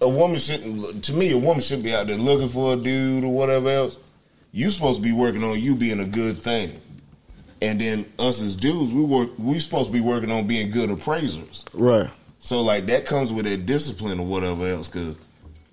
a 0.00 0.08
woman 0.08 0.38
shouldn't. 0.38 1.04
To 1.04 1.12
me, 1.12 1.32
a 1.32 1.38
woman 1.38 1.60
shouldn't 1.62 1.84
be 1.84 1.94
out 1.94 2.06
there 2.06 2.16
looking 2.16 2.48
for 2.48 2.74
a 2.74 2.76
dude 2.76 3.24
or 3.24 3.32
whatever 3.32 3.70
else. 3.70 3.98
You 4.52 4.70
supposed 4.70 4.98
to 4.98 5.02
be 5.02 5.12
working 5.12 5.42
on 5.42 5.58
you 5.60 5.74
being 5.74 5.98
a 6.00 6.04
good 6.04 6.38
thing, 6.38 6.80
and 7.64 7.80
then 7.80 8.04
us 8.18 8.42
as 8.42 8.56
dudes, 8.56 8.92
we 8.92 9.02
work. 9.02 9.30
We 9.38 9.58
supposed 9.58 9.86
to 9.86 9.92
be 9.92 10.00
working 10.00 10.30
on 10.30 10.46
being 10.46 10.70
good 10.70 10.90
appraisers. 10.90 11.64
Right. 11.72 12.10
So 12.38 12.60
like 12.60 12.86
that 12.86 13.06
comes 13.06 13.32
with 13.32 13.46
that 13.46 13.64
discipline 13.64 14.20
or 14.20 14.26
whatever 14.26 14.66
else. 14.66 14.88
Because 14.88 15.16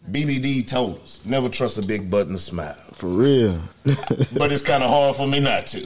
BBD 0.10 0.66
told 0.66 1.02
us 1.02 1.20
never 1.26 1.50
trust 1.50 1.78
a 1.78 1.86
big 1.86 2.10
butt 2.10 2.28
and 2.28 2.40
smile. 2.40 2.78
For 2.94 3.08
real. 3.08 3.62
but 3.84 4.52
it's 4.52 4.62
kind 4.62 4.84
of 4.84 4.90
hard 4.90 5.18
for 5.18 5.28
me 5.28 5.42
not 5.42 5.68
to. 5.68 5.86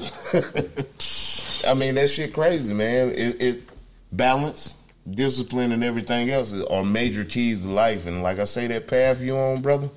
I 1.67 1.73
mean, 1.73 1.95
that 1.95 2.09
shit 2.09 2.33
crazy, 2.33 2.73
man. 2.73 3.09
It, 3.09 3.41
it 3.41 3.63
balance, 4.11 4.75
discipline, 5.09 5.71
and 5.71 5.83
everything 5.83 6.29
else 6.29 6.53
are 6.53 6.83
major 6.83 7.25
keys 7.25 7.61
to 7.61 7.67
life. 7.67 8.05
And 8.05 8.21
like 8.21 8.37
I 8.37 8.43
say, 8.43 8.67
that 8.67 8.85
path 8.85 9.21
you 9.21 9.35
on, 9.35 9.61
brother. 9.61 9.89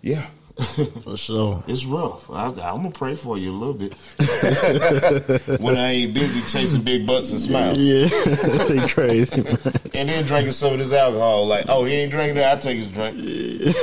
Yeah, 0.00 0.26
For 1.02 1.16
sure. 1.16 1.64
it's 1.66 1.84
rough. 1.86 2.30
I, 2.30 2.46
I'm 2.48 2.54
gonna 2.82 2.90
pray 2.90 3.14
for 3.14 3.38
you 3.38 3.50
a 3.50 3.56
little 3.56 3.74
bit 3.74 3.94
when 5.60 5.76
I 5.76 5.90
ain't 5.92 6.14
busy 6.14 6.40
chasing 6.42 6.82
big 6.82 7.06
butts 7.06 7.30
and 7.32 7.40
smiles, 7.40 7.78
Yeah. 7.78 8.06
They 8.68 8.86
crazy, 8.88 9.42
man. 9.42 9.58
and 9.94 10.08
then 10.08 10.24
drinking 10.26 10.52
some 10.52 10.72
of 10.74 10.78
this 10.78 10.92
alcohol. 10.92 11.46
Like, 11.46 11.66
oh, 11.68 11.84
he 11.84 11.94
ain't 11.94 12.10
drinking 12.12 12.36
that. 12.36 12.58
I 12.58 12.60
take 12.60 12.76
his 12.78 12.88
drink. 12.88 13.74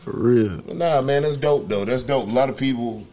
For 0.00 0.12
real. 0.12 0.58
But 0.58 0.76
nah, 0.76 1.00
man, 1.00 1.22
that's 1.22 1.36
dope 1.36 1.68
though. 1.68 1.84
That's 1.84 2.04
dope. 2.04 2.28
A 2.28 2.32
lot 2.32 2.48
of 2.48 2.56
people, 2.56 3.04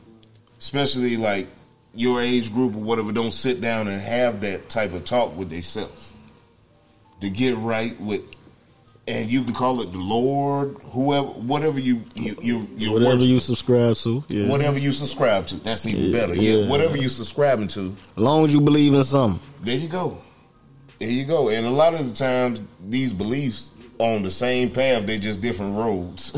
especially 0.59 1.17
like 1.17 1.47
your 1.95 2.21
age 2.21 2.53
group 2.53 2.75
or 2.75 2.79
whatever, 2.79 3.11
don't 3.11 3.31
sit 3.33 3.61
down 3.61 3.87
and 3.87 3.99
have 3.99 4.41
that 4.41 4.69
type 4.69 4.93
of 4.93 5.05
talk 5.05 5.35
with 5.35 5.49
themselves 5.49 6.13
to 7.21 7.29
get 7.29 7.57
right 7.57 7.99
with. 7.99 8.21
And 9.11 9.29
you 9.29 9.43
can 9.43 9.53
call 9.53 9.81
it 9.81 9.91
the 9.91 9.97
Lord, 9.97 10.77
whoever, 10.93 11.27
whatever 11.27 11.79
you 11.79 12.01
you 12.15 12.33
you, 12.41 12.67
you 12.77 12.93
Whatever 12.93 13.15
worship, 13.15 13.27
you 13.27 13.39
subscribe 13.39 13.95
to. 13.97 14.23
Yeah. 14.29 14.47
whatever 14.47 14.79
you 14.79 14.93
subscribe 14.93 15.47
to. 15.47 15.55
That's 15.57 15.85
even 15.85 16.05
Yeah, 16.05 16.11
better. 16.17 16.33
Yeah, 16.35 16.53
yeah. 16.59 16.69
whatever 16.69 16.95
you 16.95 17.09
subscribing 17.09 17.67
to. 17.69 17.93
As 18.15 18.23
long 18.23 18.45
as 18.45 18.53
you 18.53 18.61
believe 18.61 18.93
in 18.93 19.03
something. 19.03 19.41
There 19.63 19.75
you 19.75 19.89
go. 19.89 20.17
There 20.99 21.09
you 21.09 21.25
go. 21.25 21.49
And 21.49 21.65
a 21.65 21.69
lot 21.71 21.93
of 21.93 22.07
the 22.07 22.15
times, 22.15 22.63
these 22.87 23.11
beliefs 23.11 23.70
on 24.01 24.23
the 24.23 24.31
same 24.31 24.71
path, 24.71 25.05
they 25.05 25.19
just 25.19 25.41
different 25.41 25.75
roads. 25.75 26.35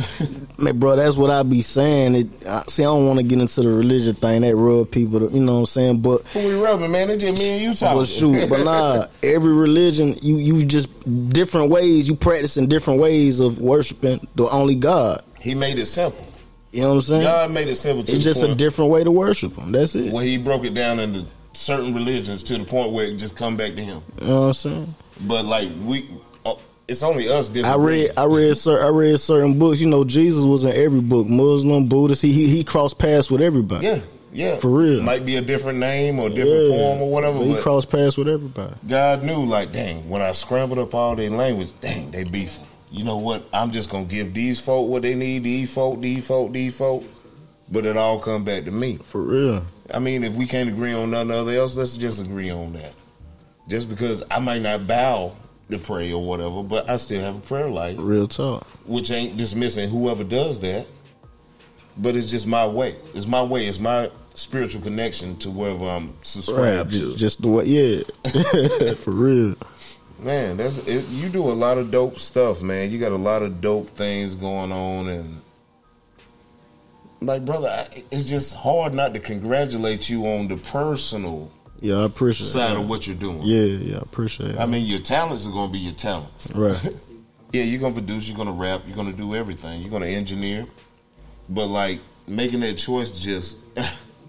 Man, 0.60 0.78
bro, 0.80 0.96
that's 0.96 1.16
what 1.16 1.30
I 1.30 1.44
be 1.44 1.62
saying. 1.62 2.16
It, 2.16 2.48
I, 2.48 2.64
see, 2.68 2.84
I 2.84 2.88
don't 2.88 3.08
want 3.08 3.20
to 3.20 3.24
get 3.24 3.40
into 3.40 3.62
the 3.62 3.70
religion 3.70 4.16
thing. 4.16 4.42
That 4.42 4.56
rub 4.56 4.92
people, 4.92 5.22
to, 5.22 5.34
you 5.34 5.44
know 5.44 5.54
what 5.54 5.60
I'm 5.60 5.66
saying? 5.68 6.02
But, 6.02 6.26
Who 6.28 6.40
we 6.48 6.54
rubbing, 6.56 6.92
man? 6.92 7.10
It's 7.10 7.24
just 7.24 7.42
me 7.42 7.50
and 7.50 7.64
you 7.64 7.74
talking. 7.74 8.00
but 8.00 8.06
shoot, 8.08 8.50
but 8.50 8.64
nah, 8.66 9.08
every 9.24 9.54
religion, 9.54 10.18
you 10.22 10.38
you 10.38 10.66
just 10.66 10.90
different 11.30 11.70
ways. 11.70 12.08
You 12.08 12.16
practicing 12.16 12.68
different 12.68 13.00
ways 13.00 13.40
of 13.40 13.60
worshiping 13.60 14.28
the 14.36 14.50
only 14.50 14.76
God. 14.76 15.24
He 15.40 15.56
made 15.56 15.80
it 15.80 15.86
simple. 15.86 16.26
You 16.72 16.82
know 16.82 16.90
what 16.90 16.96
I'm 16.96 17.02
saying? 17.04 17.22
God 17.22 17.52
made 17.52 17.68
it 17.68 17.76
simple 17.76 18.04
to 18.04 18.16
it's 18.16 18.24
just 18.24 18.42
a 18.42 18.56
different 18.56 18.90
way 18.92 19.04
to 19.04 19.12
worship 19.12 19.56
Him. 19.56 19.72
That's 19.72 19.96
it. 19.96 20.12
when 20.12 20.26
He 20.26 20.38
broke 20.38 20.66
it 20.66 20.74
down 20.74 21.00
into 21.00 21.26
certain 21.54 21.94
religions 21.94 22.44
to 22.44 22.58
the 22.58 22.66
point 22.66 22.92
where 22.92 23.06
it 23.06 23.16
just 23.18 23.38
come 23.38 23.56
back 23.56 23.76
to 23.76 23.82
Him. 23.82 24.02
You 24.20 24.28
know 24.28 24.40
what 24.42 24.48
I'm 24.48 24.54
saying? 24.54 24.96
But 25.22 25.46
like 25.46 25.70
we, 25.84 26.10
it's 26.88 27.04
only 27.04 27.30
us. 27.30 27.50
I 27.64 27.76
read, 27.76 28.12
I 28.18 28.26
read, 28.26 28.58
cer- 28.58 28.84
I 28.84 28.90
read 28.90 29.20
certain 29.20 29.58
books. 29.60 29.80
You 29.80 29.90
know, 29.90 30.04
Jesus 30.04 30.44
was 30.44 30.66
in 30.66 30.72
every 30.74 31.02
book. 31.02 31.28
Muslim, 31.28 31.88
Buddhist. 31.88 32.22
He 32.22 32.34
he, 32.34 32.48
he 32.48 32.64
crossed 32.64 32.98
paths 32.98 33.32
with 33.32 33.42
everybody. 33.42 33.86
Yeah, 33.86 34.00
yeah, 34.34 34.56
For 34.58 34.70
real. 34.70 35.02
Might 35.02 35.26
be 35.26 35.38
a 35.38 35.42
different 35.42 35.80
name 35.80 36.20
or 36.20 36.30
different 36.30 36.64
Yeah. 36.64 36.70
form 36.78 37.02
or 37.02 37.12
whatever. 37.12 37.40
But 37.40 37.46
he 37.46 37.54
But 37.54 37.62
crossed 37.62 37.90
paths 37.90 38.18
with 38.18 38.28
everybody. 38.28 38.74
God 38.88 39.24
knew, 39.24 39.46
like, 39.46 39.72
dang, 39.72 40.10
when 40.10 40.22
I 40.22 40.32
scrambled 40.34 40.80
up 40.80 40.94
all 40.94 41.16
their 41.16 41.30
language, 41.30 41.70
dang, 41.82 42.12
they 42.12 42.24
beefing. 42.26 42.66
You 42.92 43.04
know 43.06 43.18
what? 43.18 43.44
I'm 43.54 43.72
just 43.72 43.90
gonna 43.90 44.06
give 44.06 44.34
these 44.34 44.60
folk 44.60 44.88
what 44.90 45.02
they 45.02 45.16
need. 45.16 45.44
These 45.44 45.74
folk, 45.74 46.00
these 46.02 46.26
folk, 46.26 46.52
these 46.52 46.76
folk. 46.76 47.04
But 47.72 47.86
it 47.86 47.98
all 47.98 48.20
come 48.20 48.44
back 48.44 48.66
to 48.66 48.72
me. 48.72 48.98
For 49.06 49.22
real. 49.22 49.66
I 49.92 50.00
mean, 50.00 50.24
if 50.24 50.34
we 50.34 50.46
can't 50.46 50.70
agree 50.70 50.94
on 50.94 51.12
nothing 51.12 51.32
other 51.32 51.54
else, 51.54 51.76
let's 51.76 51.98
just 51.98 52.22
agree 52.22 52.50
on 52.52 52.74
that. 52.74 52.94
Just 53.68 53.90
because 53.90 54.22
I 54.30 54.40
might 54.40 54.62
not 54.62 54.86
bow 54.86 55.32
to 55.72 55.78
pray 55.78 56.12
or 56.12 56.24
whatever, 56.24 56.62
but 56.64 56.90
I 56.90 56.98
still 56.98 57.22
have 57.22 57.38
a 57.38 57.42
prayer 57.42 57.70
life, 57.70 57.98
Real 58.00 58.28
talk. 58.28 58.66
which 58.86 59.12
ain't 59.12 59.38
dismissing 59.38 59.90
whoever 59.90 60.24
does 60.24 60.60
that. 60.62 60.86
But 61.98 62.16
it's 62.16 62.28
just 62.30 62.48
my 62.48 62.66
way. 62.66 62.96
It's 63.14 63.28
my 63.28 63.44
way. 63.44 63.68
It's 63.68 63.80
my 63.80 64.10
spiritual 64.34 64.82
connection 64.82 65.38
to 65.38 65.52
wherever 65.52 65.86
I'm 65.88 66.14
subscribed 66.24 66.90
Just, 66.92 67.04
to. 67.04 67.16
just 67.18 67.42
the 67.44 67.48
way. 67.50 67.66
Yeah. 67.66 68.94
For 68.96 69.12
real. 69.12 69.56
Man, 70.20 70.58
that's 70.58 70.78
it, 70.80 71.06
you 71.10 71.30
do 71.30 71.50
a 71.50 71.54
lot 71.54 71.78
of 71.78 71.92
dope 71.92 72.18
stuff, 72.20 72.62
man. 72.62 72.90
You 72.92 72.98
got 73.00 73.12
a 73.12 73.18
lot 73.18 73.44
of 73.44 73.62
dope 73.62 73.90
things 73.90 74.34
going 74.36 74.72
on, 74.72 75.08
and 75.08 75.42
like, 77.22 77.46
brother, 77.46 77.68
I, 77.70 78.04
it's 78.12 78.24
just 78.24 78.54
hard 78.56 78.94
not 78.94 79.14
to 79.14 79.20
congratulate 79.20 80.10
you 80.10 80.26
on 80.26 80.48
the 80.48 80.58
personal 80.58 81.52
Yeah, 81.84 81.96
I 81.96 82.06
appreciate 82.06 82.48
side 82.48 82.72
it. 82.72 82.80
of 82.80 82.88
what 82.88 83.06
you're 83.08 83.16
doing. 83.18 83.42
Yeah, 83.42 83.64
yeah, 83.64 83.98
I 83.98 84.02
appreciate 84.02 84.52
it. 84.52 84.58
I 84.58 84.66
mean, 84.66 84.86
your 84.86 85.00
talents 85.00 85.46
are 85.46 85.52
going 85.52 85.68
to 85.68 85.74
be 85.74 85.80
your 85.80 85.94
talents. 85.94 86.50
right. 86.56 86.94
Yeah, 87.52 87.62
you're 87.62 87.80
going 87.80 87.94
to 87.94 88.02
produce, 88.02 88.28
you're 88.28 88.36
going 88.36 88.48
to 88.48 88.54
rap, 88.54 88.82
you're 88.88 88.96
going 88.96 89.12
to 89.12 89.16
do 89.16 89.36
everything. 89.36 89.82
You're 89.82 89.92
going 89.92 90.02
to 90.02 90.08
engineer. 90.08 90.66
But, 91.48 91.68
like, 91.68 92.00
making 92.26 92.62
that 92.62 92.80
choice 92.80 93.12
just, 93.12 93.58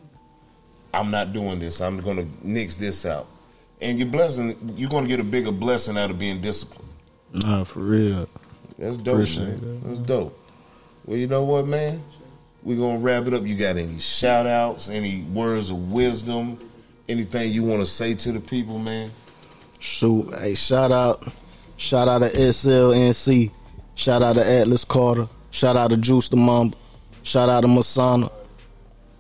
I'm 0.93 1.11
not 1.11 1.33
doing 1.33 1.59
this. 1.59 1.81
I'm 1.81 1.99
going 2.01 2.19
to 2.19 2.47
nix 2.47 2.77
this 2.77 3.07
out. 3.07 3.27
And 3.81 3.99
your 3.99 4.09
blessing, 4.09 4.75
you're 4.77 4.91
going 4.91 5.05
to 5.05 5.09
get 5.09 5.21
a 5.21 5.25
bigger 5.25 5.53
blessing 5.53 5.97
out 5.97 6.11
of 6.11 6.19
being 6.19 6.43
disciplined. 6.43 6.91
Nah, 7.33 7.65
for 7.65 7.81
real. 7.81 8.29
That's 8.79 8.99
dope, 8.99 9.15
Appreciate 9.15 9.63
man. 9.63 9.81
That's 9.87 10.01
dope. 10.01 10.39
Well, 11.07 11.17
you 11.17 11.27
know 11.27 11.45
what, 11.45 11.67
man? 11.67 12.03
We're 12.63 12.77
going 12.77 12.99
to 12.99 13.03
wrap 13.03 13.27
it 13.27 13.33
up. 13.33 13.45
You 13.45 13.57
got 13.57 13.79
any 13.79 14.01
shout 14.01 14.47
outs, 14.47 14.91
any 14.91 15.23
words 15.23 15.71
of 15.71 15.93
wisdom, 15.93 16.59
anything 17.09 17.53
you 17.53 17.63
want 17.63 17.81
to 17.81 17.87
say 17.87 18.15
to 18.15 18.33
the 18.33 18.41
people, 18.41 18.79
man? 18.79 19.11
Shoot, 19.79 20.35
hey, 20.39 20.55
shout 20.55 20.93
out, 20.93 21.27
shout 21.77 22.09
out 22.09 22.19
to 22.19 22.29
SLNC, 22.31 23.51
shout 23.95 24.23
out 24.23 24.35
to 24.35 24.47
Atlas 24.47 24.85
Carter, 24.85 25.29
shout 25.51 25.77
out 25.77 25.91
to 25.91 25.97
Juice 25.97 26.29
the 26.29 26.37
Mamba, 26.37 26.77
shout 27.23 27.49
out 27.49 27.61
to 27.63 27.67
Masana. 27.67 28.31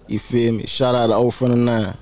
You 0.07 0.19
feel 0.19 0.53
me? 0.53 0.67
Shout 0.67 0.95
out 0.95 1.07
to 1.09 1.15
O 1.15 1.31
from 1.31 1.51
the 1.51 1.57
Nine. 1.57 1.97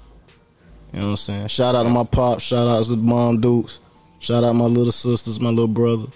You 0.93 0.99
know 0.99 1.05
what 1.07 1.11
I'm 1.11 1.17
saying? 1.17 1.47
Shout 1.49 1.75
out 1.75 1.85
to 1.85 1.89
my 1.89 2.05
pop, 2.05 2.41
shout 2.41 2.69
out 2.69 2.85
to 2.85 2.91
the 2.91 2.97
mom 2.97 3.41
dukes, 3.41 3.79
shout 4.19 4.45
out 4.45 4.53
my 4.55 4.67
little 4.67 4.93
sisters, 4.93 5.41
my 5.41 5.51
little 5.51 5.69
brother, 5.69 6.07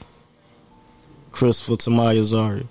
Christopher 1.33 1.77
Tamaya 1.77 2.23
Zari. 2.23 2.67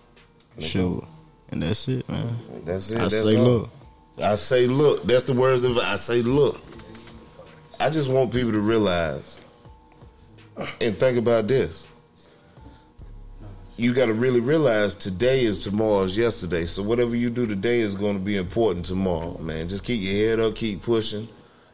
Shoot. 0.60 1.04
And 1.50 1.62
that's 1.62 1.88
it, 1.88 2.08
man. 2.10 2.40
That's 2.66 2.92
it. 2.92 2.98
I 2.98 3.02
That's 3.02 3.22
say, 3.24 3.38
all. 3.38 3.44
look. 3.44 3.70
I 4.18 4.36
say, 4.36 4.68
look. 4.68 5.04
That's 5.04 5.24
the 5.26 5.34
words 5.34 5.64
of 5.64 5.78
I 5.78 5.96
say, 5.96 6.22
look. 6.22 6.60
I 7.80 7.90
just 7.90 8.10
want 8.10 8.32
people 8.32 8.52
to 8.52 8.60
realize 8.60 9.40
and 10.80 10.96
think 10.98 11.18
about 11.18 11.48
this. 11.48 11.88
You 13.78 13.94
got 13.94 14.06
to 14.06 14.14
really 14.14 14.40
realize 14.40 14.96
today 14.96 15.44
is 15.44 15.64
tomorrow's 15.64 16.18
yesterday. 16.18 16.66
So 16.66 16.82
whatever 16.82 17.16
you 17.16 17.30
do 17.30 17.46
today 17.46 17.82
is 17.82 17.94
going 17.94 18.18
to 18.18 18.24
be 18.24 18.38
important 18.38 18.86
tomorrow, 18.86 19.38
man. 19.40 19.68
Just 19.68 19.84
keep 19.84 20.02
your 20.02 20.14
head 20.14 20.40
up, 20.40 20.56
keep 20.56 20.82
pushing, 20.82 21.28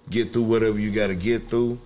get 0.10 0.34
through 0.34 0.44
whatever 0.44 0.80
you 0.80 0.92
got 0.92 1.08
to 1.08 1.16
get 1.16 1.48
through, 1.48 1.80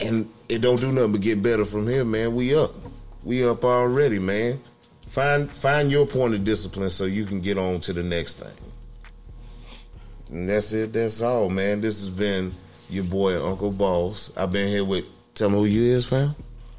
and 0.00 0.30
it 0.48 0.60
don't 0.60 0.80
do 0.80 0.90
nothing 0.90 1.12
but 1.12 1.20
get 1.20 1.42
better 1.42 1.66
from 1.66 1.86
here, 1.86 2.04
man. 2.06 2.34
We 2.34 2.56
up, 2.56 2.74
we 3.22 3.46
up 3.46 3.62
already, 3.62 4.18
man. 4.18 4.62
Find 5.08 5.50
find 5.50 5.90
your 5.90 6.06
point 6.06 6.34
of 6.34 6.44
discipline 6.44 6.88
so 6.88 7.04
you 7.04 7.26
can 7.26 7.42
get 7.42 7.58
on 7.58 7.80
to 7.82 7.92
the 7.92 8.02
next 8.02 8.38
thing. 8.38 8.72
And 10.30 10.48
that's 10.48 10.72
it. 10.72 10.94
That's 10.94 11.20
all, 11.20 11.50
man. 11.50 11.82
This 11.82 12.00
has 12.00 12.08
been 12.08 12.54
your 12.88 13.04
boy 13.04 13.44
Uncle 13.44 13.70
Boss. 13.70 14.30
I've 14.36 14.52
been 14.52 14.68
here 14.68 14.84
with. 14.84 15.06
Tell 15.34 15.50
me 15.50 15.56
who 15.58 15.64
you 15.66 15.92
is, 15.94 16.06
fam. 16.06 16.34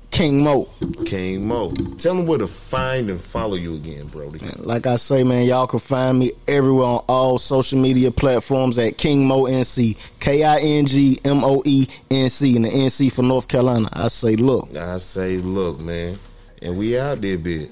King 0.10 0.44
Moe. 0.44 0.68
King 1.06 1.48
Moe. 1.48 1.72
Tell 2.00 2.16
them 2.16 2.26
where 2.26 2.40
to 2.40 2.48
find 2.48 3.10
and 3.10 3.22
follow 3.22 3.54
you 3.56 3.76
again, 3.76 4.08
Brody. 4.08 4.40
Like 4.58 4.88
I 4.88 4.96
say, 4.96 5.24
man, 5.24 5.46
y'all 5.46 5.68
can 5.68 5.80
find 5.80 6.18
me 6.18 6.32
everywhere 6.48 6.88
on 6.88 7.06
all 7.08 7.38
social 7.38 7.80
media 7.80 8.10
platforms 8.10 8.80
at 8.80 8.98
King 8.98 9.28
Moe 9.28 9.44
NC. 9.44 9.96
K 10.20 10.44
I 10.44 10.58
N 10.60 10.88
G 10.88 11.20
M 11.24 11.44
O 11.44 11.62
E 11.66 11.88
N 12.10 12.30
C. 12.32 12.56
And 12.56 12.66
the 12.66 12.70
NC 12.70 13.12
for 13.12 13.22
North 13.22 13.48
Carolina. 13.48 13.90
I 13.94 14.08
say, 14.08 14.36
look. 14.36 14.76
I 14.76 14.98
say, 14.98 15.38
look, 15.38 15.82
man. 15.82 16.18
And 16.64 16.78
we 16.78 16.98
out 16.98 17.22
there, 17.22 17.38
bitch. 17.38 17.70